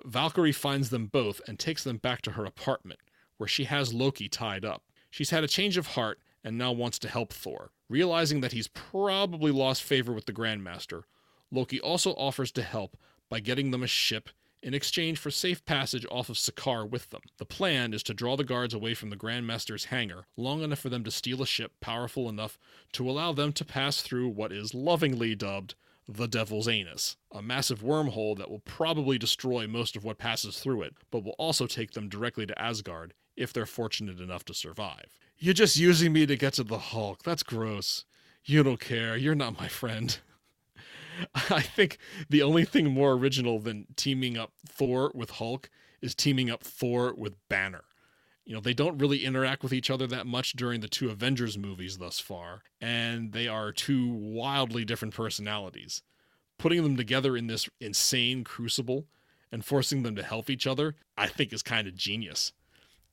Valkyrie 0.06 0.52
finds 0.52 0.92
them 0.92 1.08
both 1.08 1.42
and 1.48 1.58
takes 1.58 1.84
them 1.84 1.98
back 1.98 2.22
to 2.22 2.34
her 2.34 2.46
apartment, 2.46 3.00
where 3.38 3.48
she 3.48 3.64
has 3.64 3.96
Loki 3.96 4.30
tied 4.30 4.64
up. 4.64 4.84
She's 5.10 5.32
had 5.32 5.44
a 5.44 5.48
change 5.48 5.76
of 5.76 5.88
heart 5.88 6.20
and 6.44 6.56
now 6.56 6.72
wants 6.72 7.00
to 7.00 7.10
help 7.10 7.34
Thor. 7.34 7.72
Realizing 7.90 8.42
that 8.42 8.52
he's 8.52 8.68
probably 8.68 9.52
lost 9.52 9.82
favor 9.82 10.14
with 10.14 10.28
the 10.28 10.34
Grandmaster, 10.34 11.02
Loki 11.50 11.82
also 11.82 12.12
offers 12.12 12.52
to 12.52 12.62
help 12.62 12.96
by 13.28 13.40
getting 13.40 13.72
them 13.72 13.82
a 13.82 13.88
ship 13.88 14.30
in 14.62 14.76
exchange 14.76 15.18
for 15.18 15.32
safe 15.32 15.66
passage 15.66 16.06
off 16.12 16.30
of 16.30 16.38
Sakaar 16.38 16.88
with 16.88 17.10
them. 17.10 17.22
The 17.40 17.46
plan 17.46 17.92
is 17.92 18.04
to 18.04 18.14
draw 18.14 18.38
the 18.38 18.44
guards 18.44 18.76
away 18.76 18.94
from 18.94 19.10
the 19.10 19.18
Grandmaster's 19.18 19.86
hangar 19.86 20.28
long 20.38 20.62
enough 20.62 20.78
for 20.78 20.90
them 20.90 21.04
to 21.06 21.12
steal 21.12 21.42
a 21.42 21.48
ship 21.48 21.72
powerful 21.82 22.30
enough 22.30 22.60
to 22.94 23.10
allow 23.10 23.32
them 23.34 23.52
to 23.54 23.66
pass 23.66 24.04
through 24.04 24.30
what 24.30 24.52
is 24.52 24.76
lovingly 24.76 25.34
dubbed 25.34 25.74
the 26.18 26.28
Devil's 26.28 26.68
Anus, 26.68 27.18
a 27.34 27.42
massive 27.42 27.82
wormhole 27.82 28.38
that 28.38 28.50
will 28.50 28.60
probably 28.60 29.18
destroy 29.18 29.68
most 29.68 29.96
of 29.96 30.04
what 30.04 30.18
passes 30.18 30.60
through 30.60 30.84
it, 30.84 30.96
but 31.12 31.24
will 31.24 31.36
also 31.38 31.68
take 31.68 31.92
them 31.92 32.10
directly 32.10 32.46
to 32.46 32.62
Asgard 32.62 33.14
if 33.36 33.54
they're 33.54 33.66
fortunate 33.66 34.20
enough 34.20 34.46
to 34.46 34.54
survive. 34.54 35.20
You're 35.38 35.54
just 35.54 35.78
using 35.78 36.14
me 36.14 36.26
to 36.26 36.36
get 36.36 36.54
to 36.54 36.64
the 36.64 36.78
Hulk. 36.78 37.24
That's 37.24 37.44
gross. 37.44 38.06
You 38.44 38.64
don't 38.64 38.80
care. 38.80 39.16
You're 39.16 39.36
not 39.36 39.60
my 39.60 39.68
friend. 39.68 40.20
I 41.50 41.62
think 41.62 41.98
the 42.30 42.42
only 42.42 42.66
thing 42.66 42.90
more 42.92 43.14
original 43.14 43.60
than 43.60 43.88
teaming 43.96 44.38
up 44.38 44.52
Thor 44.68 45.12
with 45.14 45.32
Hulk 45.32 45.70
is 46.02 46.16
teaming 46.16 46.50
up 46.50 46.64
Thor 46.64 47.14
with 47.16 47.36
Banner. 47.50 47.84
You 48.46 48.56
know, 48.56 48.62
they 48.62 48.74
don't 48.74 48.98
really 48.98 49.24
interact 49.24 49.64
with 49.64 49.72
each 49.72 49.90
other 49.90 50.08
that 50.08 50.26
much 50.26 50.54
during 50.54 50.82
the 50.82 50.88
two 50.88 51.10
Avengers 51.10 51.58
movies 51.58 51.98
thus 51.98 52.20
far, 52.20 52.64
and 52.80 53.34
they 53.34 53.48
are 53.48 53.72
two 53.72 54.10
wildly 54.10 54.84
different 54.84 55.14
personalities. 55.14 56.02
Putting 56.58 56.84
them 56.84 56.98
together 56.98 57.38
in 57.38 57.48
this 57.48 57.70
insane 57.80 58.44
crucible 58.44 59.06
and 59.52 59.66
forcing 59.66 60.04
them 60.04 60.16
to 60.16 60.24
help 60.24 60.50
each 60.50 60.66
other, 60.66 60.96
I 61.18 61.28
think 61.28 61.54
is 61.54 61.64
kind 61.64 61.88
of 61.88 61.96
genius. 61.96 62.54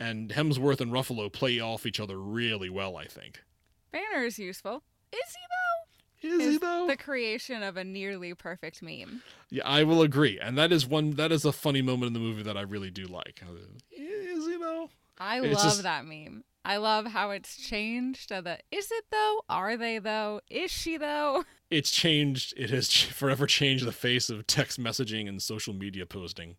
And 0.00 0.30
Hemsworth 0.30 0.80
and 0.80 0.92
Ruffalo 0.92 1.32
play 1.32 1.58
off 1.60 1.84
each 1.84 2.00
other 2.00 2.18
really 2.18 2.70
well, 2.70 2.96
I 2.96 3.06
think. 3.06 3.42
Banner 3.90 4.24
is 4.24 4.38
useful. 4.38 4.82
Is 5.12 5.18
he 5.18 5.40
though? 5.48 6.44
Is, 6.44 6.52
he 6.52 6.58
though? 6.58 6.86
The 6.86 6.96
creation 6.96 7.62
of 7.62 7.76
a 7.76 7.84
nearly 7.84 8.34
perfect 8.34 8.82
meme. 8.82 9.22
Yeah, 9.50 9.66
I 9.66 9.84
will 9.84 10.02
agree. 10.02 10.38
And 10.38 10.56
that 10.58 10.72
is 10.72 10.86
one 10.86 11.12
that 11.12 11.32
is 11.32 11.44
a 11.44 11.52
funny 11.52 11.82
moment 11.82 12.08
in 12.08 12.12
the 12.12 12.20
movie 12.20 12.42
that 12.42 12.56
I 12.56 12.62
really 12.62 12.90
do 12.90 13.06
like. 13.06 13.42
Is 13.90 14.46
he 14.46 14.56
though? 14.56 14.90
I 15.18 15.40
It's 15.40 15.54
love 15.56 15.64
just- 15.64 15.82
that 15.82 16.04
meme. 16.06 16.44
I 16.64 16.76
love 16.76 17.06
how 17.06 17.30
it's 17.30 17.56
changed 17.56 18.28
the 18.28 18.58
is 18.70 18.90
it 18.90 19.04
though? 19.10 19.42
Are 19.48 19.76
they 19.76 19.98
though? 19.98 20.40
Is 20.50 20.70
she 20.70 20.96
though? 20.96 21.44
It's 21.70 21.90
changed. 21.90 22.54
It 22.56 22.70
has 22.70 22.90
forever 22.90 23.46
changed 23.46 23.84
the 23.84 23.92
face 23.92 24.30
of 24.30 24.46
text 24.46 24.80
messaging 24.80 25.28
and 25.28 25.40
social 25.42 25.74
media 25.74 26.06
posting. 26.06 26.56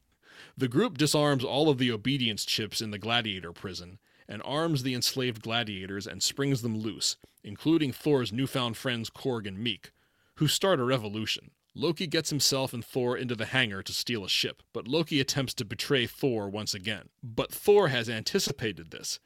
The 0.55 0.67
group 0.67 0.97
disarms 0.99 1.43
all 1.43 1.67
of 1.69 1.79
the 1.79 1.91
obedience 1.91 2.45
chips 2.45 2.79
in 2.79 2.91
the 2.91 2.99
gladiator 2.99 3.51
prison 3.51 3.97
and 4.27 4.41
arms 4.45 4.83
the 4.83 4.93
enslaved 4.93 5.41
gladiators 5.41 6.05
and 6.05 6.21
springs 6.21 6.61
them 6.61 6.77
loose, 6.77 7.17
including 7.43 7.91
Thor's 7.91 8.31
newfound 8.31 8.77
friends 8.77 9.09
Korg 9.09 9.47
and 9.47 9.57
Meek, 9.57 9.91
who 10.35 10.47
start 10.47 10.79
a 10.79 10.83
revolution. 10.83 11.49
Loki 11.79 12.07
gets 12.07 12.29
himself 12.29 12.73
and 12.73 12.83
Thor 12.83 13.15
into 13.15 13.35
the 13.35 13.45
hangar 13.45 13.81
to 13.83 13.93
steal 13.93 14.25
a 14.25 14.29
ship, 14.29 14.63
but 14.73 14.85
Loki 14.85 15.21
attempts 15.21 15.53
to 15.53 15.65
betray 15.65 16.05
Thor 16.05 16.49
once 16.49 16.73
again. 16.73 17.07
But 17.23 17.53
Thor 17.53 17.87
has 17.87 18.09
anticipated 18.09 18.91
this 18.91 19.21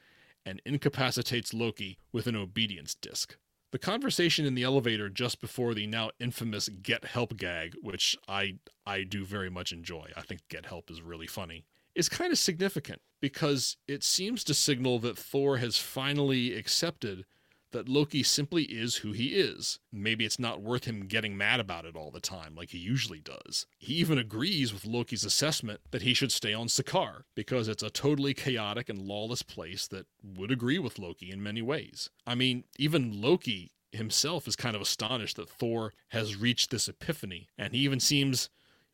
and 0.46 0.62
incapacitates 0.64 1.52
Loki 1.52 1.98
with 2.12 2.28
an 2.28 2.36
obedience 2.36 2.94
disc. 2.94 3.38
The 3.72 3.80
conversation 3.80 4.46
in 4.46 4.54
the 4.54 4.62
elevator 4.62 5.10
just 5.10 5.42
before 5.42 5.74
the 5.74 5.88
now 5.88 6.12
infamous 6.20 6.70
get 6.70 7.06
help 7.06 7.38
gag, 7.38 7.74
which 7.82 8.16
I 8.28 8.60
I 8.86 9.02
do 9.02 9.26
very 9.26 9.50
much 9.50 9.72
enjoy. 9.72 10.12
I 10.16 10.22
think 10.22 10.42
get 10.48 10.68
help 10.68 10.92
is 10.92 11.02
really 11.02 11.26
funny. 11.26 11.66
Is 11.96 12.08
kind 12.08 12.32
of 12.32 12.38
significant 12.38 13.02
because 13.20 13.78
it 13.88 14.04
seems 14.04 14.44
to 14.44 14.54
signal 14.54 15.00
that 15.00 15.18
Thor 15.18 15.58
has 15.58 15.80
finally 15.80 16.54
accepted 16.54 17.26
that 17.74 17.90
Loki 17.90 18.24
simply 18.24 18.64
is 18.64 18.98
who 18.98 19.12
he 19.12 19.28
is. 19.28 19.80
Maybe 19.92 20.26
it's 20.26 20.40
not 20.40 20.62
worth 20.62 20.86
him 20.86 21.08
getting 21.08 21.38
mad 21.38 21.60
about 21.60 21.86
it 21.86 21.96
all 21.96 22.12
the 22.12 22.20
time 22.20 22.56
like 22.56 22.70
he 22.70 22.78
usually 22.78 23.20
does. 23.20 23.66
He 23.78 23.96
even 23.96 24.18
agrees 24.18 24.74
with 24.74 24.86
Loki's 24.86 25.26
assessment 25.26 25.82
that 25.92 26.02
he 26.02 26.14
should 26.14 26.32
stay 26.32 26.54
on 26.54 26.68
Sakaar 26.68 27.24
because 27.36 27.68
it's 27.68 27.84
a 27.84 27.90
totally 27.90 28.34
chaotic 28.34 28.90
and 28.90 29.02
lawless 29.02 29.44
place 29.44 29.88
that 29.88 30.08
would 30.24 30.52
agree 30.52 30.80
with 30.80 31.00
Loki 31.00 31.32
in 31.32 31.44
many 31.44 31.62
ways. 31.62 32.10
I 32.26 32.36
mean, 32.36 32.64
even 32.78 33.22
Loki 33.22 33.72
himself 33.92 34.48
is 34.48 34.56
kind 34.56 34.76
of 34.76 34.82
astonished 34.82 35.36
that 35.36 35.50
Thor 35.50 35.94
has 36.10 36.36
reached 36.36 36.72
this 36.72 36.88
epiphany 36.88 37.50
and 37.58 37.74
he 37.74 37.80
even 37.82 38.00
seems 38.00 38.50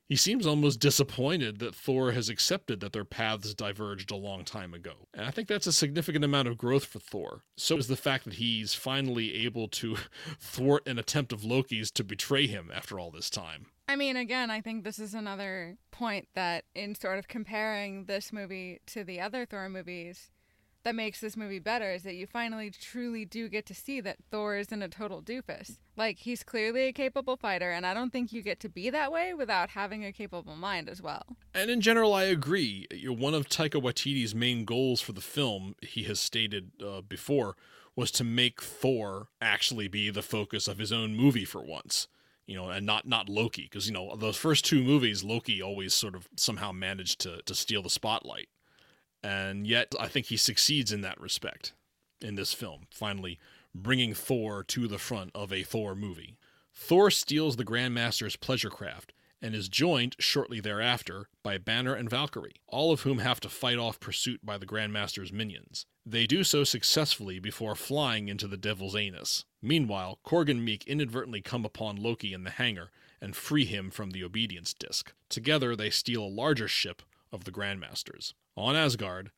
he 0.10 0.16
seems 0.16 0.48
almost 0.48 0.80
disappointed 0.80 1.60
that 1.60 1.76
Thor 1.76 2.14
has 2.14 2.30
accepted 2.30 2.80
that 2.80 2.94
their 2.94 3.06
paths 3.06 3.54
diverged 3.54 4.10
a 4.10 4.16
long 4.16 4.44
time 4.44 4.74
ago. 4.74 5.08
And 5.14 5.24
I 5.24 5.30
think 5.30 5.48
that's 5.48 5.68
a 5.68 5.72
significant 5.72 6.26
amount 6.26 6.48
of 6.48 6.58
growth 6.58 6.86
for 6.86 6.98
Thor. 6.98 7.44
So 7.56 7.78
is 7.78 7.88
the 7.88 7.96
fact 7.96 8.26
that 8.26 8.34
he's 8.34 8.74
finally 8.74 9.46
able 9.46 9.68
to 9.68 9.98
thwart 10.40 10.88
an 10.88 10.98
attempt 10.98 11.32
of 11.32 11.46
Loki's 11.46 11.92
to 11.92 12.04
betray 12.04 12.48
him 12.48 12.72
after 12.74 13.00
all 13.00 13.12
this 13.12 13.30
time. 13.30 13.68
I 13.88 13.96
mean, 13.96 14.18
again, 14.18 14.50
I 14.50 14.62
think 14.62 14.84
this 14.84 14.98
is 14.98 15.14
another 15.14 15.78
point 15.92 16.28
that 16.34 16.66
in 16.74 16.96
sort 16.96 17.20
of 17.20 17.28
comparing 17.28 18.06
this 18.06 18.34
movie 18.34 18.82
to 18.88 19.04
the 19.04 19.22
other 19.22 19.46
Thor 19.46 19.70
movies 19.70 20.32
that 20.84 20.96
makes 20.96 21.20
this 21.20 21.36
movie 21.36 21.60
better 21.60 21.92
is 21.92 22.04
that 22.04 22.16
you 22.16 22.26
finally 22.26 22.72
truly 22.72 23.26
do 23.26 23.50
get 23.50 23.66
to 23.66 23.76
see 23.76 24.00
that 24.02 24.18
Thor 24.32 24.58
isn't 24.58 24.82
a 24.82 24.88
total 24.88 25.22
doofus. 25.22 25.78
Like, 25.98 26.20
he's 26.20 26.44
clearly 26.44 26.84
a 26.84 26.94
capable 26.94 27.36
fighter, 27.36 27.72
and 27.72 27.86
I 27.86 27.94
don't 27.94 28.12
think 28.12 28.32
you 28.32 28.42
get 28.42 28.60
to 28.62 28.70
be 28.70 28.90
that 28.90 29.12
way 29.12 29.34
without 29.34 29.72
having 29.72 30.06
a 30.06 30.14
capable 30.14 30.56
mind 30.56 30.88
as 30.90 31.02
well. 31.02 31.24
And 31.54 31.70
in 31.70 31.82
general, 31.82 32.14
I 32.14 32.24
agree. 32.24 32.88
One 33.06 33.34
of 33.34 33.50
Taika 33.50 33.82
Waititi's 33.82 34.34
main 34.34 34.64
goals 34.66 35.02
for 35.02 35.12
the 35.12 35.22
film, 35.22 35.76
he 35.82 36.04
has 36.04 36.20
stated 36.20 36.72
uh, 36.86 37.02
before, 37.02 37.56
was 37.96 38.12
to 38.12 38.24
make 38.24 38.62
Thor 38.62 39.28
actually 39.42 39.90
be 39.90 40.10
the 40.10 40.22
focus 40.22 40.68
of 40.70 40.78
his 40.78 40.94
own 40.94 41.16
movie 41.16 41.46
for 41.46 41.62
once. 41.62 42.08
You 42.48 42.56
know, 42.56 42.70
and 42.70 42.84
not 42.84 43.08
not 43.08 43.30
Loki, 43.30 43.64
because 43.64 43.86
you 43.86 43.94
know 43.94 44.16
those 44.16 44.36
first 44.36 44.66
two 44.66 44.84
movies, 44.84 45.24
Loki 45.24 45.62
always 45.62 45.94
sort 45.94 46.16
of 46.16 46.28
somehow 46.36 46.72
managed 46.72 47.20
to 47.20 47.44
to 47.44 47.54
steal 47.54 47.84
the 47.84 47.92
spotlight, 47.92 48.50
and 49.24 49.68
yet 49.68 49.94
I 50.00 50.08
think 50.08 50.28
he 50.28 50.38
succeeds 50.38 50.92
in 50.92 51.02
that 51.02 51.20
respect 51.20 51.74
in 52.22 52.36
this 52.36 52.54
film, 52.54 52.88
finally 52.92 53.40
bringing 53.74 54.14
Thor 54.14 54.64
to 54.64 54.88
the 54.88 54.98
front 54.98 55.32
of 55.36 55.54
a 55.54 55.64
Thor 55.64 55.96
movie. 55.96 56.38
Thor 56.74 57.12
steals 57.12 57.56
the 57.56 57.66
Grandmaster's 57.66 58.36
pleasure 58.36 58.70
craft 58.70 59.14
and 59.42 59.56
is 59.56 59.70
joined 59.70 60.16
shortly 60.20 60.60
thereafter 60.60 61.30
by 61.44 61.58
Banner 61.58 61.94
and 61.94 62.10
Valkyrie, 62.10 62.62
all 62.68 62.92
of 62.92 63.02
whom 63.02 63.20
have 63.20 63.40
to 63.42 63.50
fight 63.50 63.78
off 63.78 64.00
pursuit 64.00 64.46
by 64.46 64.58
the 64.58 64.66
Grandmaster's 64.66 65.32
minions. 65.32 65.86
They 66.06 66.26
do 66.26 66.44
so 66.44 66.64
successfully 66.64 67.40
before 67.40 67.76
flying 67.76 68.28
into 68.28 68.48
the 68.48 68.58
Devil's 68.58 68.96
Anus. 68.96 69.46
Meanwhile, 69.62 70.20
Korg 70.26 70.50
and 70.50 70.64
Meek 70.64 70.86
inadvertently 70.88 71.42
come 71.42 71.64
upon 71.64 71.96
Loki 71.96 72.34
in 72.34 72.44
the 72.44 72.50
hangar 72.50 72.92
and 73.22 73.36
free 73.36 73.66
him 73.66 73.92
from 73.92 74.12
the 74.12 74.24
Obedience 74.24 74.74
Disc. 74.74 75.14
Together, 75.30 75.76
they 75.76 75.90
steal 75.90 76.24
a 76.24 76.28
larger 76.28 76.68
ship 76.68 77.02
of 77.32 77.44
the 77.44 77.52
Grandmasters. 77.52 78.34
On 78.56 78.76
Asgard, 78.76 79.32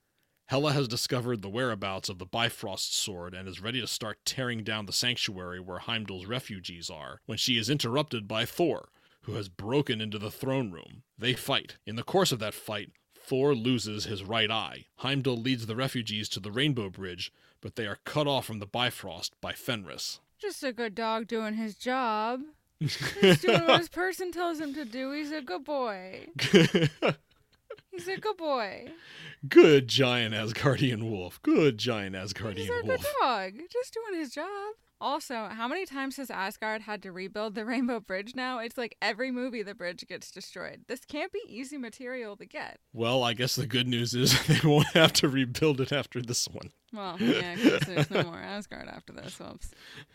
Hela 0.48 0.74
has 0.74 0.88
discovered 0.88 1.42
the 1.42 1.50
whereabouts 1.50 2.10
of 2.10 2.18
the 2.18 2.26
Bifrost 2.26 2.94
sword 2.98 3.34
and 3.34 3.48
is 3.48 3.62
ready 3.62 3.80
to 3.80 3.88
start 3.88 4.20
tearing 4.26 4.64
down 4.64 4.86
the 4.86 4.92
sanctuary 4.94 5.60
where 5.60 5.80
Heimdall's 5.80 6.26
refugees 6.26 6.90
are 6.90 7.22
when 7.26 7.38
she 7.38 7.58
is 7.58 7.70
interrupted 7.70 8.28
by 8.28 8.46
Thor, 8.46 8.90
who 9.22 9.34
has 9.36 9.48
broken 9.48 10.02
into 10.02 10.20
the 10.20 10.32
throne 10.32 10.72
room. 10.72 11.04
They 11.18 11.34
fight. 11.34 11.78
In 11.86 11.96
the 11.96 12.04
course 12.04 12.32
of 12.32 12.40
that 12.40 12.54
fight, 12.54 12.92
Thor 13.16 13.56
loses 13.56 14.06
his 14.06 14.24
right 14.24 14.52
eye. 14.52 14.88
Heimdall 14.98 15.38
leads 15.38 15.68
the 15.68 15.76
refugees 15.76 16.28
to 16.30 16.40
the 16.42 16.52
Rainbow 16.52 16.90
Bridge, 16.90 17.32
but 17.62 17.76
they 17.76 17.86
are 17.86 18.00
cut 18.04 18.28
off 18.28 18.46
from 18.46 18.60
the 18.60 18.66
Bifrost 18.66 19.40
by 19.40 19.54
Fenris. 19.54 20.20
Just 20.38 20.64
a 20.64 20.74
good 20.74 20.96
dog 20.96 21.28
doing 21.28 21.54
his 21.54 21.76
job. 21.76 22.42
He's 22.80 23.42
doing 23.42 23.66
what 23.68 23.80
his 23.80 23.90
person 23.90 24.32
tells 24.32 24.60
him 24.60 24.74
to 24.74 24.84
do. 24.84 25.12
He's 25.12 25.32
a 25.32 25.42
good 25.42 25.64
boy. 25.64 26.28
He's 27.92 28.08
a 28.08 28.18
good 28.18 28.38
boy. 28.38 28.90
Good 29.48 29.88
giant 29.88 30.34
Asgardian 30.34 31.10
wolf. 31.10 31.42
Good 31.42 31.78
giant 31.78 32.16
Asgardian 32.16 32.58
He's 32.58 32.70
a 32.70 32.84
good 32.86 33.06
dog. 33.22 33.54
Just 33.72 33.94
doing 33.94 34.20
his 34.20 34.32
job. 34.34 34.76
Also, 35.02 35.50
how 35.50 35.68
many 35.68 35.84
times 35.88 36.18
has 36.18 36.30
Asgard 36.30 36.84
had 36.84 37.02
to 37.02 37.12
rebuild 37.12 37.56
the 37.56 37.66
Rainbow 37.66 38.00
Bridge 38.00 38.36
now? 38.36 38.60
It's 38.60 38.78
like 38.78 38.96
every 39.02 39.32
movie 39.32 39.64
the 39.64 39.74
bridge 39.74 40.06
gets 40.08 40.30
destroyed. 40.30 40.82
This 40.88 41.04
can't 41.06 41.32
be 41.32 41.42
easy 41.48 41.80
material 41.80 42.38
to 42.38 42.46
get. 42.46 42.80
Well, 42.94 43.24
I 43.24 43.34
guess 43.34 43.56
the 43.56 43.66
good 43.66 43.88
news 43.88 44.14
is 44.14 44.40
they 44.48 44.60
won't 44.64 44.86
have 44.94 45.12
to 45.14 45.28
rebuild 45.28 45.82
it 45.82 45.92
after 45.92 46.22
this 46.22 46.48
one. 46.48 46.72
Well, 46.94 47.18
yeah, 47.20 47.56
there's 47.56 48.12
no 48.12 48.24
more 48.24 48.38
Asgard 48.38 48.88
after 48.88 49.12
this. 49.12 49.40
Whoops. 49.40 49.72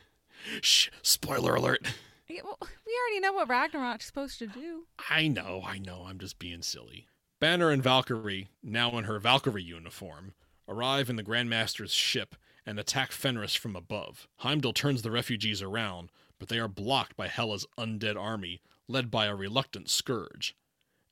Shh, 0.61 0.90
spoiler 1.02 1.57
alert. 1.57 1.84
Yeah, 2.28 2.42
well, 2.44 2.59
we 2.61 2.98
already 3.02 3.20
know 3.20 3.32
what 3.32 3.48
Ragnarok's 3.48 4.07
supposed 4.07 4.38
to 4.38 4.46
do. 4.46 4.86
I 5.11 5.26
know, 5.26 5.62
I 5.66 5.78
know, 5.78 6.04
I'm 6.07 6.18
just 6.18 6.38
being 6.38 6.62
silly. 6.62 7.09
Banner 7.39 7.68
and 7.68 7.82
Valkyrie, 7.82 8.49
now 8.62 8.97
in 8.97 9.05
her 9.05 9.18
Valkyrie 9.18 9.62
uniform, 9.62 10.32
arrive 10.66 11.11
in 11.11 11.16
the 11.16 11.22
Grandmaster's 11.22 11.93
ship 11.93 12.34
and 12.64 12.80
attack 12.80 13.12
Fenris 13.12 13.55
from 13.55 13.76
above. 13.76 14.26
Heimdall 14.39 14.72
turns 14.72 15.03
the 15.03 15.11
refugees 15.11 15.61
around, 15.61 16.11
but 16.39 16.49
they 16.49 16.59
are 16.59 16.66
blocked 16.66 17.14
by 17.14 17.28
Hela's 17.28 17.66
undead 17.76 18.16
army, 18.16 18.62
led 18.89 19.11
by 19.11 19.26
a 19.26 19.34
reluctant 19.34 19.89
Skurge. 19.89 20.55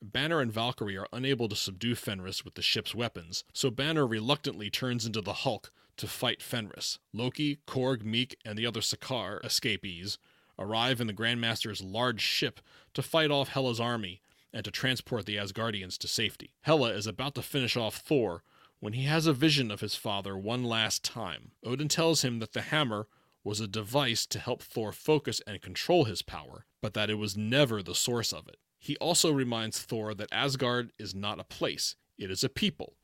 Banner 0.01 0.41
and 0.41 0.51
Valkyrie 0.51 0.97
are 0.97 1.09
unable 1.13 1.47
to 1.51 1.57
subdue 1.57 1.95
Fenris 1.95 2.43
with 2.43 2.55
the 2.55 2.63
ship's 2.63 2.95
weapons, 2.95 3.45
so 3.53 3.71
Banner 3.71 4.07
reluctantly 4.07 4.71
turns 4.71 5.05
into 5.05 5.21
the 5.21 5.35
Hulk 5.35 5.71
to 5.99 6.07
fight 6.07 6.41
Fenris. 6.41 6.99
Loki, 7.13 7.59
Korg, 7.67 8.03
Meek, 8.03 8.39
and 8.47 8.59
the 8.59 8.67
other 8.67 8.81
Sakaar 8.81 9.45
escapees 9.45 10.17
arrive 10.59 11.03
in 11.03 11.07
the 11.07 11.13
Grandmaster's 11.13 11.83
large 11.83 12.23
ship 12.23 12.61
to 12.95 13.03
fight 13.03 13.31
off 13.31 13.51
Hela's 13.51 13.81
army 13.81 14.23
and 14.55 14.65
to 14.65 14.71
transport 14.71 15.27
the 15.27 15.37
Asgardians 15.37 15.99
to 15.99 16.09
safety. 16.09 16.55
Hela 16.63 16.93
is 16.93 17.09
about 17.09 17.35
to 17.35 17.43
finish 17.43 17.77
off 17.77 17.97
Thor 17.97 18.45
when 18.79 18.93
he 18.93 19.05
has 19.05 19.27
a 19.27 19.33
vision 19.33 19.71
of 19.71 19.81
his 19.81 19.97
father 19.97 20.39
one 20.39 20.63
last 20.63 21.03
time. 21.03 21.51
Odin 21.65 21.89
tells 21.89 22.23
him 22.23 22.39
that 22.39 22.53
the 22.53 22.63
hammer 22.63 23.09
was 23.43 23.61
a 23.61 23.67
device 23.67 24.25
to 24.27 24.39
help 24.39 24.63
Thor 24.63 24.93
focus 24.93 25.43
and 25.47 25.61
control 25.61 26.05
his 26.05 26.23
power, 26.23 26.65
but 26.81 26.95
that 26.95 27.11
it 27.11 27.15
was 27.15 27.37
never 27.37 27.83
the 27.83 27.95
source 27.95 28.33
of 28.33 28.47
it. 28.47 28.57
He 28.79 28.97
also 28.99 29.33
reminds 29.33 29.81
Thor 29.81 30.15
that 30.15 30.33
Asgard 30.33 30.93
is 30.99 31.15
not 31.15 31.41
a 31.41 31.45
place, 31.45 31.97
it 32.17 32.31
is 32.31 32.45
a 32.45 32.49
people, 32.49 32.95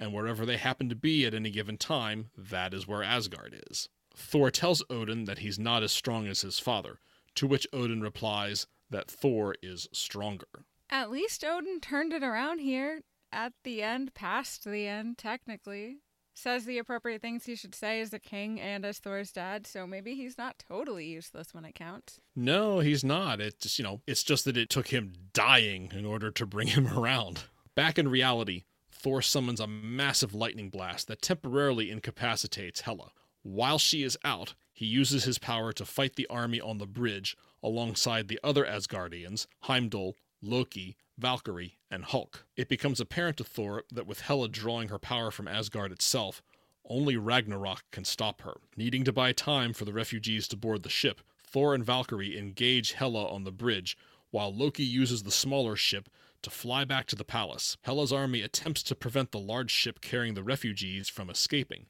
and 0.00 0.12
wherever 0.12 0.44
they 0.44 0.56
happen 0.56 0.88
to 0.88 0.96
be 0.96 1.24
at 1.24 1.34
any 1.34 1.50
given 1.50 1.78
time, 1.78 2.30
that 2.36 2.74
is 2.74 2.88
where 2.88 3.02
Asgard 3.02 3.62
is. 3.70 3.88
Thor 4.14 4.50
tells 4.50 4.82
Odin 4.90 5.24
that 5.26 5.38
he's 5.38 5.58
not 5.58 5.82
as 5.82 5.92
strong 5.92 6.26
as 6.26 6.40
his 6.40 6.58
father, 6.58 6.98
to 7.36 7.46
which 7.46 7.66
Odin 7.72 8.00
replies 8.00 8.66
that 8.90 9.10
Thor 9.10 9.54
is 9.62 9.88
stronger. 9.92 10.64
At 10.90 11.10
least 11.10 11.44
Odin 11.44 11.80
turned 11.80 12.12
it 12.12 12.22
around 12.22 12.60
here 12.60 13.00
at 13.32 13.52
the 13.64 13.82
end, 13.82 14.14
past 14.14 14.64
the 14.64 14.86
end, 14.86 15.18
technically. 15.18 15.98
Says 16.34 16.66
the 16.66 16.78
appropriate 16.78 17.22
things 17.22 17.46
he 17.46 17.56
should 17.56 17.74
say 17.74 18.00
as 18.00 18.10
the 18.10 18.18
king 18.18 18.60
and 18.60 18.84
as 18.84 18.98
Thor's 18.98 19.32
dad, 19.32 19.66
so 19.66 19.86
maybe 19.86 20.14
he's 20.14 20.36
not 20.36 20.62
totally 20.68 21.06
useless 21.06 21.54
when 21.54 21.64
it 21.64 21.74
counts. 21.74 22.20
No, 22.34 22.80
he's 22.80 23.02
not. 23.02 23.40
It's 23.40 23.56
just, 23.56 23.78
you 23.78 23.84
know, 23.84 24.02
it's 24.06 24.22
just 24.22 24.44
that 24.44 24.56
it 24.56 24.68
took 24.68 24.88
him 24.88 25.14
dying 25.32 25.90
in 25.94 26.04
order 26.04 26.30
to 26.30 26.44
bring 26.46 26.68
him 26.68 26.86
around. 26.98 27.44
Back 27.74 27.98
in 27.98 28.08
reality, 28.08 28.64
Thor 28.92 29.22
summons 29.22 29.60
a 29.60 29.66
massive 29.66 30.34
lightning 30.34 30.68
blast 30.68 31.08
that 31.08 31.22
temporarily 31.22 31.90
incapacitates 31.90 32.82
Hela. 32.82 33.12
While 33.42 33.78
she 33.78 34.02
is 34.02 34.18
out, 34.22 34.54
he 34.74 34.84
uses 34.84 35.24
his 35.24 35.38
power 35.38 35.72
to 35.72 35.86
fight 35.86 36.16
the 36.16 36.26
army 36.28 36.60
on 36.60 36.76
the 36.76 36.86
bridge 36.86 37.34
alongside 37.62 38.28
the 38.28 38.40
other 38.44 38.64
Asgardians, 38.64 39.46
Heimdall, 39.62 40.16
Loki, 40.46 40.96
Valkyrie, 41.18 41.78
and 41.90 42.04
Hulk. 42.04 42.46
It 42.56 42.68
becomes 42.68 43.00
apparent 43.00 43.36
to 43.38 43.44
Thor 43.44 43.84
that 43.92 44.06
with 44.06 44.22
Hela 44.22 44.48
drawing 44.48 44.88
her 44.88 44.98
power 44.98 45.30
from 45.30 45.48
Asgard 45.48 45.92
itself, 45.92 46.42
only 46.88 47.16
Ragnarok 47.16 47.82
can 47.90 48.04
stop 48.04 48.42
her. 48.42 48.54
Needing 48.76 49.04
to 49.04 49.12
buy 49.12 49.32
time 49.32 49.72
for 49.72 49.84
the 49.84 49.92
refugees 49.92 50.46
to 50.48 50.56
board 50.56 50.82
the 50.82 50.88
ship, 50.88 51.20
Thor 51.44 51.74
and 51.74 51.84
Valkyrie 51.84 52.38
engage 52.38 52.92
Hela 52.92 53.28
on 53.28 53.44
the 53.44 53.52
bridge, 53.52 53.96
while 54.30 54.54
Loki 54.54 54.84
uses 54.84 55.22
the 55.22 55.30
smaller 55.30 55.76
ship 55.76 56.08
to 56.42 56.50
fly 56.50 56.84
back 56.84 57.06
to 57.06 57.16
the 57.16 57.24
palace. 57.24 57.76
Hela's 57.82 58.12
army 58.12 58.42
attempts 58.42 58.82
to 58.84 58.94
prevent 58.94 59.32
the 59.32 59.38
large 59.38 59.70
ship 59.70 60.00
carrying 60.00 60.34
the 60.34 60.44
refugees 60.44 61.08
from 61.08 61.30
escaping, 61.30 61.86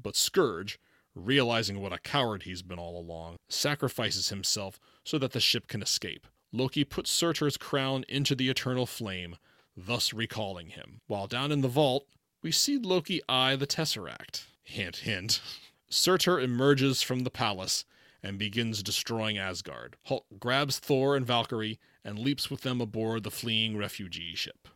but 0.00 0.14
Skurge, 0.14 0.76
realizing 1.14 1.80
what 1.80 1.92
a 1.92 1.98
coward 1.98 2.42
he's 2.42 2.62
been 2.62 2.78
all 2.78 2.98
along, 2.98 3.36
sacrifices 3.48 4.30
himself 4.30 4.80
so 5.04 5.18
that 5.18 5.32
the 5.32 5.40
ship 5.40 5.68
can 5.68 5.80
escape. 5.82 6.26
Loki 6.54 6.84
puts 6.84 7.10
Surtur's 7.10 7.56
crown 7.56 8.04
into 8.08 8.36
the 8.36 8.48
eternal 8.48 8.86
flame, 8.86 9.34
thus 9.76 10.14
recalling 10.14 10.68
him. 10.68 11.00
While 11.08 11.26
down 11.26 11.50
in 11.50 11.62
the 11.62 11.68
vault, 11.68 12.06
we 12.42 12.52
see 12.52 12.78
Loki 12.78 13.20
eye 13.28 13.56
the 13.56 13.66
Tesseract. 13.66 14.44
Hint, 14.62 14.98
hint. 14.98 15.40
Surtur 15.88 16.38
emerges 16.38 17.02
from 17.02 17.24
the 17.24 17.30
palace 17.30 17.84
and 18.22 18.38
begins 18.38 18.84
destroying 18.84 19.36
Asgard. 19.36 19.96
Hulk 20.04 20.26
grabs 20.38 20.78
Thor 20.78 21.16
and 21.16 21.26
Valkyrie 21.26 21.80
and 22.04 22.20
leaps 22.20 22.48
with 22.50 22.60
them 22.60 22.80
aboard 22.80 23.24
the 23.24 23.32
fleeing 23.32 23.76
refugee 23.76 24.36
ship. 24.36 24.68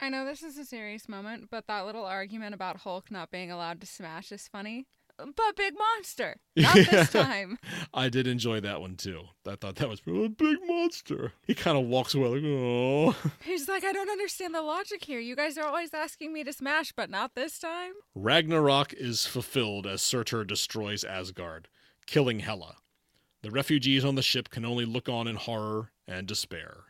I 0.00 0.08
know 0.08 0.24
this 0.24 0.42
is 0.42 0.58
a 0.58 0.64
serious 0.64 1.08
moment, 1.08 1.48
but 1.48 1.68
that 1.68 1.86
little 1.86 2.06
argument 2.06 2.54
about 2.54 2.78
Hulk 2.78 3.08
not 3.08 3.30
being 3.30 3.52
allowed 3.52 3.80
to 3.82 3.86
smash 3.86 4.32
is 4.32 4.48
funny. 4.48 4.88
But 5.36 5.56
big 5.56 5.74
monster! 5.78 6.36
Not 6.56 6.74
this 6.74 7.10
time. 7.10 7.58
I 7.92 8.08
did 8.08 8.26
enjoy 8.26 8.60
that 8.60 8.80
one 8.80 8.96
too. 8.96 9.22
I 9.46 9.56
thought 9.56 9.76
that 9.76 9.88
was 9.88 10.00
a 10.06 10.28
big 10.28 10.58
monster. 10.66 11.32
He 11.46 11.54
kind 11.54 11.76
of 11.76 11.86
walks 11.86 12.14
away 12.14 12.28
like, 12.28 12.44
oh. 12.44 13.16
He's 13.44 13.68
like, 13.68 13.84
I 13.84 13.92
don't 13.92 14.10
understand 14.10 14.54
the 14.54 14.62
logic 14.62 15.04
here. 15.04 15.20
You 15.20 15.36
guys 15.36 15.58
are 15.58 15.66
always 15.66 15.94
asking 15.94 16.32
me 16.32 16.44
to 16.44 16.52
smash, 16.52 16.92
but 16.92 17.10
not 17.10 17.34
this 17.34 17.58
time? 17.58 17.92
Ragnarok 18.14 18.92
is 18.92 19.26
fulfilled 19.26 19.86
as 19.86 20.02
Surtur 20.02 20.44
destroys 20.44 21.04
Asgard, 21.04 21.68
killing 22.06 22.40
Hela. 22.40 22.76
The 23.42 23.50
refugees 23.50 24.04
on 24.04 24.16
the 24.16 24.22
ship 24.22 24.50
can 24.50 24.64
only 24.64 24.84
look 24.84 25.08
on 25.08 25.26
in 25.26 25.36
horror 25.36 25.92
and 26.06 26.26
despair. 26.26 26.84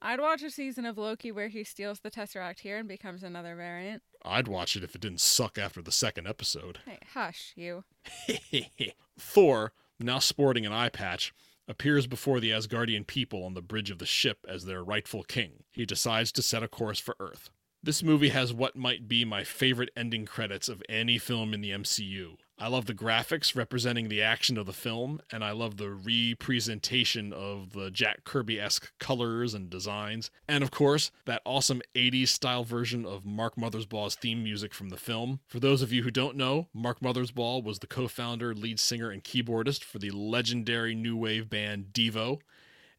I'd 0.00 0.20
watch 0.20 0.42
a 0.42 0.50
season 0.50 0.86
of 0.86 0.96
Loki 0.96 1.32
where 1.32 1.48
he 1.48 1.64
steals 1.64 2.00
the 2.00 2.10
Tesseract 2.10 2.60
here 2.60 2.76
and 2.78 2.88
becomes 2.88 3.22
another 3.24 3.56
variant. 3.56 4.02
I'd 4.24 4.46
watch 4.46 4.76
it 4.76 4.84
if 4.84 4.94
it 4.94 5.00
didn't 5.00 5.20
suck 5.20 5.58
after 5.58 5.82
the 5.82 5.92
second 5.92 6.28
episode. 6.28 6.78
Hey, 6.86 6.98
hush, 7.14 7.52
you. 7.56 7.84
Thor, 9.18 9.72
now 9.98 10.20
sporting 10.20 10.64
an 10.64 10.72
eye 10.72 10.88
patch, 10.88 11.34
appears 11.66 12.06
before 12.06 12.38
the 12.38 12.50
Asgardian 12.50 13.06
people 13.06 13.44
on 13.44 13.54
the 13.54 13.62
bridge 13.62 13.90
of 13.90 13.98
the 13.98 14.06
ship 14.06 14.38
as 14.48 14.64
their 14.64 14.84
rightful 14.84 15.24
king. 15.24 15.64
He 15.72 15.84
decides 15.84 16.30
to 16.32 16.42
set 16.42 16.62
a 16.62 16.68
course 16.68 17.00
for 17.00 17.16
Earth. 17.18 17.50
This 17.82 18.02
movie 18.02 18.30
has 18.30 18.52
what 18.52 18.76
might 18.76 19.08
be 19.08 19.24
my 19.24 19.44
favorite 19.44 19.90
ending 19.96 20.26
credits 20.26 20.68
of 20.68 20.82
any 20.88 21.18
film 21.18 21.54
in 21.54 21.60
the 21.60 21.70
MCU. 21.70 22.36
I 22.60 22.66
love 22.66 22.86
the 22.86 22.94
graphics 22.94 23.54
representing 23.54 24.08
the 24.08 24.20
action 24.20 24.58
of 24.58 24.66
the 24.66 24.72
film, 24.72 25.20
and 25.30 25.44
I 25.44 25.52
love 25.52 25.76
the 25.76 25.90
representation 25.90 27.32
of 27.32 27.72
the 27.72 27.88
Jack 27.88 28.24
Kirby 28.24 28.60
esque 28.60 28.90
colors 28.98 29.54
and 29.54 29.70
designs. 29.70 30.32
And 30.48 30.64
of 30.64 30.72
course, 30.72 31.12
that 31.24 31.42
awesome 31.44 31.82
80s 31.94 32.28
style 32.28 32.64
version 32.64 33.06
of 33.06 33.24
Mark 33.24 33.54
Mothersbaugh's 33.54 34.16
theme 34.16 34.42
music 34.42 34.74
from 34.74 34.88
the 34.88 34.96
film. 34.96 35.38
For 35.46 35.60
those 35.60 35.82
of 35.82 35.92
you 35.92 36.02
who 36.02 36.10
don't 36.10 36.36
know, 36.36 36.66
Mark 36.74 36.98
Mothersbaugh 36.98 37.62
was 37.62 37.78
the 37.78 37.86
co 37.86 38.08
founder, 38.08 38.52
lead 38.54 38.80
singer, 38.80 39.10
and 39.10 39.22
keyboardist 39.22 39.84
for 39.84 40.00
the 40.00 40.10
legendary 40.10 40.96
new 40.96 41.16
wave 41.16 41.48
band 41.48 41.92
Devo. 41.92 42.40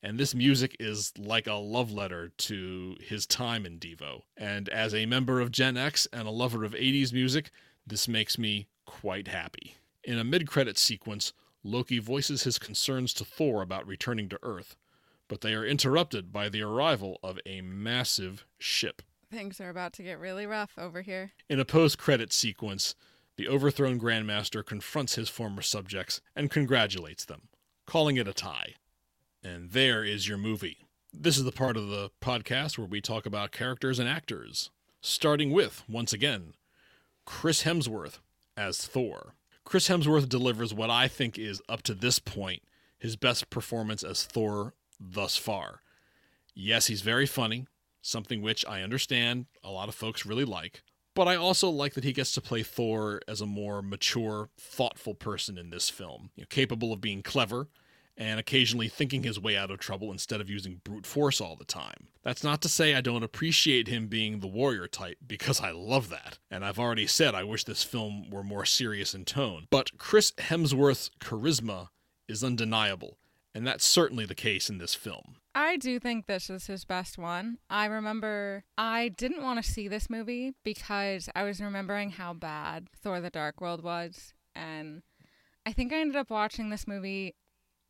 And 0.01 0.17
this 0.17 0.33
music 0.33 0.77
is 0.79 1.11
like 1.17 1.47
a 1.47 1.55
love 1.55 1.91
letter 1.91 2.31
to 2.37 2.95
his 3.01 3.25
time 3.25 3.65
in 3.65 3.77
Devo. 3.77 4.21
And 4.37 4.69
as 4.69 4.95
a 4.95 5.05
member 5.05 5.41
of 5.41 5.51
Gen 5.51 5.75
X 5.75 6.07
and 6.13 6.29
a 6.29 6.31
lover 6.31 6.63
of 6.63 6.71
80s 6.71 7.11
music, 7.11 7.51
this 7.85 8.07
makes 8.07 8.37
me 8.37 8.67
quite 8.89 9.27
happy. 9.27 9.75
In 10.03 10.17
a 10.17 10.23
mid 10.23 10.47
credit 10.47 10.75
sequence, 10.75 11.31
Loki 11.63 11.99
voices 11.99 12.41
his 12.41 12.57
concerns 12.57 13.13
to 13.13 13.23
Thor 13.23 13.61
about 13.61 13.85
returning 13.85 14.27
to 14.29 14.39
Earth, 14.41 14.75
but 15.27 15.41
they 15.41 15.53
are 15.53 15.63
interrupted 15.63 16.33
by 16.33 16.49
the 16.49 16.63
arrival 16.63 17.19
of 17.21 17.39
a 17.45 17.61
massive 17.61 18.47
ship. 18.57 19.03
Things 19.31 19.61
are 19.61 19.69
about 19.69 19.93
to 19.93 20.03
get 20.03 20.17
really 20.17 20.47
rough 20.47 20.71
over 20.75 21.03
here. 21.03 21.33
In 21.47 21.59
a 21.59 21.65
post 21.65 21.99
credit 21.99 22.33
sequence, 22.33 22.95
the 23.37 23.47
overthrown 23.47 23.99
Grandmaster 23.99 24.65
confronts 24.65 25.13
his 25.13 25.29
former 25.29 25.61
subjects 25.61 26.19
and 26.35 26.49
congratulates 26.49 27.25
them, 27.25 27.49
calling 27.85 28.17
it 28.17 28.27
a 28.27 28.33
tie. 28.33 28.73
And 29.43 29.69
there 29.69 30.03
is 30.03 30.27
your 30.27 30.39
movie. 30.39 30.87
This 31.13 31.37
is 31.37 31.43
the 31.43 31.51
part 31.51 31.77
of 31.77 31.89
the 31.89 32.09
podcast 32.21 32.79
where 32.79 32.87
we 32.87 33.01
talk 33.01 33.27
about 33.27 33.51
characters 33.51 33.99
and 33.99 34.09
actors. 34.09 34.71
Starting 34.99 35.51
with, 35.51 35.83
once 35.87 36.11
again, 36.11 36.53
Chris 37.25 37.63
Hemsworth 37.63 38.17
as 38.59 38.85
Thor. 38.85 39.35
Chris 39.63 39.87
Hemsworth 39.87 40.27
delivers 40.27 40.73
what 40.73 40.89
I 40.89 41.07
think 41.07 41.39
is, 41.39 41.61
up 41.69 41.81
to 41.83 41.93
this 41.93 42.19
point, 42.19 42.61
his 42.97 43.15
best 43.15 43.49
performance 43.49 44.03
as 44.03 44.25
Thor 44.25 44.73
thus 44.99 45.37
far. 45.37 45.81
Yes, 46.53 46.87
he's 46.87 47.01
very 47.01 47.25
funny, 47.25 47.67
something 48.01 48.41
which 48.41 48.65
I 48.65 48.81
understand 48.81 49.45
a 49.63 49.71
lot 49.71 49.87
of 49.87 49.95
folks 49.95 50.25
really 50.25 50.43
like, 50.43 50.83
But 51.15 51.27
I 51.27 51.35
also 51.35 51.69
like 51.69 51.93
that 51.95 52.03
he 52.03 52.13
gets 52.13 52.31
to 52.33 52.41
play 52.41 52.63
Thor 52.63 53.21
as 53.27 53.41
a 53.41 53.45
more 53.45 53.81
mature, 53.81 54.49
thoughtful 54.57 55.15
person 55.15 55.57
in 55.57 55.69
this 55.69 55.89
film, 55.89 56.31
you 56.35 56.43
know, 56.43 56.47
capable 56.49 56.93
of 56.93 57.01
being 57.01 57.21
clever 57.21 57.67
and 58.19 58.37
occasionally 58.39 58.89
thinking 58.89 59.23
his 59.23 59.39
way 59.39 59.55
out 59.55 59.71
of 59.71 59.79
trouble 59.79 60.11
instead 60.11 60.41
of 60.41 60.49
using 60.49 60.81
brute 60.83 61.05
force 61.05 61.39
all 61.39 61.55
the 61.55 61.63
time. 61.63 62.09
That's 62.21 62.43
not 62.43 62.61
to 62.61 62.69
say 62.69 62.93
I 62.93 63.01
don't 63.01 63.23
appreciate 63.23 63.87
him 63.87 64.07
being 64.07 64.39
the 64.39 64.47
warrior 64.47 64.87
type, 64.87 65.17
because 65.25 65.61
I 65.61 65.71
love 65.71 66.09
that. 66.09 66.37
And 66.51 66.65
I've 66.65 66.77
already 66.77 67.07
said 67.07 67.33
I 67.33 67.45
wish 67.45 67.63
this 67.63 67.83
film 67.83 68.29
were 68.29 68.43
more 68.43 68.65
serious 68.65 69.15
in 69.15 69.23
tone. 69.23 69.67
But 69.71 69.97
Chris 69.97 70.33
Hemsworth's 70.33 71.09
charisma 71.21 71.87
is 72.27 72.43
undeniable, 72.43 73.17
and 73.55 73.65
that's 73.65 73.85
certainly 73.85 74.25
the 74.25 74.35
case 74.35 74.69
in 74.69 74.79
this 74.79 74.93
film. 74.93 75.37
I 75.55 75.77
do 75.77 75.97
think 75.97 76.25
this 76.25 76.49
is 76.49 76.67
his 76.67 76.83
best 76.85 77.17
one. 77.17 77.57
I 77.69 77.85
remember 77.85 78.65
I 78.77 79.09
didn't 79.09 79.43
want 79.43 79.63
to 79.63 79.71
see 79.71 79.87
this 79.87 80.09
movie 80.09 80.53
because 80.63 81.29
I 81.33 81.43
was 81.43 81.61
remembering 81.61 82.11
how 82.11 82.33
bad 82.33 82.89
Thor 83.01 83.19
the 83.21 83.29
Dark 83.29 83.61
World 83.61 83.81
was. 83.81 84.33
And 84.53 85.03
I 85.65 85.71
think 85.71 85.91
I 85.91 86.01
ended 86.01 86.17
up 86.17 86.29
watching 86.29 86.69
this 86.69 86.87
movie 86.87 87.35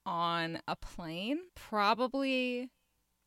on 0.10 0.60
a 0.68 0.76
plane, 0.76 1.39
probably 1.55 2.72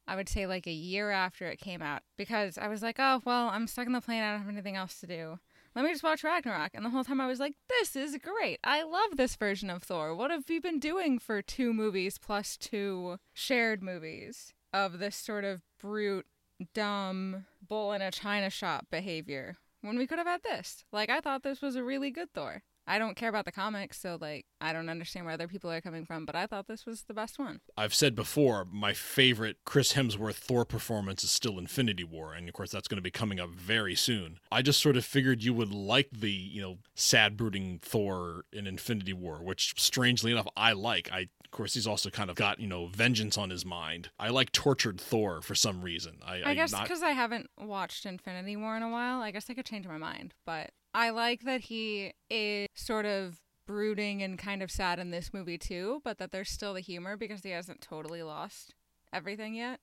I 0.09 0.16
would 0.16 0.28
say 0.28 0.49
like 0.49 0.66
a 0.66 0.72
year 0.72 1.11
after 1.12 1.47
it 1.47 1.61
came 1.61 1.80
out 1.80 2.03
because 2.18 2.59
I 2.59 2.66
was 2.66 2.83
like, 2.83 2.97
oh, 2.99 3.22
well, 3.24 3.49
I'm 3.49 3.68
stuck 3.68 3.87
in 3.87 3.93
the 3.93 4.01
plane. 4.01 4.22
I 4.22 4.33
don't 4.33 4.41
have 4.41 4.53
anything 4.53 4.74
else 4.76 4.99
to 5.01 5.07
do. 5.07 5.39
Let 5.76 5.85
me 5.85 5.93
just 5.93 6.03
watch 6.03 6.24
Ragnarok. 6.24 6.72
And 6.74 6.85
the 6.85 6.91
whole 6.91 7.05
time 7.05 7.20
I 7.20 7.28
was 7.28 7.39
like, 7.39 7.55
this 7.68 7.95
is 7.95 8.18
great. 8.18 8.59
I 8.64 8.83
love 8.83 9.16
this 9.16 9.37
version 9.37 9.70
of 9.70 9.85
Thor. 9.85 10.14
What 10.14 10.33
have 10.33 10.45
we 10.49 10.59
been 10.59 10.80
doing 10.80 11.20
for 11.20 11.41
two 11.41 11.72
movies 11.72 12.18
plus 12.18 12.57
two 12.57 13.18
shared 13.33 13.80
movies 13.83 14.53
of 14.74 14.99
this 14.99 15.14
sort 15.14 15.45
of 15.45 15.62
brute, 15.80 16.26
dumb, 16.74 17.47
bull 17.66 17.93
in 17.93 18.03
a 18.03 18.11
china 18.11 18.51
shop 18.51 18.87
behavior 18.91 19.57
when 19.83 19.97
we 19.97 20.09
could 20.09 20.18
have 20.18 20.26
had 20.26 20.43
this? 20.43 20.85
Like, 20.93 21.11
I 21.11 21.20
thought 21.20 21.45
this 21.45 21.62
was 21.62 21.76
a 21.76 21.85
really 21.85 22.11
good 22.11 22.35
Thor. 22.35 22.64
I 22.87 22.99
don't 22.99 23.16
care 23.16 23.28
about 23.28 23.45
the 23.45 23.53
comics, 23.53 24.01
so 24.01 24.18
like 24.20 24.47
I 24.61 24.72
don't 24.72 24.89
understand 24.89 25.24
where 25.26 25.35
other 25.35 25.49
people 25.49 25.70
are 25.70 25.80
coming 25.80 26.05
from, 26.05 26.24
but 26.24 26.35
I 26.35 26.47
thought 26.47 26.66
this 26.66 26.85
was 26.85 27.05
the 27.05 27.14
best 27.14 27.39
one. 27.39 27.61
I've 27.76 27.95
said 27.95 28.14
before, 28.14 28.66
my 28.70 28.93
favorite 28.93 29.59
Chris 29.64 29.93
Hemsworth 29.93 30.35
Thor 30.35 30.64
performance 30.64 31.22
is 31.22 31.30
still 31.30 31.59
Infinity 31.59 32.05
War, 32.05 32.35
and 32.35 32.49
of 32.49 32.55
course 32.55 32.70
that's 32.70 32.89
going 32.89 32.99
to 32.99 33.03
be 33.03 33.11
coming 33.11 33.39
up 33.39 33.51
very 33.51 33.95
soon. 33.95 34.39
I 34.51 34.62
just 34.62 34.80
sort 34.80 34.97
of 34.97 35.05
figured 35.05 35.43
you 35.43 35.55
would 35.55 35.72
like 35.72 36.11
the, 36.11 36.30
you 36.30 36.61
know, 36.61 36.78
sad 36.95 37.37
brooding 37.37 37.78
Thor 37.83 38.45
in 38.53 38.66
Infinity 38.66 39.12
War, 39.12 39.43
which 39.43 39.74
strangely 39.76 40.33
enough 40.33 40.49
I 40.57 40.72
like. 40.72 41.11
I 41.12 41.28
course 41.53 41.74
he's 41.74 41.86
also 41.86 42.11
kind 42.11 42.28
of 42.28 42.36
got, 42.36 42.59
you 42.59 42.66
know, 42.66 42.86
vengeance 42.86 43.38
on 43.38 43.50
his 43.50 43.64
mind. 43.64 44.11
I 44.18 44.28
like 44.28 44.50
tortured 44.53 45.00
Thor 45.00 45.40
for 45.40 45.55
some 45.55 45.82
reason. 45.82 46.18
I, 46.26 46.42
I 46.44 46.55
guess 46.55 46.72
because 46.72 47.00
not... 47.00 47.11
I 47.11 47.12
haven't 47.12 47.50
watched 47.61 48.05
Infinity 48.05 48.57
War 48.57 48.76
in 48.76 48.82
a 48.82 48.90
while, 48.90 49.22
I 49.22 49.30
guess 49.30 49.48
I 49.48 49.55
could 49.55 49.66
change 49.66 49.86
my 49.86 49.98
mind, 49.98 50.34
but 50.44 50.70
I 50.92 51.11
like 51.11 51.42
that 51.42 51.62
he 51.62 52.14
is 52.28 52.68
sort 52.74 53.07
of 53.07 53.40
brooding 53.66 54.22
and 54.22 54.38
kind 54.38 54.62
of 54.62 54.70
sad 54.70 54.98
in 54.98 55.11
this 55.11 55.32
movie 55.32 55.59
too, 55.59 56.00
but 56.05 56.18
that 56.18 56.32
there's 56.32 56.50
still 56.50 56.74
the 56.74 56.80
humor 56.80 57.16
because 57.16 57.42
he 57.42 57.50
hasn't 57.50 57.80
totally 57.80 58.22
lost 58.22 58.74
everything 59.12 59.55
yet. 59.55 59.80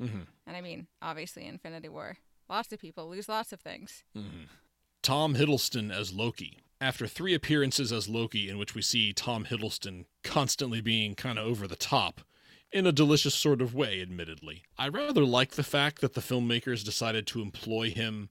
Mm-hmm. 0.00 0.22
And 0.46 0.56
I 0.56 0.60
mean, 0.60 0.86
obviously, 1.00 1.46
Infinity 1.46 1.88
War, 1.88 2.18
lots 2.48 2.72
of 2.72 2.80
people 2.80 3.08
lose 3.08 3.28
lots 3.28 3.52
of 3.52 3.60
things. 3.60 4.04
Mm-hmm. 4.16 4.44
Tom 5.02 5.34
Hiddleston 5.34 5.92
as 5.92 6.12
Loki. 6.12 6.58
After 6.82 7.06
three 7.06 7.32
appearances 7.32 7.92
as 7.92 8.08
Loki, 8.08 8.48
in 8.48 8.58
which 8.58 8.74
we 8.74 8.82
see 8.82 9.12
Tom 9.12 9.44
Hiddleston 9.44 10.06
constantly 10.24 10.80
being 10.80 11.14
kind 11.14 11.38
of 11.38 11.46
over 11.46 11.68
the 11.68 11.76
top, 11.76 12.22
in 12.72 12.88
a 12.88 12.92
delicious 12.92 13.36
sort 13.36 13.62
of 13.62 13.72
way, 13.72 14.02
admittedly. 14.02 14.64
I 14.76 14.88
rather 14.88 15.24
like 15.24 15.52
the 15.52 15.62
fact 15.62 16.00
that 16.00 16.14
the 16.14 16.20
filmmakers 16.20 16.84
decided 16.84 17.24
to 17.28 17.40
employ 17.40 17.90
him 17.90 18.30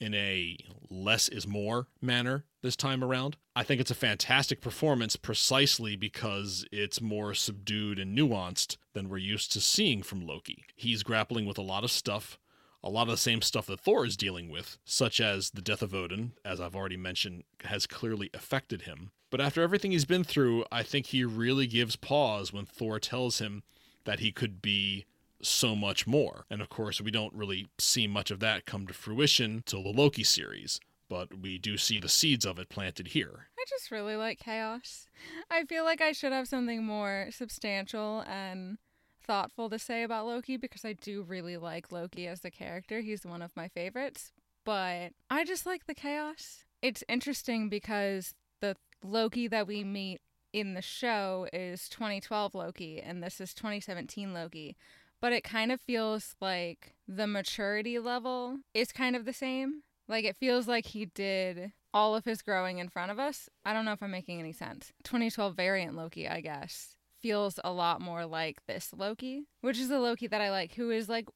in 0.00 0.14
a 0.14 0.56
less 0.90 1.28
is 1.28 1.46
more 1.46 1.86
manner 2.00 2.44
this 2.60 2.74
time 2.74 3.04
around. 3.04 3.36
I 3.54 3.62
think 3.62 3.80
it's 3.80 3.92
a 3.92 3.94
fantastic 3.94 4.60
performance 4.60 5.14
precisely 5.14 5.94
because 5.94 6.66
it's 6.72 7.00
more 7.00 7.34
subdued 7.34 8.00
and 8.00 8.18
nuanced 8.18 8.78
than 8.94 9.08
we're 9.10 9.18
used 9.18 9.52
to 9.52 9.60
seeing 9.60 10.02
from 10.02 10.26
Loki. 10.26 10.64
He's 10.74 11.04
grappling 11.04 11.46
with 11.46 11.56
a 11.56 11.62
lot 11.62 11.84
of 11.84 11.90
stuff, 11.92 12.36
a 12.84 12.90
lot 12.90 13.02
of 13.02 13.12
the 13.12 13.16
same 13.16 13.42
stuff 13.42 13.66
that 13.66 13.80
Thor 13.80 14.04
is 14.04 14.16
dealing 14.16 14.50
with, 14.50 14.78
such 14.84 15.20
as 15.20 15.50
the 15.50 15.62
death 15.62 15.82
of 15.82 15.94
Odin, 15.94 16.32
as 16.44 16.60
I've 16.60 16.76
already 16.76 16.96
mentioned, 16.96 17.44
has 17.64 17.86
clearly 17.86 18.30
affected 18.34 18.82
him. 18.82 19.12
But 19.30 19.40
after 19.40 19.62
everything 19.62 19.92
he's 19.92 20.04
been 20.04 20.24
through, 20.24 20.64
I 20.70 20.82
think 20.82 21.06
he 21.06 21.24
really 21.24 21.66
gives 21.66 21.96
pause 21.96 22.52
when 22.52 22.66
Thor 22.66 22.98
tells 22.98 23.38
him 23.38 23.62
that 24.04 24.20
he 24.20 24.32
could 24.32 24.60
be 24.60 25.06
so 25.40 25.74
much 25.74 26.06
more. 26.06 26.44
And 26.50 26.60
of 26.60 26.68
course, 26.68 27.00
we 27.00 27.10
don't 27.10 27.34
really 27.34 27.68
see 27.78 28.06
much 28.06 28.30
of 28.30 28.40
that 28.40 28.66
come 28.66 28.86
to 28.86 28.94
fruition 28.94 29.62
till 29.64 29.82
the 29.82 29.90
Loki 29.90 30.24
series, 30.24 30.80
but 31.08 31.40
we 31.40 31.58
do 31.58 31.76
see 31.76 31.98
the 31.98 32.08
seeds 32.08 32.44
of 32.44 32.58
it 32.58 32.68
planted 32.68 33.08
here. 33.08 33.48
I 33.58 33.64
just 33.68 33.90
really 33.90 34.16
like 34.16 34.38
chaos. 34.38 35.06
I 35.50 35.64
feel 35.64 35.84
like 35.84 36.00
I 36.00 36.12
should 36.12 36.32
have 36.32 36.48
something 36.48 36.84
more 36.84 37.28
substantial 37.30 38.24
and 38.26 38.78
thoughtful 39.22 39.70
to 39.70 39.78
say 39.78 40.02
about 40.02 40.26
Loki 40.26 40.56
because 40.56 40.84
I 40.84 40.94
do 40.94 41.22
really 41.22 41.56
like 41.56 41.92
Loki 41.92 42.26
as 42.26 42.44
a 42.44 42.50
character. 42.50 43.00
He's 43.00 43.24
one 43.24 43.42
of 43.42 43.56
my 43.56 43.68
favorites, 43.68 44.32
but 44.64 45.12
I 45.30 45.44
just 45.44 45.66
like 45.66 45.86
the 45.86 45.94
chaos. 45.94 46.64
It's 46.80 47.04
interesting 47.08 47.68
because 47.68 48.34
the 48.60 48.76
Loki 49.02 49.48
that 49.48 49.66
we 49.66 49.84
meet 49.84 50.20
in 50.52 50.74
the 50.74 50.82
show 50.82 51.46
is 51.52 51.88
2012 51.88 52.54
Loki 52.54 53.00
and 53.00 53.22
this 53.22 53.40
is 53.40 53.54
2017 53.54 54.34
Loki 54.34 54.76
but 55.22 55.32
it 55.32 55.44
kind 55.44 55.70
of 55.72 55.80
feels 55.80 56.34
like 56.40 56.94
the 57.06 57.28
maturity 57.28 57.98
level 58.00 58.58
is 58.74 58.90
kind 58.90 59.14
of 59.14 59.24
the 59.24 59.32
same. 59.32 59.84
Like 60.08 60.24
it 60.24 60.36
feels 60.36 60.66
like 60.66 60.86
he 60.86 61.06
did 61.06 61.72
all 61.94 62.16
of 62.16 62.24
his 62.24 62.42
growing 62.42 62.78
in 62.78 62.88
front 62.88 63.12
of 63.12 63.20
us. 63.20 63.48
I 63.64 63.72
don't 63.72 63.84
know 63.84 63.92
if 63.92 64.02
I'm 64.02 64.10
making 64.10 64.40
any 64.40 64.52
sense. 64.52 64.92
2012 65.04 65.54
variant 65.54 65.94
Loki, 65.94 66.28
I 66.28 66.40
guess, 66.40 66.96
feels 67.22 67.58
a 67.64 67.72
lot 67.72 68.00
more 68.00 68.26
like 68.26 68.58
this 68.66 68.92
Loki, 68.96 69.44
which 69.60 69.78
is 69.78 69.88
the 69.88 70.00
Loki 70.00 70.26
that 70.26 70.40
I 70.40 70.50
like, 70.50 70.74
who 70.74 70.90
is 70.90 71.08
like 71.08 71.28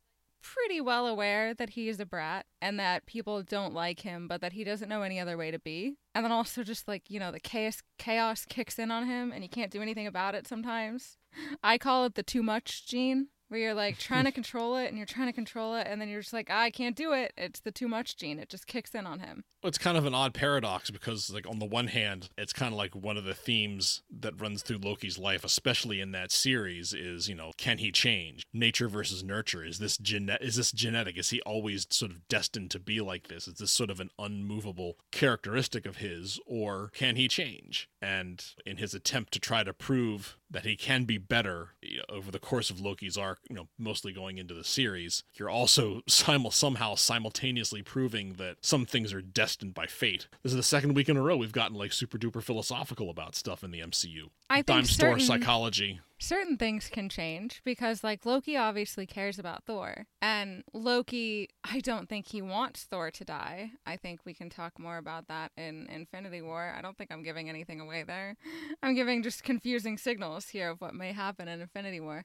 pretty 0.43 0.80
well 0.80 1.07
aware 1.07 1.55
that 1.55 1.70
he 1.70 1.89
is 1.89 1.99
a 1.99 2.07
brat 2.07 2.47
and 2.61 2.78
that 2.78 3.07
people 3.07 3.43
don't 3.43 3.74
like 3.74 4.01
him, 4.01 4.28
but 4.28 4.41
that 4.41 4.53
he 4.53 4.64
doesn't 4.64 4.89
know 4.89 5.03
any 5.03 5.18
other 5.18 5.37
way 5.37 5.51
to 5.51 5.59
be. 5.59 5.97
And 6.14 6.24
then 6.24 6.32
also 6.32 6.62
just 6.62 6.87
like, 6.87 7.11
you 7.11 7.18
know, 7.18 7.32
the 7.32 7.41
chaos 7.41 7.82
chaos 7.99 8.45
kicks 8.49 8.78
in 8.78 8.91
on 8.91 9.07
him 9.07 9.32
and 9.32 9.43
he 9.43 9.49
can't 9.49 9.72
do 9.72 9.82
anything 9.82 10.07
about 10.07 10.34
it 10.34 10.47
sometimes. 10.47 11.18
I 11.62 11.78
call 11.78 12.05
it 12.05 12.14
the 12.14 12.22
too 12.22 12.43
much 12.43 12.87
gene 12.87 13.28
where 13.49 13.61
you're 13.61 13.74
like 13.74 13.99
trying 13.99 14.24
to 14.24 14.32
control 14.41 14.76
it 14.76 14.89
and 14.89 14.97
you're 14.97 15.07
trying 15.07 15.28
to 15.28 15.32
control 15.32 15.74
it 15.74 15.87
and 15.89 16.01
then 16.01 16.09
you're 16.09 16.20
just 16.20 16.32
like 16.32 16.51
i 16.51 16.70
can't 16.70 16.97
do 16.97 17.12
it 17.12 17.32
it's 17.37 17.61
the 17.61 17.70
too 17.70 17.89
much 17.89 18.16
gene 18.16 18.39
it 18.39 18.49
just 18.49 18.66
kicks 18.66 18.95
in 18.95 19.07
on 19.07 19.20
him 19.20 19.45
it's 19.66 19.78
kind 19.78 19.96
of 19.96 20.06
an 20.06 20.14
odd 20.14 20.34
paradox 20.34 20.90
because 20.90 21.30
like 21.30 21.48
on 21.48 21.58
the 21.58 21.66
one 21.66 21.88
hand 21.88 22.28
it's 22.38 22.52
kind 22.52 22.72
of 22.72 22.78
like 22.78 22.94
one 22.94 23.16
of 23.16 23.24
the 23.24 23.34
themes 23.34 24.02
that 24.10 24.40
runs 24.40 24.62
through 24.62 24.78
loki's 24.78 25.18
life 25.18 25.44
especially 25.44 26.00
in 26.00 26.12
that 26.12 26.30
series 26.30 26.92
is 26.92 27.28
you 27.28 27.34
know 27.34 27.52
can 27.56 27.78
he 27.78 27.90
change? 27.90 28.46
Nature 28.52 28.88
versus 28.88 29.24
nurture. 29.24 29.64
Is 29.64 29.78
this 29.78 29.96
genet 29.96 30.42
is 30.42 30.56
this 30.56 30.72
genetic? 30.72 31.16
Is 31.16 31.30
he 31.30 31.40
always 31.42 31.86
sort 31.90 32.12
of 32.12 32.28
destined 32.28 32.70
to 32.72 32.78
be 32.78 33.00
like 33.00 33.28
this? 33.28 33.48
Is 33.48 33.54
this 33.54 33.72
sort 33.72 33.90
of 33.90 34.00
an 34.00 34.10
unmovable 34.18 34.98
characteristic 35.10 35.86
of 35.86 35.96
his 35.96 36.38
or 36.46 36.90
can 36.94 37.16
he 37.16 37.28
change? 37.28 37.88
And 38.00 38.44
in 38.64 38.76
his 38.76 38.94
attempt 38.94 39.32
to 39.32 39.40
try 39.40 39.64
to 39.64 39.72
prove 39.72 40.36
that 40.50 40.64
he 40.64 40.76
can 40.76 41.04
be 41.04 41.18
better 41.18 41.70
you 41.82 41.98
know, 41.98 42.04
over 42.08 42.30
the 42.30 42.38
course 42.38 42.70
of 42.70 42.80
Loki's 42.80 43.18
arc, 43.18 43.40
you 43.48 43.56
know, 43.56 43.68
mostly 43.78 44.12
going 44.12 44.38
into 44.38 44.54
the 44.54 44.64
series. 44.64 45.24
You're 45.34 45.50
also 45.50 46.02
simul- 46.08 46.50
somehow 46.50 46.94
simultaneously 46.94 47.82
proving 47.82 48.34
that 48.34 48.58
some 48.60 48.86
things 48.86 49.12
are 49.12 49.22
destined 49.22 49.55
by 49.64 49.86
fate. 49.86 50.28
This 50.42 50.52
is 50.52 50.57
the 50.57 50.62
second 50.62 50.94
week 50.94 51.09
in 51.09 51.16
a 51.16 51.22
row 51.22 51.36
we've 51.36 51.52
gotten 51.52 51.76
like 51.76 51.92
super 51.92 52.18
duper 52.18 52.42
philosophical 52.42 53.11
about 53.11 53.34
stuff 53.34 53.64
in 53.64 53.70
the 53.70 53.80
MCU. 53.80 54.30
I 54.50 54.57
think 54.57 54.66
Dime 54.66 54.84
certain, 54.84 55.20
store 55.20 55.38
psychology 55.38 56.00
certain 56.18 56.57
things 56.57 56.88
can 56.88 57.09
change 57.09 57.61
because 57.64 58.02
like 58.02 58.24
Loki 58.24 58.57
obviously 58.57 59.07
cares 59.07 59.38
about 59.38 59.64
Thor 59.64 60.07
and 60.22 60.64
Loki 60.72 61.48
I 61.64 61.80
don't 61.80 62.09
think 62.09 62.28
he 62.28 62.40
wants 62.40 62.84
Thor 62.84 63.11
to 63.11 63.24
die. 63.24 63.72
I 63.86 63.96
think 63.96 64.20
we 64.24 64.34
can 64.34 64.48
talk 64.48 64.78
more 64.78 64.98
about 64.98 65.28
that 65.28 65.52
in 65.57 65.86
Infinity 65.90 66.42
War. 66.42 66.74
I 66.76 66.80
don't 66.80 66.96
think 66.96 67.12
I'm 67.12 67.22
giving 67.22 67.48
anything 67.48 67.80
away 67.80 68.02
there. 68.02 68.36
I'm 68.82 68.94
giving 68.94 69.22
just 69.22 69.42
confusing 69.42 69.98
signals 69.98 70.48
here 70.48 70.70
of 70.70 70.80
what 70.80 70.94
may 70.94 71.12
happen 71.12 71.48
in 71.48 71.61
Infinity 71.61 72.00
War. 72.00 72.24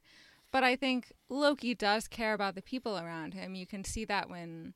But 0.51 0.63
I 0.63 0.75
think 0.75 1.13
Loki 1.29 1.73
does 1.73 2.07
care 2.07 2.34
about 2.34 2.55
the 2.55 2.61
people 2.61 2.97
around 2.97 3.34
him. 3.34 3.55
You 3.55 3.65
can 3.65 3.86
see 3.86 4.03
that 4.05 4.29
when 4.29 4.73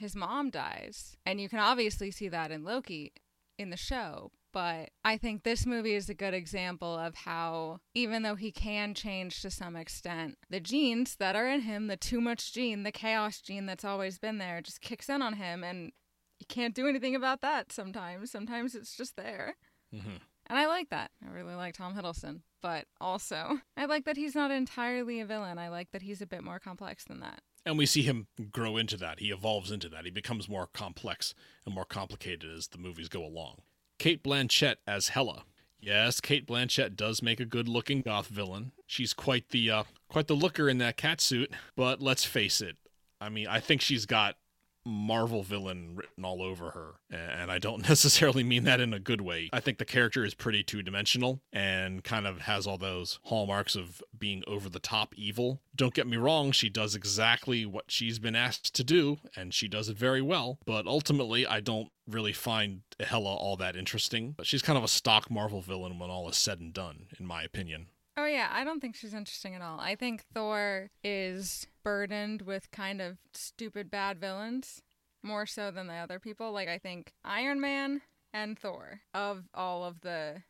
his 0.00 0.16
mom 0.16 0.50
dies. 0.50 1.16
And 1.24 1.40
you 1.40 1.48
can 1.48 1.60
obviously 1.60 2.10
see 2.10 2.28
that 2.28 2.50
in 2.50 2.64
Loki 2.64 3.12
in 3.58 3.70
the 3.70 3.76
show 3.76 4.32
but 4.52 4.90
I 5.04 5.16
think 5.16 5.42
this 5.42 5.64
movie 5.64 5.94
is 5.94 6.08
a 6.08 6.14
good 6.14 6.34
example 6.34 6.98
of 6.98 7.14
how, 7.14 7.80
even 7.94 8.22
though 8.22 8.34
he 8.34 8.50
can 8.50 8.94
change 8.94 9.42
to 9.42 9.50
some 9.50 9.76
extent, 9.76 10.38
the 10.48 10.60
genes 10.60 11.16
that 11.16 11.36
are 11.36 11.46
in 11.46 11.62
him, 11.62 11.86
the 11.86 11.96
too 11.96 12.20
much 12.20 12.52
gene, 12.52 12.82
the 12.82 12.92
chaos 12.92 13.40
gene 13.40 13.66
that's 13.66 13.84
always 13.84 14.18
been 14.18 14.38
there, 14.38 14.60
just 14.60 14.80
kicks 14.80 15.08
in 15.08 15.22
on 15.22 15.34
him, 15.34 15.62
and 15.62 15.92
you 16.38 16.46
can't 16.48 16.74
do 16.74 16.88
anything 16.88 17.14
about 17.14 17.42
that 17.42 17.72
sometimes. 17.72 18.30
Sometimes 18.30 18.74
it's 18.74 18.96
just 18.96 19.16
there. 19.16 19.56
Mm-hmm. 19.94 20.16
And 20.46 20.58
I 20.58 20.66
like 20.66 20.90
that. 20.90 21.12
I 21.24 21.30
really 21.30 21.54
like 21.54 21.74
Tom 21.74 21.94
Hiddleston. 21.94 22.40
But 22.60 22.86
also, 23.00 23.60
I 23.76 23.84
like 23.86 24.04
that 24.04 24.16
he's 24.16 24.34
not 24.34 24.50
entirely 24.50 25.20
a 25.20 25.26
villain. 25.26 25.58
I 25.58 25.68
like 25.68 25.92
that 25.92 26.02
he's 26.02 26.20
a 26.20 26.26
bit 26.26 26.42
more 26.42 26.58
complex 26.58 27.04
than 27.04 27.20
that. 27.20 27.42
And 27.66 27.76
we 27.76 27.86
see 27.86 28.02
him 28.02 28.26
grow 28.50 28.76
into 28.76 28.96
that. 28.96 29.20
He 29.20 29.30
evolves 29.30 29.70
into 29.70 29.88
that. 29.90 30.04
He 30.04 30.10
becomes 30.10 30.48
more 30.48 30.66
complex 30.66 31.34
and 31.66 31.74
more 31.74 31.84
complicated 31.84 32.50
as 32.50 32.68
the 32.68 32.78
movies 32.78 33.08
go 33.08 33.24
along. 33.24 33.62
Cate 33.98 34.22
Blanchett 34.22 34.76
as 34.86 35.08
Hela. 35.08 35.44
Yes, 35.78 36.20
Cate 36.20 36.46
Blanchett 36.46 36.96
does 36.96 37.22
make 37.22 37.40
a 37.40 37.44
good-looking 37.44 38.02
goth 38.02 38.28
villain. 38.28 38.72
She's 38.86 39.12
quite 39.14 39.50
the 39.50 39.70
uh, 39.70 39.82
quite 40.08 40.26
the 40.26 40.34
looker 40.34 40.68
in 40.68 40.78
that 40.78 40.96
cat 40.96 41.20
suit, 41.20 41.52
but 41.76 42.02
let's 42.02 42.24
face 42.24 42.60
it. 42.60 42.76
I 43.20 43.28
mean, 43.28 43.46
I 43.46 43.60
think 43.60 43.80
she's 43.80 44.06
got 44.06 44.36
Marvel 44.84 45.42
villain 45.42 45.94
written 45.94 46.24
all 46.24 46.42
over 46.42 46.70
her. 46.70 46.94
And 47.10 47.50
I 47.50 47.58
don't 47.58 47.82
necessarily 47.88 48.42
mean 48.42 48.64
that 48.64 48.80
in 48.80 48.94
a 48.94 48.98
good 48.98 49.20
way. 49.20 49.50
I 49.52 49.60
think 49.60 49.78
the 49.78 49.84
character 49.84 50.24
is 50.24 50.34
pretty 50.34 50.62
two 50.62 50.82
dimensional 50.82 51.40
and 51.52 52.02
kind 52.04 52.26
of 52.26 52.42
has 52.42 52.66
all 52.66 52.78
those 52.78 53.18
hallmarks 53.24 53.76
of 53.76 54.02
being 54.18 54.42
over 54.46 54.68
the 54.68 54.78
top 54.78 55.14
evil. 55.16 55.60
Don't 55.74 55.94
get 55.94 56.06
me 56.06 56.16
wrong, 56.16 56.52
she 56.52 56.68
does 56.68 56.94
exactly 56.94 57.64
what 57.66 57.90
she's 57.90 58.18
been 58.18 58.36
asked 58.36 58.74
to 58.74 58.84
do, 58.84 59.18
and 59.36 59.54
she 59.54 59.68
does 59.68 59.88
it 59.88 59.96
very 59.96 60.22
well. 60.22 60.58
But 60.66 60.86
ultimately, 60.86 61.46
I 61.46 61.60
don't 61.60 61.90
really 62.06 62.32
find 62.32 62.82
Hela 62.98 63.34
all 63.34 63.56
that 63.56 63.76
interesting. 63.76 64.34
But 64.36 64.46
she's 64.46 64.62
kind 64.62 64.76
of 64.76 64.84
a 64.84 64.88
stock 64.88 65.30
Marvel 65.30 65.60
villain 65.60 65.98
when 65.98 66.10
all 66.10 66.28
is 66.28 66.36
said 66.36 66.60
and 66.60 66.72
done, 66.72 67.06
in 67.18 67.26
my 67.26 67.42
opinion. 67.42 67.86
Oh 68.16 68.26
yeah, 68.26 68.48
I 68.52 68.64
don't 68.64 68.80
think 68.80 68.96
she's 68.96 69.14
interesting 69.14 69.54
at 69.54 69.62
all. 69.62 69.78
I 69.80 69.94
think 69.94 70.24
Thor 70.34 70.90
is 71.02 71.66
burdened 71.82 72.42
with 72.42 72.70
kind 72.70 73.00
of 73.00 73.18
stupid 73.32 73.90
bad 73.90 74.18
villains 74.18 74.82
more 75.22 75.46
so 75.46 75.70
than 75.70 75.86
the 75.86 75.94
other 75.94 76.18
people. 76.18 76.52
Like 76.52 76.68
I 76.68 76.78
think 76.78 77.12
Iron 77.24 77.60
Man 77.60 78.02
and 78.32 78.58
Thor 78.58 79.00
of 79.14 79.44
all 79.54 79.84
of 79.84 80.00
the 80.00 80.42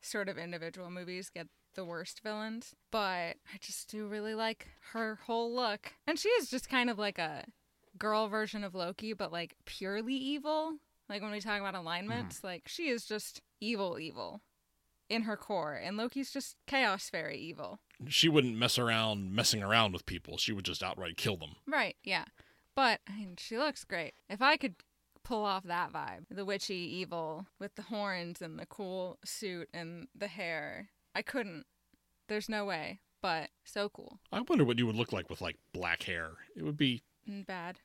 sort 0.00 0.28
of 0.28 0.38
individual 0.38 0.90
movies 0.90 1.30
get 1.30 1.48
the 1.74 1.84
worst 1.84 2.20
villains, 2.22 2.74
but 2.90 3.36
I 3.52 3.58
just 3.60 3.90
do 3.90 4.06
really 4.06 4.34
like 4.34 4.68
her 4.92 5.18
whole 5.26 5.54
look. 5.54 5.94
And 6.06 6.18
she 6.18 6.28
is 6.30 6.48
just 6.48 6.68
kind 6.68 6.90
of 6.90 6.98
like 6.98 7.18
a 7.18 7.44
girl 7.98 8.28
version 8.28 8.64
of 8.64 8.74
Loki, 8.74 9.12
but 9.12 9.32
like 9.32 9.54
purely 9.64 10.14
evil. 10.14 10.74
Like 11.08 11.22
when 11.22 11.32
we 11.32 11.40
talk 11.40 11.60
about 11.60 11.74
alignments, 11.74 12.40
mm. 12.40 12.44
like 12.44 12.62
she 12.66 12.88
is 12.88 13.04
just 13.04 13.40
evil 13.60 13.98
evil 13.98 14.40
in 15.14 15.22
her 15.22 15.36
core, 15.36 15.74
and 15.74 15.96
Loki's 15.96 16.30
just 16.30 16.56
chaos 16.66 17.08
fairy 17.08 17.38
evil. 17.38 17.78
She 18.08 18.28
wouldn't 18.28 18.56
mess 18.56 18.78
around 18.78 19.32
messing 19.32 19.62
around 19.62 19.92
with 19.92 20.06
people. 20.06 20.36
She 20.36 20.52
would 20.52 20.64
just 20.64 20.82
outright 20.82 21.16
kill 21.16 21.36
them. 21.36 21.56
Right, 21.66 21.96
yeah. 22.02 22.24
But 22.74 23.00
I 23.08 23.16
mean, 23.16 23.36
she 23.38 23.56
looks 23.56 23.84
great. 23.84 24.14
If 24.28 24.42
I 24.42 24.56
could 24.56 24.74
pull 25.22 25.44
off 25.44 25.64
that 25.64 25.92
vibe, 25.92 26.24
the 26.30 26.44
witchy 26.44 26.74
evil 26.74 27.46
with 27.58 27.76
the 27.76 27.82
horns 27.82 28.42
and 28.42 28.58
the 28.58 28.66
cool 28.66 29.18
suit 29.24 29.68
and 29.72 30.08
the 30.14 30.28
hair, 30.28 30.90
I 31.14 31.22
couldn't. 31.22 31.66
There's 32.28 32.48
no 32.48 32.64
way, 32.64 33.00
but 33.22 33.50
so 33.64 33.88
cool. 33.88 34.18
I 34.32 34.40
wonder 34.40 34.64
what 34.64 34.78
you 34.78 34.86
would 34.86 34.96
look 34.96 35.12
like 35.12 35.30
with 35.30 35.40
like 35.40 35.56
black 35.72 36.02
hair. 36.02 36.32
It 36.56 36.64
would 36.64 36.76
be 36.76 37.02
mm, 37.28 37.46
bad. 37.46 37.78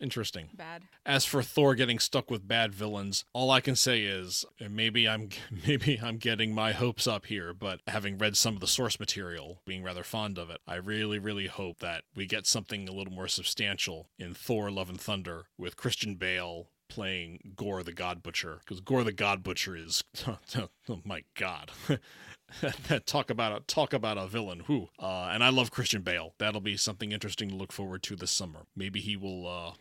Interesting. 0.00 0.50
Bad. 0.54 0.82
As 1.04 1.24
for 1.24 1.42
Thor 1.42 1.74
getting 1.74 1.98
stuck 1.98 2.30
with 2.30 2.46
bad 2.46 2.74
villains, 2.74 3.24
all 3.32 3.50
I 3.50 3.60
can 3.60 3.76
say 3.76 4.02
is 4.02 4.44
maybe 4.68 5.08
I'm 5.08 5.30
maybe 5.66 5.98
I'm 6.02 6.18
getting 6.18 6.54
my 6.54 6.72
hopes 6.72 7.06
up 7.06 7.26
here, 7.26 7.54
but 7.54 7.80
having 7.86 8.18
read 8.18 8.36
some 8.36 8.54
of 8.54 8.60
the 8.60 8.66
source 8.66 9.00
material, 9.00 9.62
being 9.66 9.82
rather 9.82 10.04
fond 10.04 10.38
of 10.38 10.50
it, 10.50 10.60
I 10.66 10.76
really 10.76 11.18
really 11.18 11.46
hope 11.46 11.78
that 11.78 12.04
we 12.14 12.26
get 12.26 12.46
something 12.46 12.88
a 12.88 12.92
little 12.92 13.12
more 13.12 13.28
substantial 13.28 14.08
in 14.18 14.34
Thor: 14.34 14.70
Love 14.70 14.90
and 14.90 15.00
Thunder 15.00 15.46
with 15.56 15.76
Christian 15.76 16.16
Bale 16.16 16.68
playing 16.88 17.52
Gore 17.56 17.82
the 17.82 17.92
God 17.92 18.22
Butcher 18.22 18.60
because 18.60 18.80
Gore 18.80 19.02
the 19.02 19.12
God 19.12 19.42
Butcher 19.42 19.76
is 19.76 20.04
oh 20.28 21.00
my 21.04 21.24
god. 21.34 21.70
talk 23.06 23.28
about 23.28 23.60
a 23.60 23.64
talk 23.64 23.92
about 23.92 24.16
a 24.16 24.26
villain 24.28 24.60
who 24.66 24.88
uh, 25.00 25.28
and 25.32 25.42
i 25.42 25.48
love 25.48 25.72
christian 25.72 26.02
bale 26.02 26.32
that'll 26.38 26.60
be 26.60 26.76
something 26.76 27.10
interesting 27.10 27.48
to 27.48 27.56
look 27.56 27.72
forward 27.72 28.04
to 28.04 28.14
this 28.14 28.30
summer 28.30 28.66
maybe 28.76 29.00
he 29.00 29.16
will 29.16 29.48
uh, 29.48 29.72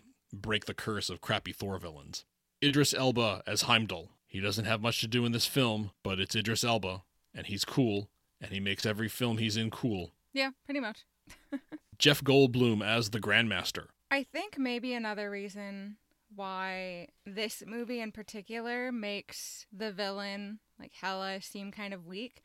break 0.42 0.66
the 0.66 0.74
curse 0.74 1.10
of 1.10 1.22
crappy 1.22 1.54
Thor 1.54 1.78
villains. 1.78 2.26
Idris 2.64 2.94
Elba 2.94 3.44
as 3.46 3.64
Heimdall. 3.64 4.10
He 4.28 4.40
doesn't 4.40 4.66
have 4.66 4.82
much 4.82 5.00
to 5.02 5.08
do 5.08 5.26
in 5.26 5.32
this 5.32 5.46
film, 5.46 5.92
but 6.04 6.20
it's 6.20 6.36
Idris 6.36 6.64
Elba, 6.64 7.04
and 7.34 7.48
he's 7.48 7.66
cool, 7.66 8.10
and 8.42 8.52
he 8.52 8.60
makes 8.60 8.86
every 8.86 9.08
film 9.08 9.38
he's 9.38 9.58
in 9.58 9.72
cool. 9.72 10.12
Yeah, 10.34 10.52
pretty 10.66 10.80
much. 10.80 11.06
Jeff 11.98 12.24
Goldblum 12.24 12.86
as 12.86 13.12
the 13.12 13.20
Grandmaster. 13.20 13.88
I 14.12 14.24
think 14.24 14.58
maybe 14.58 14.94
another 14.94 15.30
reason 15.30 15.98
why 16.36 17.08
this 17.26 17.64
movie 17.66 18.02
in 18.02 18.12
particular 18.12 18.92
makes 18.92 19.66
the 19.72 19.92
villain, 19.92 20.60
like 20.80 20.92
Hela, 20.94 21.42
seem 21.42 21.72
kind 21.72 21.94
of 21.94 22.06
weak 22.06 22.42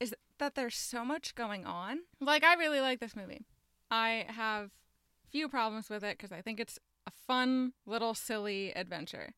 is 0.00 0.14
that 0.38 0.54
there's 0.54 0.76
so 0.76 1.04
much 1.04 1.34
going 1.34 1.64
on. 1.64 2.00
Like, 2.20 2.44
I 2.44 2.54
really 2.54 2.80
like 2.80 3.00
this 3.00 3.16
movie. 3.16 3.44
I 3.90 4.26
have 4.28 4.70
few 5.34 5.48
problems 5.48 5.90
with 5.90 6.04
it 6.04 6.16
because 6.16 6.30
I 6.30 6.40
think 6.40 6.60
it's 6.60 6.78
a 7.08 7.10
fun 7.26 7.72
little 7.86 8.14
silly 8.14 8.72
adventure. 8.76 9.34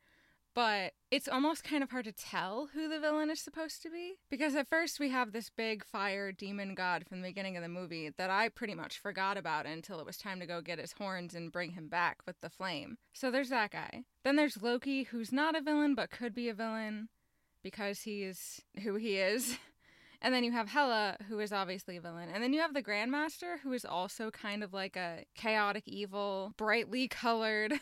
But 0.54 0.92
it's 1.10 1.26
almost 1.26 1.64
kind 1.64 1.82
of 1.82 1.90
hard 1.90 2.04
to 2.04 2.12
tell 2.12 2.68
who 2.74 2.86
the 2.86 3.00
villain 3.00 3.30
is 3.30 3.40
supposed 3.40 3.80
to 3.82 3.90
be. 3.90 4.16
Because 4.30 4.54
at 4.54 4.68
first 4.68 5.00
we 5.00 5.08
have 5.08 5.32
this 5.32 5.48
big 5.48 5.86
fire 5.86 6.32
demon 6.32 6.74
god 6.74 7.06
from 7.06 7.22
the 7.22 7.28
beginning 7.28 7.56
of 7.56 7.62
the 7.62 7.68
movie 7.70 8.10
that 8.18 8.28
I 8.28 8.50
pretty 8.50 8.74
much 8.74 8.98
forgot 8.98 9.38
about 9.38 9.64
until 9.64 9.98
it 9.98 10.04
was 10.04 10.18
time 10.18 10.38
to 10.40 10.46
go 10.46 10.60
get 10.60 10.78
his 10.78 10.92
horns 10.92 11.34
and 11.34 11.50
bring 11.50 11.70
him 11.70 11.88
back 11.88 12.18
with 12.26 12.38
the 12.42 12.50
flame. 12.50 12.98
So 13.14 13.30
there's 13.30 13.48
that 13.48 13.70
guy. 13.70 14.04
Then 14.22 14.36
there's 14.36 14.62
Loki, 14.62 15.04
who's 15.04 15.32
not 15.32 15.56
a 15.56 15.62
villain 15.62 15.94
but 15.94 16.10
could 16.10 16.34
be 16.34 16.50
a 16.50 16.54
villain 16.54 17.08
because 17.62 18.02
he's 18.02 18.60
who 18.82 18.96
he 18.96 19.16
is. 19.16 19.56
And 20.22 20.34
then 20.34 20.44
you 20.44 20.52
have 20.52 20.68
Hela, 20.68 21.16
who 21.28 21.38
is 21.40 21.52
obviously 21.52 21.96
a 21.96 22.00
villain. 22.00 22.28
And 22.32 22.42
then 22.42 22.52
you 22.52 22.60
have 22.60 22.74
the 22.74 22.82
Grandmaster, 22.82 23.60
who 23.62 23.72
is 23.72 23.84
also 23.84 24.30
kind 24.30 24.62
of 24.62 24.72
like 24.72 24.96
a 24.96 25.24
chaotic, 25.34 25.84
evil, 25.86 26.52
brightly 26.56 27.08
colored, 27.08 27.74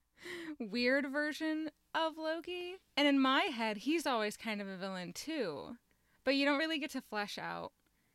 weird 0.58 1.06
version 1.10 1.70
of 1.94 2.18
Loki. 2.18 2.76
And 2.96 3.06
in 3.08 3.20
my 3.20 3.42
head, 3.42 3.78
he's 3.78 4.06
always 4.06 4.36
kind 4.36 4.60
of 4.60 4.68
a 4.68 4.76
villain 4.76 5.12
too. 5.12 5.76
But 6.24 6.34
you 6.34 6.44
don't 6.44 6.58
really 6.58 6.78
get 6.78 6.90
to 6.90 7.00
flesh 7.00 7.38
out 7.38 7.72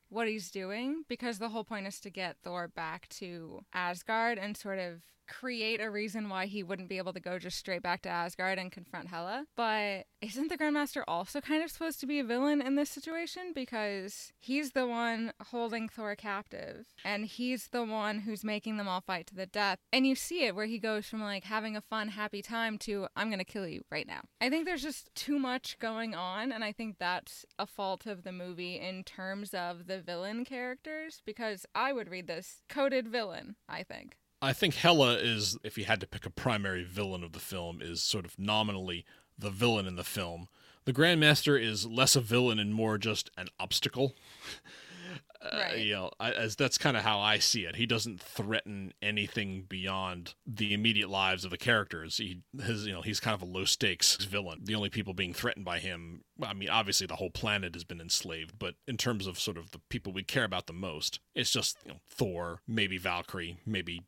what 0.10 0.28
he's 0.28 0.52
doing 0.52 1.04
because 1.08 1.40
the 1.40 1.50
whole 1.50 1.64
point 1.64 1.88
is 1.88 2.00
to 2.02 2.10
get 2.10 2.38
Thor 2.44 2.68
back 2.68 3.10
to 3.10 3.62
Asgard 3.74 4.38
and 4.38 4.56
sort 4.56 4.80
of 4.80 5.02
create 5.28 5.82
a 5.82 5.90
reason 5.90 6.30
why 6.30 6.46
he 6.46 6.64
wouldn't 6.64 6.90
be 6.90 6.98
able 6.98 7.14
to 7.14 7.20
go 7.20 7.40
just 7.40 7.58
straight 7.58 7.82
back 7.82 8.02
to 8.04 8.10
Asgard 8.10 8.60
and 8.60 8.72
confront 8.72 9.08
Hela. 9.08 9.46
But 9.56 10.06
isn't 10.22 10.50
the 10.50 10.58
Grandmaster 10.58 11.04
also 11.08 11.42
kind 11.42 11.64
of 11.64 11.72
supposed 11.72 12.00
to 12.02 12.06
be 12.06 12.20
a 12.20 12.24
villain 12.24 12.62
in 12.62 12.76
this 12.76 12.90
situation? 12.90 13.52
Because 13.54 14.32
he's 14.40 14.72
the 14.72 14.88
one 14.88 15.34
holding 15.48 15.90
Thor 15.90 16.16
captive 16.16 16.88
and 17.04 17.26
he's 17.26 17.70
the 17.70 17.84
one 17.84 18.20
who's 18.20 18.44
making 18.44 18.78
them 18.78 18.88
all 18.88 19.02
fight 19.02 19.28
to 19.28 19.36
the 19.36 19.46
death. 19.46 19.80
And 19.92 20.08
you 20.08 20.16
see 20.16 20.46
it 20.46 20.56
where 20.56 20.66
he 20.66 20.80
goes 20.80 21.08
from 21.08 21.22
like 21.22 21.46
having 21.46 21.76
a 21.76 21.82
fun, 21.82 22.10
happy 22.10 22.42
time 22.42 22.78
to 22.80 23.08
I'm 23.16 23.28
going 23.28 23.40
to 23.40 23.46
kill 23.46 23.68
you 23.68 23.84
right 23.92 24.08
now. 24.08 24.22
I 24.42 24.50
think 24.50 24.66
there's 24.66 24.84
just 24.84 25.14
too 25.16 25.40
much 25.40 25.78
going 25.80 26.16
on. 26.16 26.52
And 26.52 26.64
I 26.64 26.72
think 26.72 26.98
that's 27.00 27.46
a 27.58 27.66
fault 27.66 28.06
of 28.06 28.24
the 28.24 28.32
movie 28.32 28.80
in 28.80 29.04
terms 29.04 29.54
of 29.54 29.88
the 29.88 30.02
villain 30.02 30.46
characters 30.46 31.22
because 31.26 31.66
I 31.76 31.94
would 31.94 32.10
read 32.10 32.28
this 32.28 32.62
coded 32.70 33.08
villain, 33.08 33.56
I 33.68 33.84
think. 33.84 34.18
I 34.44 34.52
think 34.52 34.76
Hela 34.76 35.14
is, 35.16 35.58
if 35.64 35.78
you 35.78 35.86
had 35.86 36.02
to 36.02 36.08
pick 36.08 36.26
a 36.26 36.30
primary 36.30 36.84
villain 36.84 37.24
of 37.24 37.32
the 37.32 37.40
film, 37.40 37.82
is 37.82 38.04
sort 38.04 38.26
of 38.26 38.38
nominally 38.38 39.06
the 39.40 39.50
villain 39.50 39.88
in 39.88 39.96
the 39.96 40.04
film. 40.04 40.50
The 40.84 40.92
Grandmaster 40.92 41.60
is 41.60 41.86
less 41.86 42.18
a 42.18 42.22
villain 42.22 42.60
and 42.60 42.74
more 42.74 42.98
just 42.98 43.32
an 43.38 43.48
obstacle. 43.60 44.14
Uh, 45.44 45.58
right. 45.58 45.74
Uh, 45.74 45.76
you 45.76 45.94
know, 45.94 46.12
I, 46.22 46.32
as 46.32 46.56
that's 46.56 46.78
kind 46.78 46.96
of 46.96 47.04
how 47.04 47.20
I 47.20 47.38
see 47.38 47.66
it. 47.66 47.76
He 47.76 47.86
doesn't 47.86 48.22
threaten 48.22 48.94
anything 49.02 49.66
beyond 49.68 50.36
the 50.48 50.74
immediate 50.74 51.10
lives 51.10 51.44
of 51.44 51.52
the 51.52 51.58
characters. 51.58 52.16
He 52.16 52.40
his, 52.64 52.86
you 52.88 52.94
know, 52.94 53.02
he's 53.02 53.20
kind 53.20 53.36
of 53.36 53.42
a 53.42 53.52
low 53.52 53.66
stakes 53.66 54.16
villain. 54.24 54.62
The 54.64 54.76
only 54.76 54.90
people 54.90 55.14
being 55.14 55.34
threatened 55.34 55.66
by 55.66 55.80
him, 55.80 56.24
I 56.42 56.54
mean, 56.54 56.70
obviously 56.70 57.08
the 57.08 57.18
whole 57.18 57.30
planet 57.30 57.74
has 57.74 57.84
been 57.84 58.00
enslaved, 58.00 58.58
but 58.58 58.76
in 58.88 58.96
terms 58.96 59.28
of 59.28 59.38
sort 59.38 59.58
of 59.58 59.72
the 59.72 59.82
people 59.90 60.14
we 60.14 60.24
care 60.24 60.46
about 60.46 60.68
the 60.68 60.74
most, 60.74 61.20
it's 61.36 61.52
just 61.52 61.78
you 61.86 61.92
know, 61.92 62.00
Thor, 62.10 62.62
maybe 62.66 62.98
Valkyrie, 62.98 63.58
maybe 63.66 64.04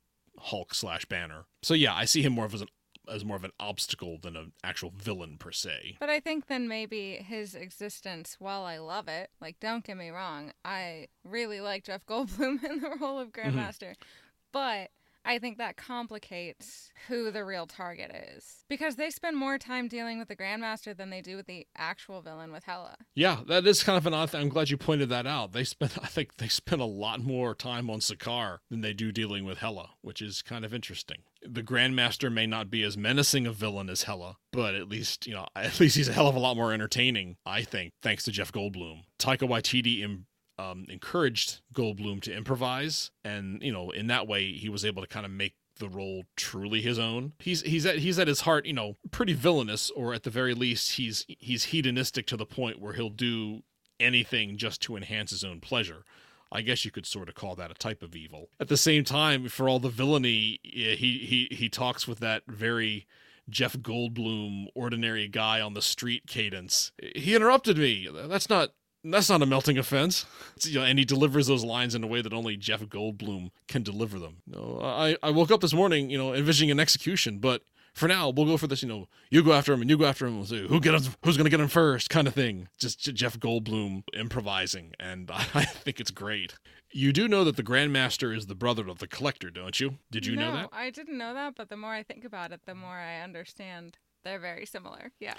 Hulk 0.46 0.74
slash 0.76 1.06
Banner. 1.06 1.46
So 1.64 1.74
yeah, 1.74 1.96
I 1.96 2.06
see 2.06 2.22
him 2.22 2.34
more 2.34 2.46
of 2.46 2.54
as 2.54 2.62
an 2.62 2.68
as 3.08 3.24
more 3.24 3.38
of 3.38 3.44
an 3.44 3.52
obstacle 3.60 4.18
than 4.20 4.36
an 4.36 4.52
actual 4.64 4.92
villain 4.96 5.38
per 5.38 5.52
se. 5.52 5.98
But 6.00 6.10
I 6.10 6.20
think 6.20 6.48
then 6.48 6.68
maybe 6.68 7.18
his 7.18 7.54
existence, 7.54 8.38
while 8.40 8.64
I 8.64 8.78
love 8.80 9.08
it, 9.08 9.30
like 9.40 9.60
don't 9.60 9.84
get 9.84 9.98
me 9.98 10.10
wrong, 10.10 10.54
I 10.64 11.08
really 11.24 11.62
like 11.62 11.84
Jeff 11.84 12.06
Goldblum 12.06 12.64
in 12.70 12.80
the 12.80 12.98
role 13.00 13.20
of 13.20 13.32
mm-hmm. 13.32 13.58
Grandmaster. 13.58 13.92
Mm-hmm. 13.92 14.04
But 14.52 14.92
I 15.26 15.40
think 15.40 15.58
that 15.58 15.76
complicates 15.76 16.92
who 17.08 17.32
the 17.32 17.44
real 17.44 17.66
target 17.66 18.12
is 18.36 18.64
because 18.70 18.96
they 18.96 19.10
spend 19.10 19.38
more 19.38 19.58
time 19.58 19.88
dealing 19.88 20.20
with 20.20 20.28
the 20.28 20.36
Grandmaster 20.36 20.96
than 20.96 21.10
they 21.10 21.22
do 21.22 21.36
with 21.36 21.48
the 21.48 21.66
actual 21.76 22.22
villain 22.22 22.52
with 22.52 22.66
Hela. 22.66 22.98
Yeah, 23.16 23.40
that 23.48 23.66
is 23.66 23.84
kind 23.84 23.98
of 23.98 24.06
an 24.06 24.14
odd 24.14 24.30
thing. 24.30 24.42
I'm 24.42 24.50
glad 24.50 24.70
you 24.70 24.78
pointed 24.78 25.10
that 25.10 25.26
out. 25.26 25.52
They 25.54 25.64
spend, 25.64 25.94
I 26.04 26.08
think, 26.08 26.38
they 26.38 26.48
spend 26.48 26.82
a 26.82 26.86
lot 26.86 27.22
more 27.22 27.56
time 27.56 27.90
on 27.90 28.00
Sakaar 28.00 28.60
than 28.70 28.82
they 28.82 28.94
do 28.94 29.12
dealing 29.12 29.46
with 29.46 29.58
Hela, 29.58 29.92
which 30.02 30.22
is 30.22 30.42
kind 30.42 30.64
of 30.64 30.74
interesting. 30.74 31.24
The 31.42 31.64
Grandmaster 31.64 32.32
may 32.32 32.46
not 32.46 32.70
be 32.70 32.84
as 32.84 32.98
menacing 32.98 33.46
a 33.48 33.52
villain 33.52 33.90
as 33.90 34.04
Hela, 34.04 34.38
but 34.52 34.76
at 34.76 34.88
least 34.88 35.26
you 35.26 35.34
know, 35.34 35.48
at 35.56 35.80
least 35.80 35.98
he's 35.98 36.10
a 36.10 36.14
hell 36.14 36.28
of 36.28 36.36
a 36.36 36.40
lot 36.40 36.56
more 36.56 36.72
entertaining. 36.72 37.38
I 37.46 37.64
think, 37.64 37.94
thanks 38.02 38.24
to 38.26 38.32
Jeff 38.32 38.52
Goldblum. 38.52 39.04
Taika 39.20 39.48
Waititi 39.50 40.02
Im- 40.02 40.28
um, 40.58 40.86
encouraged 40.90 41.62
Goldblum 41.74 42.22
to 42.24 42.34
improvise, 42.34 43.12
and 43.24 43.62
you 43.62 43.72
know, 43.72 43.92
in 43.92 44.08
that 44.08 44.28
way, 44.28 44.54
he 44.54 44.70
was 44.70 44.86
able 44.86 45.02
to 45.02 45.08
kind 45.08 45.26
of 45.26 45.32
make 45.32 45.56
the 45.78 45.90
role 45.90 46.24
truly 46.36 46.82
his 46.82 46.98
own. 46.98 47.34
He's 47.40 47.62
he's 47.62 47.86
at 47.86 47.98
he's 48.00 48.20
at 48.20 48.28
his 48.28 48.42
heart, 48.42 48.66
you 48.66 48.74
know, 48.74 48.96
pretty 49.12 49.34
villainous, 49.34 49.90
or 49.92 50.14
at 50.14 50.24
the 50.24 50.30
very 50.30 50.54
least, 50.54 50.94
he's 50.94 51.26
he's 51.28 51.66
hedonistic 51.66 52.26
to 52.28 52.38
the 52.38 52.46
point 52.46 52.80
where 52.80 52.94
he'll 52.94 53.10
do 53.10 53.64
anything 54.00 54.58
just 54.58 54.82
to 54.84 54.96
enhance 54.96 55.32
his 55.32 55.44
own 55.44 55.60
pleasure. 55.60 56.04
I 56.52 56.62
guess 56.62 56.86
you 56.86 56.92
could 56.92 57.06
sort 57.06 57.28
of 57.28 57.36
call 57.36 57.56
that 57.56 57.72
a 57.72 57.74
type 57.74 58.02
of 58.02 58.16
evil. 58.16 58.50
At 58.60 58.68
the 58.68 58.78
same 58.78 59.04
time, 59.04 59.50
for 59.50 59.68
all 59.68 59.80
the 59.80 59.90
villainy, 59.90 60.60
he 60.64 60.94
he 60.94 61.48
he 61.52 61.70
talks 61.70 62.08
with 62.08 62.20
that 62.20 62.44
very 62.48 63.08
Jeff 63.50 63.78
Goldblum, 63.78 64.68
ordinary 64.74 65.28
guy 65.28 65.60
on 65.60 65.74
the 65.74 65.82
street 65.82 66.24
cadence. 66.28 66.92
He 67.16 67.36
interrupted 67.36 67.78
me. 67.78 68.08
That's 68.12 68.50
not 68.50 68.72
that's 69.14 69.30
not 69.30 69.42
a 69.42 69.46
melting 69.46 69.78
offense. 69.78 70.26
You 70.62 70.80
know, 70.80 70.86
and 70.86 70.98
he 70.98 71.06
delivers 71.06 71.48
those 71.48 71.64
lines 71.64 71.96
in 71.96 72.04
a 72.04 72.08
way 72.08 72.22
that 72.22 72.34
only 72.34 72.58
Jeff 72.58 72.82
Goldblum 72.82 73.52
can 73.68 73.84
deliver 73.84 74.20
them. 74.20 74.38
You 74.48 74.56
know, 74.56 74.80
I, 74.84 75.18
I 75.22 75.32
woke 75.32 75.52
up 75.52 75.62
this 75.62 75.74
morning, 75.74 76.10
you 76.10 76.18
know, 76.18 76.34
envisioning 76.34 76.72
an 76.72 76.80
execution, 76.80 77.40
but 77.40 77.62
for 77.96 78.10
now, 78.10 78.30
we'll 78.30 78.46
go 78.46 78.58
for 78.58 78.68
this, 78.68 78.84
you 78.84 78.90
know, 78.90 79.08
you 79.30 79.42
go 79.42 79.54
after 79.54 79.72
him 79.72 79.80
and 79.80 79.90
you 79.90 79.98
go 79.98 80.06
after 80.06 80.26
him. 80.28 80.36
We'll 80.36 80.46
see 80.46 80.68
who 80.68 80.82
get 80.82 80.94
him, 80.94 81.14
who's 81.24 81.38
going 81.38 81.46
to 81.46 81.50
get 81.50 81.62
him 81.62 81.70
first 81.70 82.10
kind 82.10 82.28
of 82.28 82.34
thing. 82.34 82.68
Just 82.78 83.00
Jeff 83.00 83.40
Goldblum 83.40 84.04
improvising. 84.14 84.92
And 85.00 85.32
I, 85.32 85.46
I 85.56 85.66
think 85.66 86.02
it's 86.02 86.12
great. 86.12 86.56
You 86.92 87.14
do 87.14 87.28
know 87.28 87.46
that 87.46 87.56
the 87.56 87.64
Grandmaster 87.64 88.36
is 88.36 88.48
the 88.48 88.56
brother 88.56 88.88
of 88.88 89.00
the 89.00 89.08
Collector, 89.08 89.50
don't 89.50 89.80
you? 89.80 89.96
Did 90.12 90.26
you 90.26 90.36
no, 90.36 90.42
know 90.42 90.54
that? 90.58 90.70
I 90.74 90.90
didn't 90.90 91.18
know 91.18 91.34
that, 91.34 91.56
but 91.56 91.70
the 91.70 91.78
more 91.78 91.94
I 91.94 92.04
think 92.04 92.26
about 92.26 92.52
it, 92.52 92.62
the 92.66 92.76
more 92.76 92.96
I 92.96 93.22
understand 93.22 93.98
they're 94.26 94.40
very 94.40 94.66
similar. 94.66 95.12
Yeah. 95.20 95.36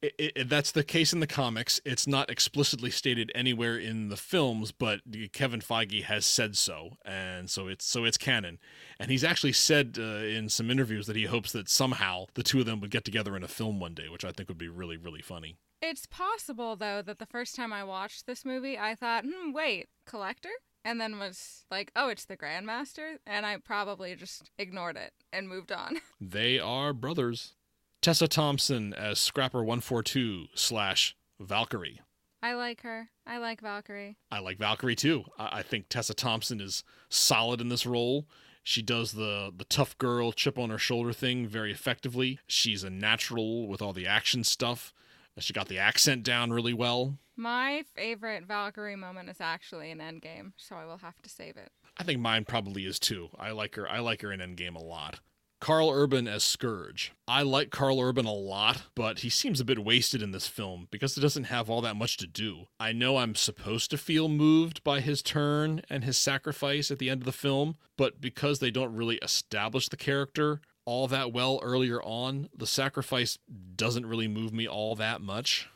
It, 0.00 0.14
it, 0.36 0.48
that's 0.48 0.70
the 0.70 0.84
case 0.84 1.12
in 1.12 1.18
the 1.18 1.26
comics. 1.26 1.80
It's 1.84 2.06
not 2.06 2.30
explicitly 2.30 2.90
stated 2.90 3.32
anywhere 3.34 3.76
in 3.76 4.10
the 4.10 4.16
films, 4.16 4.70
but 4.70 5.00
Kevin 5.32 5.60
Feige 5.60 6.04
has 6.04 6.24
said 6.24 6.56
so, 6.56 6.90
and 7.04 7.50
so 7.50 7.66
it's 7.66 7.84
so 7.84 8.04
it's 8.04 8.16
canon. 8.16 8.58
And 9.00 9.10
he's 9.10 9.24
actually 9.24 9.54
said 9.54 9.96
uh, 9.98 10.02
in 10.02 10.48
some 10.50 10.70
interviews 10.70 11.08
that 11.08 11.16
he 11.16 11.24
hopes 11.24 11.50
that 11.50 11.68
somehow 11.68 12.26
the 12.34 12.44
two 12.44 12.60
of 12.60 12.66
them 12.66 12.80
would 12.80 12.92
get 12.92 13.04
together 13.04 13.36
in 13.36 13.42
a 13.42 13.48
film 13.48 13.80
one 13.80 13.94
day, 13.94 14.08
which 14.08 14.24
I 14.24 14.30
think 14.30 14.48
would 14.48 14.56
be 14.56 14.68
really 14.68 14.96
really 14.96 15.22
funny. 15.22 15.56
It's 15.82 16.06
possible 16.06 16.76
though 16.76 17.02
that 17.02 17.18
the 17.18 17.26
first 17.26 17.56
time 17.56 17.72
I 17.72 17.82
watched 17.82 18.26
this 18.26 18.44
movie, 18.44 18.78
I 18.78 18.94
thought, 18.94 19.24
"Hmm, 19.24 19.52
wait, 19.52 19.88
collector." 20.06 20.50
And 20.84 21.00
then 21.00 21.18
was 21.18 21.66
like, 21.70 21.90
oh, 21.96 22.08
it's 22.08 22.24
the 22.24 22.36
Grandmaster. 22.36 23.16
And 23.26 23.44
I 23.44 23.58
probably 23.58 24.14
just 24.14 24.50
ignored 24.58 24.96
it 24.96 25.12
and 25.32 25.48
moved 25.48 25.72
on. 25.72 25.98
They 26.20 26.58
are 26.58 26.92
brothers. 26.92 27.54
Tessa 28.00 28.28
Thompson 28.28 28.94
as 28.94 29.18
Scrapper 29.18 29.58
142 29.58 30.46
slash 30.54 31.16
Valkyrie. 31.40 32.00
I 32.42 32.54
like 32.54 32.82
her. 32.82 33.10
I 33.26 33.38
like 33.38 33.60
Valkyrie. 33.60 34.16
I 34.30 34.38
like 34.38 34.58
Valkyrie 34.58 34.94
too. 34.94 35.24
I, 35.38 35.58
I 35.58 35.62
think 35.62 35.88
Tessa 35.88 36.14
Thompson 36.14 36.60
is 36.60 36.84
solid 37.08 37.60
in 37.60 37.68
this 37.68 37.86
role. 37.86 38.28
She 38.62 38.82
does 38.82 39.12
the 39.12 39.52
the 39.56 39.64
tough 39.64 39.98
girl 39.98 40.30
chip 40.30 40.58
on 40.58 40.70
her 40.70 40.78
shoulder 40.78 41.12
thing 41.12 41.46
very 41.48 41.72
effectively. 41.72 42.38
She's 42.46 42.84
a 42.84 42.90
natural 42.90 43.66
with 43.66 43.82
all 43.82 43.92
the 43.92 44.06
action 44.06 44.44
stuff. 44.44 44.92
Uh, 45.36 45.40
she 45.40 45.52
got 45.52 45.68
the 45.68 45.78
accent 45.78 46.22
down 46.22 46.52
really 46.52 46.74
well. 46.74 47.18
My 47.34 47.84
favorite 47.94 48.44
Valkyrie 48.46 48.96
moment 48.96 49.28
is 49.28 49.40
actually 49.40 49.90
in 49.90 49.98
Endgame, 49.98 50.52
so 50.56 50.76
I 50.76 50.84
will 50.84 50.98
have 50.98 51.20
to 51.22 51.30
save 51.30 51.56
it. 51.56 51.70
I 51.96 52.04
think 52.04 52.20
mine 52.20 52.44
probably 52.44 52.84
is 52.84 52.98
too. 53.00 53.28
I 53.38 53.50
like 53.50 53.74
her. 53.74 53.88
I 53.88 53.98
like 53.98 54.22
her 54.22 54.32
in 54.32 54.40
Endgame 54.40 54.76
a 54.76 54.82
lot. 54.82 55.18
Karl 55.60 55.90
Urban 55.90 56.28
as 56.28 56.44
Skurge. 56.44 57.10
I 57.26 57.42
like 57.42 57.70
Karl 57.70 58.00
Urban 58.00 58.26
a 58.26 58.32
lot, 58.32 58.84
but 58.94 59.20
he 59.20 59.28
seems 59.28 59.60
a 59.60 59.64
bit 59.64 59.84
wasted 59.84 60.22
in 60.22 60.30
this 60.30 60.46
film 60.46 60.86
because 60.90 61.16
it 61.16 61.20
doesn't 61.20 61.44
have 61.44 61.68
all 61.68 61.80
that 61.80 61.96
much 61.96 62.16
to 62.18 62.26
do. 62.26 62.66
I 62.78 62.92
know 62.92 63.16
I'm 63.16 63.34
supposed 63.34 63.90
to 63.90 63.98
feel 63.98 64.28
moved 64.28 64.84
by 64.84 65.00
his 65.00 65.20
turn 65.20 65.82
and 65.90 66.04
his 66.04 66.16
sacrifice 66.16 66.90
at 66.90 66.98
the 66.98 67.10
end 67.10 67.22
of 67.22 67.26
the 67.26 67.32
film, 67.32 67.76
but 67.96 68.20
because 68.20 68.60
they 68.60 68.70
don't 68.70 68.94
really 68.94 69.16
establish 69.16 69.88
the 69.88 69.96
character 69.96 70.60
all 70.84 71.08
that 71.08 71.32
well 71.32 71.60
earlier 71.62 72.00
on, 72.02 72.48
the 72.56 72.66
sacrifice 72.66 73.38
doesn't 73.76 74.06
really 74.06 74.28
move 74.28 74.52
me 74.52 74.66
all 74.66 74.94
that 74.94 75.20
much. 75.20 75.68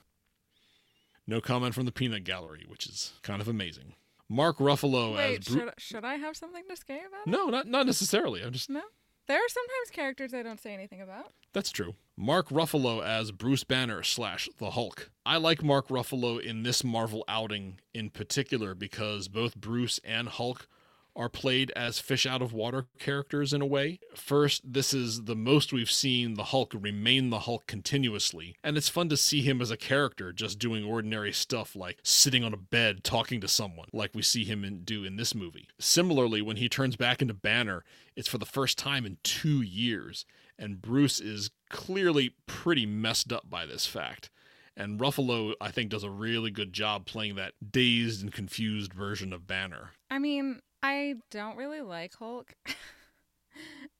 No 1.27 1.41
comment 1.41 1.75
from 1.75 1.87
the 1.87 1.93
Peanut 1.93 2.25
Gallery, 2.25 2.65
which 2.67 2.87
is 2.87 3.13
kind 3.23 3.41
of 3.41 3.49
amazing. 3.49 3.95
Mark 4.29 4.59
Ruffalo 4.59 5.17
Wait, 5.17 5.41
as 5.41 5.49
Bru- 5.49 5.61
should, 5.61 5.73
should 5.77 6.05
I 6.05 6.15
have 6.15 6.37
something 6.37 6.65
to 6.69 6.77
say 6.77 7.01
about 7.07 7.27
it? 7.27 7.31
No, 7.31 7.49
not 7.49 7.67
not 7.67 7.85
necessarily. 7.85 8.43
I'm 8.43 8.53
just 8.53 8.71
No? 8.71 8.81
There 9.29 9.39
are 9.39 9.49
sometimes 9.49 9.91
characters 9.93 10.35
I 10.35 10.43
don't 10.43 10.61
say 10.61 10.75
anything 10.75 11.01
about. 11.01 11.33
That's 11.53 11.71
true. 11.71 11.95
Mark 12.17 12.49
Ruffalo 12.49 13.05
as 13.05 13.31
Bruce 13.33 13.65
Banner 13.65 14.03
slash 14.03 14.49
the 14.59 14.71
Hulk. 14.71 15.11
I 15.25 15.37
like 15.37 15.63
Mark 15.63 15.89
Ruffalo 15.89 16.41
in 16.41 16.63
this 16.63 16.83
Marvel 16.83 17.25
outing 17.29 17.81
in 17.95 18.11
particular 18.11 18.75
because 18.75 19.29
both 19.29 19.57
Bruce 19.57 20.01
and 20.05 20.29
Hulk 20.29 20.67
are 21.15 21.29
played 21.29 21.71
as 21.77 21.99
fish 21.99 22.27
out 22.27 22.43
of 22.43 22.53
water 22.53 22.87
characters 22.99 23.53
in 23.53 23.61
a 23.61 23.67
way. 23.67 23.99
First, 24.15 24.63
this 24.73 24.95
is 24.95 25.25
the 25.25 25.37
most 25.37 25.73
we've 25.73 25.91
seen 25.91 26.35
the 26.35 26.45
Hulk 26.45 26.75
remain 26.79 27.31
the 27.31 27.41
Hulk 27.41 27.67
continuously, 27.67 28.57
and 28.65 28.77
it's 28.77 28.89
fun 28.89 29.09
to 29.11 29.17
see 29.17 29.43
him 29.43 29.61
as 29.61 29.71
a 29.71 29.77
character 29.77 30.33
just 30.33 30.59
doing 30.59 30.85
ordinary 30.85 31.33
stuff 31.33 31.77
like 31.77 31.99
sitting 32.03 32.43
on 32.45 32.55
a 32.55 32.59
bed 32.59 33.05
talking 33.05 33.41
to 33.41 33.49
someone, 33.49 33.89
like 33.93 34.11
we 34.15 34.23
see 34.23 34.45
him 34.45 34.65
in, 34.65 34.85
do 34.85 35.05
in 35.05 35.17
this 35.17 35.35
movie. 35.35 35.69
Similarly, 35.79 36.43
when 36.43 36.57
he 36.57 36.69
turns 36.69 36.97
back 36.97 37.21
into 37.21 37.35
Banner, 37.35 37.85
it's 38.17 38.29
for 38.29 38.39
the 38.39 38.47
first 38.47 38.79
time 38.79 39.05
in 39.05 39.19
two 39.23 39.61
years, 39.61 40.25
and 40.59 40.83
Bruce 40.83 41.21
is 41.21 41.51
clearly 41.71 42.35
pretty 42.47 42.87
messed 42.87 43.33
up 43.33 43.49
by 43.49 43.67
this 43.67 43.87
fact. 43.87 44.31
And 44.77 44.99
Ruffalo, 44.99 45.53
I 45.61 45.71
think, 45.71 45.91
does 45.91 46.05
a 46.05 46.11
really 46.11 46.51
good 46.51 46.73
job 46.73 47.05
playing 47.05 47.35
that 47.37 47.53
dazed 47.71 48.23
and 48.23 48.33
confused 48.33 48.95
version 48.95 49.33
of 49.33 49.47
Banner. 49.47 49.91
I 50.11 50.19
mean, 50.19 50.61
I 50.83 51.15
don't 51.31 51.57
really 51.57 51.81
like 51.81 52.15
Hulk. 52.17 52.55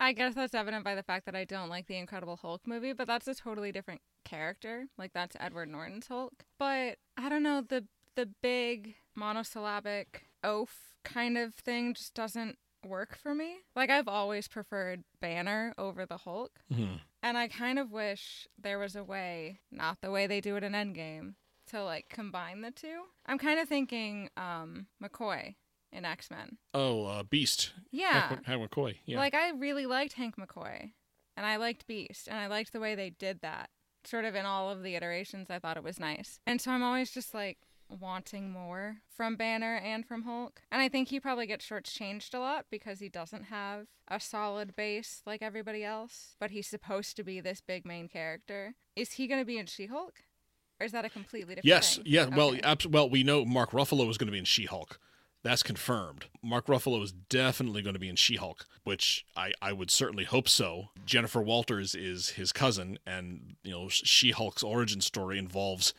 I 0.01 0.13
guess 0.13 0.35
that's 0.35 0.55
evident 0.55 0.85
by 0.85 0.95
the 0.95 1.03
fact 1.03 1.27
that 1.27 1.37
I 1.37 1.45
don't 1.45 1.69
like 1.69 1.87
the 1.87 1.97
Incredible 1.97 2.37
Hulk 2.37 2.63
movie, 2.67 2.93
but 2.93 3.07
that's 3.07 3.29
a 3.29 3.35
totally 3.35 3.71
different 3.71 4.01
character. 4.25 4.87
Like 4.99 5.13
that's 5.13 5.37
Edward 5.39 5.69
Norton's 5.69 6.09
Hulk. 6.09 6.45
But 6.59 6.97
I 7.17 7.29
don't 7.29 7.43
know, 7.43 7.61
the 7.67 7.85
the 8.15 8.27
big 8.43 8.95
monosyllabic 9.15 10.27
oaf 10.45 10.95
kind 11.05 11.39
of 11.39 11.55
thing 11.55 11.95
just 11.95 12.15
doesn't 12.15 12.59
work 12.87 13.17
for 13.17 13.35
me. 13.35 13.59
Like 13.77 13.91
I've 13.91 14.09
always 14.09 14.49
preferred 14.49 15.05
Banner 15.21 15.75
over 15.79 16.05
the 16.05 16.19
Hulk. 16.19 16.61
Mhm. 16.73 17.01
And 17.23 17.39
I 17.39 17.47
kind 17.47 17.79
of 17.79 17.93
wish 17.93 18.49
there 18.61 18.79
was 18.79 18.97
a 18.97 19.05
way, 19.05 19.61
not 19.71 20.01
the 20.01 20.11
way 20.11 20.27
they 20.27 20.41
do 20.41 20.57
it 20.57 20.65
in 20.65 20.73
Endgame, 20.73 21.35
to 21.69 21.85
like 21.85 22.09
combine 22.09 22.63
the 22.63 22.73
two. 22.73 23.03
I'm 23.27 23.39
kind 23.39 23.61
of 23.61 23.69
thinking 23.69 24.31
um 24.37 24.87
McCoy 25.03 25.55
in 25.93 26.05
X-Men. 26.05 26.59
Oh, 26.75 27.05
uh, 27.05 27.23
Beast. 27.23 27.73
Yeah. 27.91 28.29
Hank, 28.29 28.47
Hank 28.47 28.71
McCoy. 28.71 28.97
Yeah. 29.05 29.19
Like 29.19 29.35
I 29.35 29.51
really 29.51 29.87
liked 29.87 30.15
Hank 30.15 30.37
McCoy 30.37 30.93
and 31.37 31.47
I 31.47 31.57
liked 31.57 31.87
Beast 31.87 32.29
and 32.29 32.39
I 32.39 32.47
liked 32.47 32.73
the 32.73 32.81
way 32.81 32.95
they 32.95 33.11
did 33.11 33.41
that. 33.43 33.71
Sort 34.05 34.25
of 34.25 34.35
in 34.35 34.47
all 34.47 34.69
of 34.69 34.83
the 34.83 34.97
iterations 34.97 35.49
I 35.51 35.59
thought 35.59 35.77
it 35.77 35.85
was 35.85 36.01
nice. 36.01 36.41
And 36.47 36.61
so 36.61 36.73
I'm 36.73 36.83
always 36.83 37.11
just 37.11 37.35
like 37.35 37.59
wanting 38.01 38.51
more 38.51 38.97
from 39.15 39.37
Banner 39.37 39.77
and 39.77 40.07
from 40.07 40.23
Hulk. 40.23 40.63
And 40.71 40.81
I 40.81 40.89
think 40.89 41.09
he 41.09 41.21
probably 41.21 41.47
gets 41.47 41.69
shortchanged 41.69 42.35
a 42.35 42.39
lot 42.39 42.67
because 42.71 43.01
he 43.01 43.09
doesn't 43.09 43.45
have 43.45 43.87
a 44.09 44.19
solid 44.19 44.75
base 44.75 45.23
like 45.27 45.43
everybody 45.43 45.85
else, 45.85 46.37
but 46.41 46.51
he's 46.51 46.67
supposed 46.67 47.17
to 47.17 47.23
be 47.23 47.41
this 47.41 47.61
big 47.61 47.85
main 47.85 48.09
character. 48.09 48.75
Is 48.97 49.13
he 49.13 49.27
going 49.27 49.41
to 49.41 49.45
be 49.45 49.59
in 49.59 49.67
She-Hulk? 49.67 50.15
Or 50.81 50.87
is 50.87 50.93
that 50.93 51.05
a 51.05 51.11
completely 51.11 51.55
different 51.55 51.67
yes. 51.67 51.97
thing? 51.97 52.05
Yeah. 52.07 52.27
Well, 52.27 52.57
abs- 52.65 52.87
well, 52.87 53.09
we 53.09 53.23
know 53.23 53.45
Mark 53.45 53.71
Ruffalo 53.71 54.09
is 54.11 54.19
going 54.19 54.27
to 54.27 54.33
be 54.33 54.39
in 54.39 54.45
She-Hulk. 54.45 54.99
That's 55.43 55.63
confirmed. 55.63 56.27
Mark 56.43 56.67
Ruffalo 56.67 57.03
is 57.03 57.13
definitely 57.13 57.83
going 57.83 57.95
to 57.95 58.01
be 58.01 58.09
in 58.09 58.17
She-Hulk, 58.17 58.65
which 58.85 59.27
I, 59.37 59.53
I 59.61 59.73
would 59.73 59.91
certainly 59.91 60.25
hope 60.25 60.49
so. 60.49 60.91
Jennifer 61.05 61.43
Walters 61.43 61.95
is 61.95 62.31
his 62.31 62.53
cousin, 62.53 62.99
and 63.07 63.57
you 63.65 63.73
know 63.73 63.89
She-Hulk's 63.89 64.63
origin 64.63 65.01
story 65.01 65.39
involves 65.39 65.95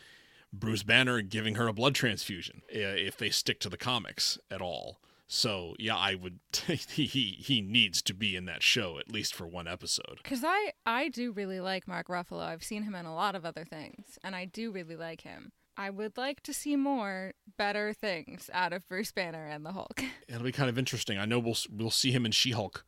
Bruce 0.53 0.83
Banner 0.83 1.21
giving 1.21 1.55
her 1.55 1.67
a 1.67 1.73
blood 1.73 1.95
transfusion 1.95 2.61
if 2.69 3.17
they 3.17 3.29
stick 3.29 3.59
to 3.61 3.69
the 3.69 3.77
comics 3.77 4.37
at 4.49 4.61
all. 4.61 4.99
So 5.27 5.75
yeah, 5.79 5.97
I 5.97 6.15
would. 6.15 6.39
he 6.67 7.05
he 7.07 7.61
needs 7.61 8.01
to 8.03 8.13
be 8.13 8.35
in 8.35 8.45
that 8.45 8.61
show 8.61 8.99
at 8.99 9.11
least 9.11 9.33
for 9.33 9.47
one 9.47 9.67
episode. 9.67 10.19
Because 10.21 10.43
I, 10.45 10.73
I 10.85 11.09
do 11.09 11.31
really 11.31 11.59
like 11.59 11.87
Mark 11.87 12.07
Ruffalo. 12.07 12.41
I've 12.41 12.63
seen 12.63 12.83
him 12.83 12.93
in 12.95 13.05
a 13.05 13.15
lot 13.15 13.35
of 13.35 13.45
other 13.45 13.65
things, 13.65 14.19
and 14.23 14.35
I 14.35 14.45
do 14.45 14.71
really 14.71 14.95
like 14.95 15.21
him. 15.21 15.51
I 15.75 15.89
would 15.89 16.17
like 16.17 16.41
to 16.43 16.53
see 16.53 16.75
more 16.75 17.33
better 17.57 17.93
things 17.93 18.49
out 18.53 18.73
of 18.73 18.87
Bruce 18.87 19.11
Banner 19.11 19.45
and 19.45 19.65
the 19.65 19.71
Hulk. 19.71 20.03
It'll 20.27 20.43
be 20.43 20.51
kind 20.51 20.69
of 20.69 20.77
interesting. 20.77 21.17
I 21.17 21.25
know 21.25 21.39
we'll 21.39 21.57
we'll 21.71 21.91
see 21.91 22.11
him 22.11 22.25
in 22.25 22.31
She-Hulk, 22.31 22.85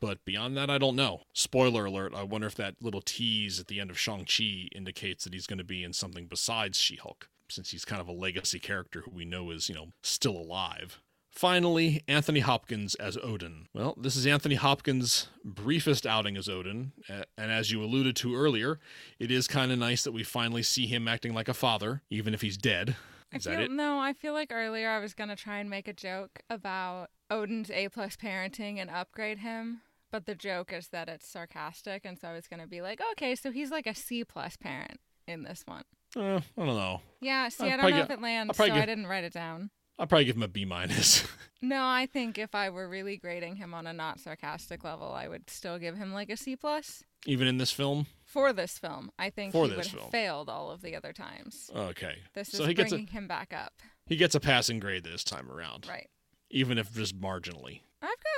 but 0.00 0.24
beyond 0.24 0.56
that, 0.56 0.70
I 0.70 0.78
don't 0.78 0.96
know. 0.96 1.22
Spoiler 1.32 1.84
alert! 1.84 2.14
I 2.14 2.22
wonder 2.22 2.46
if 2.46 2.54
that 2.56 2.76
little 2.80 3.02
tease 3.02 3.60
at 3.60 3.66
the 3.66 3.80
end 3.80 3.90
of 3.90 3.98
Shang 3.98 4.24
Chi 4.24 4.68
indicates 4.74 5.24
that 5.24 5.34
he's 5.34 5.46
going 5.46 5.58
to 5.58 5.64
be 5.64 5.84
in 5.84 5.92
something 5.92 6.26
besides 6.26 6.78
She-Hulk, 6.78 7.28
since 7.48 7.70
he's 7.70 7.84
kind 7.84 8.00
of 8.00 8.08
a 8.08 8.12
legacy 8.12 8.58
character 8.58 9.02
who 9.02 9.10
we 9.10 9.24
know 9.24 9.50
is 9.50 9.68
you 9.68 9.74
know 9.74 9.88
still 10.02 10.36
alive. 10.36 11.02
Finally, 11.34 12.00
Anthony 12.06 12.38
Hopkins 12.38 12.94
as 12.94 13.18
Odin. 13.20 13.66
Well, 13.74 13.94
this 14.00 14.14
is 14.14 14.24
Anthony 14.24 14.54
Hopkins' 14.54 15.26
briefest 15.44 16.06
outing 16.06 16.36
as 16.36 16.48
Odin, 16.48 16.92
and 17.08 17.50
as 17.50 17.72
you 17.72 17.82
alluded 17.82 18.14
to 18.16 18.36
earlier, 18.36 18.78
it 19.18 19.32
is 19.32 19.48
kind 19.48 19.72
of 19.72 19.78
nice 19.78 20.04
that 20.04 20.12
we 20.12 20.22
finally 20.22 20.62
see 20.62 20.86
him 20.86 21.08
acting 21.08 21.34
like 21.34 21.48
a 21.48 21.54
father, 21.54 22.02
even 22.08 22.34
if 22.34 22.40
he's 22.40 22.56
dead. 22.56 22.94
Is 23.32 23.48
I 23.48 23.56
feel, 23.56 23.68
No, 23.70 23.98
I 23.98 24.12
feel 24.12 24.32
like 24.32 24.52
earlier 24.52 24.88
I 24.88 25.00
was 25.00 25.12
gonna 25.12 25.34
try 25.34 25.58
and 25.58 25.68
make 25.68 25.88
a 25.88 25.92
joke 25.92 26.38
about 26.48 27.10
Odin's 27.28 27.70
A 27.70 27.88
plus 27.88 28.16
parenting 28.16 28.78
and 28.78 28.88
upgrade 28.88 29.40
him, 29.40 29.80
but 30.12 30.26
the 30.26 30.36
joke 30.36 30.72
is 30.72 30.88
that 30.88 31.08
it's 31.08 31.28
sarcastic, 31.28 32.04
and 32.04 32.16
so 32.16 32.28
I 32.28 32.32
was 32.34 32.46
gonna 32.46 32.68
be 32.68 32.80
like, 32.80 33.00
okay, 33.12 33.34
so 33.34 33.50
he's 33.50 33.72
like 33.72 33.88
a 33.88 33.94
C 33.94 34.22
plus 34.22 34.56
parent 34.56 35.00
in 35.26 35.42
this 35.42 35.64
one. 35.66 35.82
Uh, 36.16 36.40
I 36.56 36.64
don't 36.64 36.76
know. 36.76 37.00
Yeah, 37.20 37.48
see, 37.48 37.64
I, 37.64 37.74
I 37.74 37.76
don't 37.76 37.90
know 37.90 37.96
get, 37.96 38.04
if 38.04 38.10
it 38.10 38.22
lands, 38.22 38.56
so 38.56 38.66
get, 38.66 38.76
I 38.76 38.86
didn't 38.86 39.08
write 39.08 39.24
it 39.24 39.32
down. 39.32 39.70
I'll 39.98 40.06
probably 40.06 40.24
give 40.24 40.36
him 40.36 40.42
a 40.42 40.48
B 40.48 40.64
minus. 40.64 41.26
no, 41.62 41.84
I 41.84 42.06
think 42.06 42.38
if 42.38 42.54
I 42.54 42.70
were 42.70 42.88
really 42.88 43.16
grading 43.16 43.56
him 43.56 43.74
on 43.74 43.86
a 43.86 43.92
not 43.92 44.20
sarcastic 44.20 44.82
level, 44.82 45.12
I 45.12 45.28
would 45.28 45.48
still 45.48 45.78
give 45.78 45.96
him 45.96 46.12
like 46.12 46.30
a 46.30 46.36
C 46.36 46.56
plus. 46.56 47.04
Even 47.26 47.46
in 47.46 47.58
this 47.58 47.70
film. 47.70 48.06
For 48.24 48.52
this 48.52 48.78
film, 48.78 49.10
I 49.18 49.30
think 49.30 49.52
For 49.52 49.66
he 49.66 49.74
would 49.74 49.86
film. 49.86 50.02
have 50.02 50.10
failed 50.10 50.48
all 50.48 50.70
of 50.70 50.82
the 50.82 50.96
other 50.96 51.12
times. 51.12 51.70
Okay. 51.74 52.16
This 52.34 52.48
so 52.48 52.62
is 52.62 52.68
he 52.68 52.74
bringing 52.74 53.08
a, 53.08 53.12
him 53.12 53.28
back 53.28 53.52
up. 53.52 53.72
He 54.06 54.16
gets 54.16 54.34
a 54.34 54.40
passing 54.40 54.80
grade 54.80 55.04
this 55.04 55.24
time 55.24 55.50
around. 55.50 55.86
Right. 55.88 56.10
Even 56.50 56.76
if 56.76 56.92
just 56.92 57.18
marginally 57.18 57.80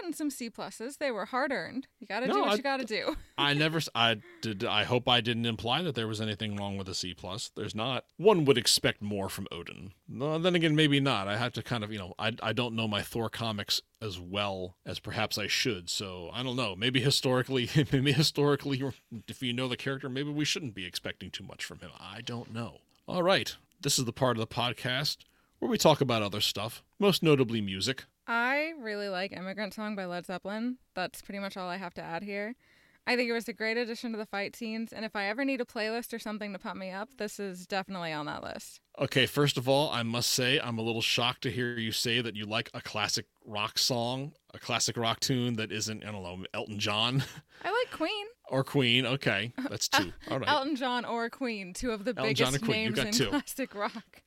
gotten 0.07 0.17
some 0.17 0.31
C 0.31 0.51
pluses. 0.51 0.99
They 0.99 1.11
were 1.11 1.27
hard 1.27 1.53
earned. 1.53 1.87
You 2.01 2.07
got 2.07 2.21
to 2.21 2.29
no, 2.29 2.35
do 2.35 2.41
what 2.41 2.51
I, 2.51 2.55
you 2.55 2.63
got 2.63 2.79
to 2.79 2.85
do. 2.85 3.17
I 3.39 3.55
never. 3.55 3.81
I 3.95 4.17
did. 4.41 4.65
I 4.65 4.85
hope 4.85 5.09
I 5.09 5.21
didn't 5.21 5.47
imply 5.47 5.83
that 5.83 5.95
there 5.95 6.07
was 6.07 6.21
anything 6.21 6.57
wrong 6.57 6.77
with 6.77 6.89
a 6.89 6.95
C 6.95 7.15
plus. 7.15 7.51
There's 7.57 7.75
not. 7.75 8.05
One 8.17 8.45
would 8.45 8.59
expect 8.59 9.03
more 9.03 9.29
from 9.29 9.47
Odin. 9.51 9.93
No, 10.09 10.39
then 10.39 10.55
again, 10.55 10.77
maybe 10.77 11.01
not. 11.01 11.29
I 11.29 11.37
have 11.37 11.53
to 11.55 11.63
kind 11.63 11.83
of 11.83 11.93
you 11.93 11.99
know. 11.99 12.15
I 12.19 12.33
I 12.43 12.53
don't 12.53 12.75
know 12.75 12.89
my 12.89 13.03
Thor 13.03 13.29
comics 13.29 13.83
as 14.01 14.21
well 14.21 14.77
as 14.85 14.99
perhaps 14.99 15.39
I 15.39 15.47
should. 15.47 15.91
So 15.91 16.31
I 16.33 16.43
don't 16.43 16.57
know. 16.57 16.77
Maybe 16.77 17.01
historically, 17.01 17.69
maybe 17.93 18.13
historically, 18.13 18.83
if 19.29 19.43
you 19.43 19.53
know 19.53 19.69
the 19.69 19.77
character, 19.77 20.09
maybe 20.09 20.31
we 20.31 20.45
shouldn't 20.45 20.75
be 20.75 20.87
expecting 20.87 21.31
too 21.31 21.45
much 21.45 21.65
from 21.65 21.81
him. 21.81 21.91
I 21.99 22.21
don't 22.21 22.53
know. 22.53 22.79
All 23.09 23.23
right. 23.23 23.55
This 23.83 23.99
is 23.99 24.05
the 24.05 24.13
part 24.13 24.37
of 24.37 24.41
the 24.41 24.55
podcast 24.55 25.19
where 25.59 25.71
we 25.71 25.79
talk 25.79 26.01
about 26.01 26.23
other 26.23 26.41
stuff, 26.41 26.83
most 26.99 27.23
notably 27.23 27.61
music. 27.61 28.05
I 28.27 28.73
really 28.81 29.09
like 29.09 29.33
Immigrant 29.33 29.75
Song 29.75 29.95
by 29.95 30.05
Led 30.05 30.27
Zeppelin. 30.27 30.79
That's 30.95 31.23
pretty 31.23 31.39
much 31.39 31.57
all 31.57 31.69
I 31.69 31.77
have 31.77 31.95
to 31.95 32.03
add 32.03 32.23
here. 32.23 32.55
I 33.09 33.15
think 33.15 33.31
it 33.31 33.33
was 33.33 33.47
a 33.49 33.53
great 33.53 33.77
addition 33.77 34.11
to 34.13 34.19
the 34.19 34.27
fight 34.27 34.57
scenes, 34.57 34.93
and 34.93 35.05
if 35.05 35.15
I 35.15 35.27
ever 35.27 35.45
need 35.45 35.61
a 35.61 35.65
playlist 35.65 36.13
or 36.13 36.19
something 36.19 36.53
to 36.53 36.59
pump 36.59 36.81
me 36.81 36.91
up, 36.91 37.11
this 37.19 37.39
is 37.39 37.65
definitely 37.65 38.13
on 38.13 38.27
that 38.27 38.43
list. 38.43 38.81
Okay, 38.99 39.27
first 39.27 39.57
of 39.57 39.69
all, 39.69 39.91
I 39.91 40.03
must 40.03 40.31
say 40.31 40.59
I'm 40.59 40.79
a 40.79 40.83
little 40.83 41.03
shocked 41.03 41.43
to 41.43 41.51
hear 41.53 41.79
you 41.79 41.93
say 41.93 42.21
that 42.21 42.35
you 42.35 42.47
like 42.47 42.69
a 42.75 42.81
classic 42.81 43.27
rock 43.45 43.79
song, 43.79 44.33
a 44.55 44.59
classic 44.59 44.97
rock 44.97 45.21
tune 45.21 45.55
that 45.55 45.71
isn't, 45.71 46.05
I 46.05 46.11
don't 46.11 46.25
know, 46.25 46.45
Elton 46.53 46.81
John. 46.81 47.23
I 47.65 47.71
like 47.71 47.93
Queen. 47.93 48.27
or 48.49 48.65
Queen, 48.65 49.07
okay. 49.07 49.53
That's 49.71 49.87
two. 49.87 50.13
All 50.29 50.41
right. 50.41 50.49
Elton 50.49 50.75
John 50.75 51.05
or 51.05 51.31
Queen, 51.31 51.75
two 51.75 51.93
of 51.93 52.05
the 52.05 52.11
Elton 52.17 52.35
biggest 52.35 52.65
names 52.67 52.99
in 52.99 53.13
two. 53.13 53.29
classic 53.31 53.73
rock. 53.73 54.23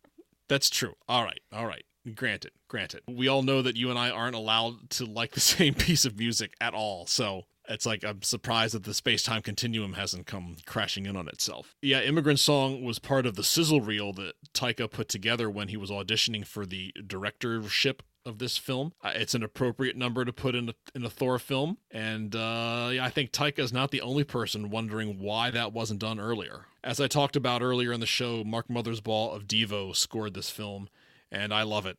That's 0.47 0.69
true. 0.69 0.93
All 1.09 1.25
right, 1.25 1.41
all 1.51 1.67
right 1.67 1.83
granted 2.15 2.51
granted 2.67 3.01
we 3.07 3.27
all 3.27 3.43
know 3.43 3.61
that 3.61 3.75
you 3.75 3.89
and 3.89 3.99
i 3.99 4.09
aren't 4.09 4.35
allowed 4.35 4.89
to 4.89 5.05
like 5.05 5.31
the 5.31 5.39
same 5.39 5.73
piece 5.73 6.05
of 6.05 6.17
music 6.17 6.53
at 6.59 6.73
all 6.73 7.05
so 7.05 7.43
it's 7.67 7.85
like 7.85 8.03
i'm 8.03 8.21
surprised 8.21 8.73
that 8.73 8.83
the 8.83 8.93
space-time 8.93 9.41
continuum 9.41 9.93
hasn't 9.93 10.25
come 10.25 10.55
crashing 10.65 11.05
in 11.05 11.15
on 11.15 11.27
itself 11.27 11.75
yeah 11.81 12.01
immigrant 12.01 12.39
song 12.39 12.83
was 12.83 12.99
part 12.99 13.25
of 13.25 13.35
the 13.35 13.43
sizzle 13.43 13.81
reel 13.81 14.13
that 14.13 14.33
taika 14.53 14.89
put 14.89 15.07
together 15.07 15.49
when 15.49 15.67
he 15.67 15.77
was 15.77 15.91
auditioning 15.91 16.45
for 16.45 16.65
the 16.65 16.93
directorship 17.05 18.03
of 18.25 18.37
this 18.37 18.57
film. 18.57 18.93
Uh, 19.01 19.11
it's 19.15 19.33
an 19.33 19.43
appropriate 19.43 19.97
number 19.97 20.23
to 20.23 20.31
put 20.31 20.55
in 20.55 20.69
a, 20.69 20.73
in 20.95 21.03
a 21.03 21.09
Thor 21.09 21.39
film, 21.39 21.77
and 21.91 22.35
uh, 22.35 22.89
yeah, 22.93 23.03
I 23.03 23.09
think 23.09 23.31
Taika 23.31 23.59
is 23.59 23.73
not 23.73 23.91
the 23.91 24.01
only 24.01 24.23
person 24.23 24.69
wondering 24.69 25.19
why 25.19 25.51
that 25.51 25.73
wasn't 25.73 25.99
done 25.99 26.19
earlier. 26.19 26.65
As 26.83 27.01
I 27.01 27.07
talked 27.07 27.35
about 27.35 27.61
earlier 27.61 27.91
in 27.91 27.99
the 27.99 28.05
show, 28.05 28.43
Mark 28.43 28.67
Mothersbaugh 28.69 29.35
of 29.35 29.47
Devo 29.47 29.95
scored 29.95 30.33
this 30.33 30.49
film, 30.49 30.87
and 31.31 31.53
I 31.53 31.63
love 31.63 31.85
it. 31.85 31.97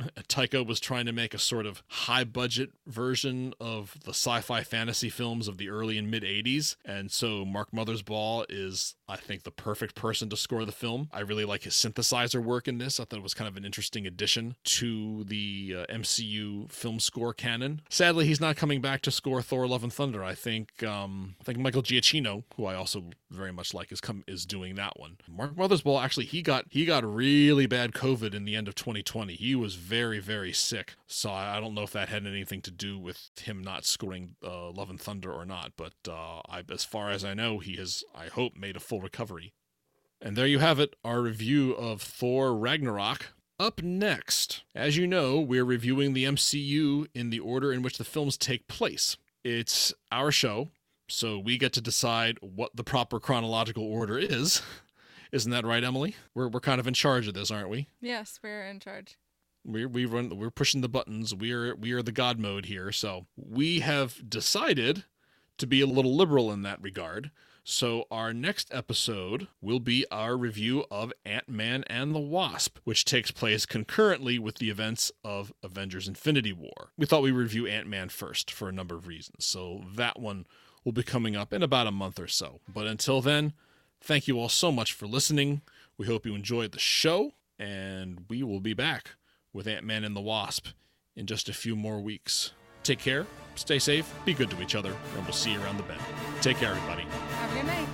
Taika 0.28 0.66
was 0.66 0.80
trying 0.80 1.06
to 1.06 1.12
make 1.12 1.34
a 1.34 1.38
sort 1.38 1.66
of 1.66 1.82
high 1.88 2.24
budget 2.24 2.70
version 2.86 3.54
of 3.60 3.96
the 4.04 4.10
sci 4.12 4.40
fi 4.40 4.62
fantasy 4.62 5.10
films 5.10 5.48
of 5.48 5.58
the 5.58 5.68
early 5.68 5.98
and 5.98 6.10
mid 6.10 6.22
80s. 6.22 6.76
And 6.84 7.10
so 7.10 7.44
Mark 7.44 7.70
Mothersbaugh 7.72 8.46
is 8.48 8.94
I 9.10 9.16
think, 9.16 9.42
the 9.42 9.50
perfect 9.50 9.94
person 9.94 10.28
to 10.30 10.36
score 10.36 10.64
the 10.64 10.72
film. 10.72 11.08
I 11.12 11.20
really 11.20 11.44
like 11.44 11.64
his 11.64 11.74
synthesizer 11.74 12.42
work 12.42 12.68
in 12.68 12.78
this. 12.78 13.00
I 13.00 13.04
thought 13.04 13.18
it 13.18 13.22
was 13.22 13.34
kind 13.34 13.48
of 13.48 13.56
an 13.56 13.64
interesting 13.64 14.06
addition 14.06 14.54
to 14.64 15.24
the 15.24 15.76
uh, 15.78 15.92
MCU 15.92 16.70
film 16.70 17.00
score 17.00 17.34
canon. 17.34 17.82
Sadly, 17.90 18.26
he's 18.26 18.40
not 18.40 18.56
coming 18.56 18.80
back 18.80 19.02
to 19.02 19.10
score 19.10 19.42
Thor: 19.42 19.66
Love 19.66 19.82
and 19.82 19.92
Thunder. 19.92 20.22
I 20.22 20.34
think 20.34 20.82
um, 20.82 21.34
I 21.40 21.44
think 21.44 21.58
Michael 21.58 21.82
Giacchino, 21.82 22.44
who 22.56 22.66
I 22.66 22.74
also 22.74 23.10
very 23.30 23.52
much 23.52 23.74
like, 23.74 23.90
is 23.90 24.00
come 24.00 24.22
is 24.26 24.46
doing 24.46 24.76
that 24.76 24.98
one. 24.98 25.16
Mark 25.28 25.54
Mothersbaugh 25.56 26.02
actually 26.02 26.26
he 26.26 26.42
got 26.42 26.66
he 26.70 26.84
got 26.84 27.04
really 27.04 27.66
bad 27.66 27.92
COVID 27.92 28.34
in 28.34 28.44
the 28.44 28.54
end 28.54 28.68
of 28.68 28.74
2020. 28.74 29.34
He 29.34 29.54
was 29.54 29.74
very 29.74 30.20
very 30.20 30.52
sick, 30.52 30.94
so 31.06 31.30
I, 31.30 31.56
I 31.56 31.60
don't 31.60 31.74
know 31.74 31.82
if 31.82 31.92
that 31.92 32.08
had 32.08 32.26
anything 32.26 32.62
to 32.62 32.70
do 32.70 32.98
with 32.98 33.30
him 33.40 33.62
not 33.62 33.84
scoring 33.84 34.36
uh, 34.44 34.70
Love 34.70 34.90
and 34.90 35.00
Thunder 35.00 35.32
or 35.32 35.44
not. 35.44 35.72
But 35.76 35.94
uh, 36.08 36.40
I, 36.48 36.62
as 36.70 36.84
far 36.84 37.10
as 37.10 37.24
I 37.24 37.34
know, 37.34 37.58
he 37.58 37.76
has 37.76 38.04
I 38.14 38.26
hope 38.26 38.56
made 38.56 38.76
a 38.76 38.80
full 38.80 38.99
full 39.00 39.04
recovery. 39.04 39.52
And 40.20 40.36
there 40.36 40.46
you 40.46 40.58
have 40.58 40.78
it, 40.78 40.94
our 41.04 41.22
review 41.22 41.72
of 41.72 42.02
Thor 42.02 42.54
Ragnarok. 42.54 43.32
Up 43.58 43.82
next, 43.82 44.64
as 44.74 44.96
you 44.96 45.06
know, 45.06 45.38
we're 45.38 45.64
reviewing 45.64 46.14
the 46.14 46.24
MCU 46.24 47.06
in 47.14 47.28
the 47.28 47.40
order 47.40 47.72
in 47.72 47.82
which 47.82 47.98
the 47.98 48.04
films 48.04 48.38
take 48.38 48.68
place. 48.68 49.18
It's 49.44 49.92
our 50.10 50.30
show, 50.30 50.70
so 51.08 51.38
we 51.38 51.58
get 51.58 51.74
to 51.74 51.82
decide 51.82 52.38
what 52.40 52.74
the 52.74 52.84
proper 52.84 53.20
chronological 53.20 53.84
order 53.84 54.18
is. 54.18 54.62
Isn't 55.32 55.52
that 55.52 55.66
right, 55.66 55.84
Emily? 55.84 56.16
We're, 56.34 56.48
we're 56.48 56.60
kind 56.60 56.80
of 56.80 56.86
in 56.86 56.94
charge 56.94 57.28
of 57.28 57.34
this, 57.34 57.50
aren't 57.50 57.68
we? 57.68 57.88
Yes, 58.00 58.40
we're 58.42 58.64
in 58.64 58.80
charge. 58.80 59.18
We're, 59.64 59.88
we 59.88 60.06
run, 60.06 60.38
we're 60.38 60.50
pushing 60.50 60.80
the 60.80 60.88
buttons. 60.88 61.34
We 61.34 61.52
are, 61.52 61.76
we 61.76 61.92
are 61.92 62.02
the 62.02 62.12
God 62.12 62.38
mode 62.38 62.64
here. 62.64 62.92
So 62.92 63.26
we 63.36 63.80
have 63.80 64.28
decided 64.28 65.04
to 65.58 65.66
be 65.66 65.82
a 65.82 65.86
little 65.86 66.16
liberal 66.16 66.50
in 66.50 66.62
that 66.62 66.80
regard 66.80 67.30
so, 67.62 68.06
our 68.10 68.32
next 68.32 68.68
episode 68.72 69.46
will 69.60 69.80
be 69.80 70.06
our 70.10 70.36
review 70.36 70.84
of 70.90 71.12
Ant 71.24 71.48
Man 71.48 71.84
and 71.88 72.14
the 72.14 72.18
Wasp, 72.20 72.78
which 72.84 73.04
takes 73.04 73.30
place 73.30 73.66
concurrently 73.66 74.38
with 74.38 74.56
the 74.56 74.70
events 74.70 75.12
of 75.22 75.52
Avengers 75.62 76.08
Infinity 76.08 76.52
War. 76.52 76.92
We 76.96 77.06
thought 77.06 77.22
we 77.22 77.32
would 77.32 77.42
review 77.42 77.66
Ant 77.66 77.86
Man 77.86 78.08
first 78.08 78.50
for 78.50 78.68
a 78.68 78.72
number 78.72 78.96
of 78.96 79.06
reasons, 79.06 79.44
so 79.44 79.84
that 79.94 80.18
one 80.18 80.46
will 80.84 80.92
be 80.92 81.02
coming 81.02 81.36
up 81.36 81.52
in 81.52 81.62
about 81.62 81.86
a 81.86 81.92
month 81.92 82.18
or 82.18 82.28
so. 82.28 82.60
But 82.72 82.86
until 82.86 83.20
then, 83.20 83.52
thank 84.00 84.26
you 84.26 84.38
all 84.38 84.48
so 84.48 84.72
much 84.72 84.92
for 84.92 85.06
listening. 85.06 85.60
We 85.98 86.06
hope 86.06 86.24
you 86.24 86.34
enjoyed 86.34 86.72
the 86.72 86.78
show, 86.78 87.32
and 87.58 88.24
we 88.30 88.42
will 88.42 88.60
be 88.60 88.74
back 88.74 89.16
with 89.52 89.66
Ant 89.66 89.84
Man 89.84 90.02
and 90.04 90.16
the 90.16 90.20
Wasp 90.20 90.68
in 91.14 91.26
just 91.26 91.48
a 91.48 91.54
few 91.54 91.76
more 91.76 92.00
weeks. 92.00 92.52
Take 92.82 93.00
care 93.00 93.26
Stay 93.60 93.78
safe, 93.78 94.10
be 94.24 94.32
good 94.32 94.48
to 94.48 94.62
each 94.62 94.74
other, 94.74 94.88
and 94.88 95.24
we'll 95.24 95.34
see 95.34 95.52
you 95.52 95.62
around 95.62 95.76
the 95.76 95.82
bend. 95.82 96.00
Take 96.40 96.56
care, 96.56 96.70
everybody. 96.70 97.02
Have 97.02 97.52
a 97.52 97.54
good 97.54 97.66
night. 97.66 97.88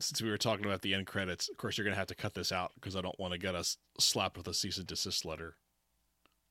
Since 0.00 0.20
we 0.20 0.30
were 0.30 0.36
talking 0.36 0.66
about 0.66 0.82
the 0.82 0.94
end 0.94 1.06
credits, 1.06 1.48
of 1.48 1.56
course, 1.56 1.78
you're 1.78 1.84
going 1.84 1.94
to 1.94 1.98
have 1.98 2.08
to 2.08 2.16
cut 2.16 2.34
this 2.34 2.50
out 2.50 2.72
because 2.74 2.96
I 2.96 3.00
don't 3.02 3.18
want 3.20 3.32
to 3.32 3.38
get 3.38 3.54
us 3.54 3.76
slapped 4.00 4.36
with 4.36 4.48
a 4.48 4.52
cease 4.52 4.78
and 4.78 4.88
desist 4.88 5.24
letter. 5.24 5.54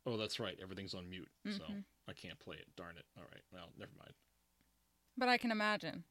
Oh, 0.05 0.15
that's 0.15 0.39
right. 0.39 0.57
Everything's 0.63 0.93
on 0.93 1.09
mute, 1.09 1.27
mm-hmm. 1.45 1.57
so 1.57 1.65
I 2.07 2.13
can't 2.13 2.39
play 2.39 2.55
it. 2.55 2.67
Darn 2.77 2.95
it. 2.97 3.03
All 3.17 3.25
right. 3.29 3.41
Well, 3.51 3.67
never 3.77 3.91
mind. 3.99 4.13
But 5.17 5.27
I 5.27 5.37
can 5.37 5.51
imagine. 5.51 6.05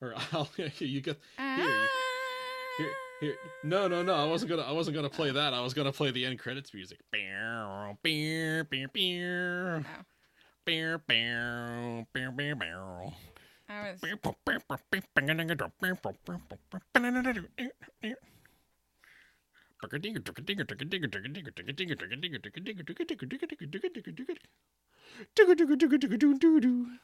Or 0.00 0.14
I'll 0.32 0.48
you 0.78 1.00
get 1.00 1.18
ah. 1.36 1.56
here. 1.56 1.64
You, 1.64 1.72
ah. 1.72 2.09
Here, 2.80 2.94
here. 3.20 3.34
No, 3.62 3.88
no, 3.88 4.02
no. 4.02 4.14
I 4.14 4.24
wasn't 4.24 4.50
gonna. 4.50 4.62
I 4.62 4.72
wasn't 4.72 4.96
gonna 4.96 5.10
play 5.10 5.30
that. 5.30 5.52
I 5.52 5.60
was 5.60 5.74
gonna 5.74 5.92
play 5.92 6.10
the 6.10 6.24
end 6.24 6.38
credits 6.38 6.72
music. 6.72 6.98
I 13.68 13.90
was. 13.90 14.00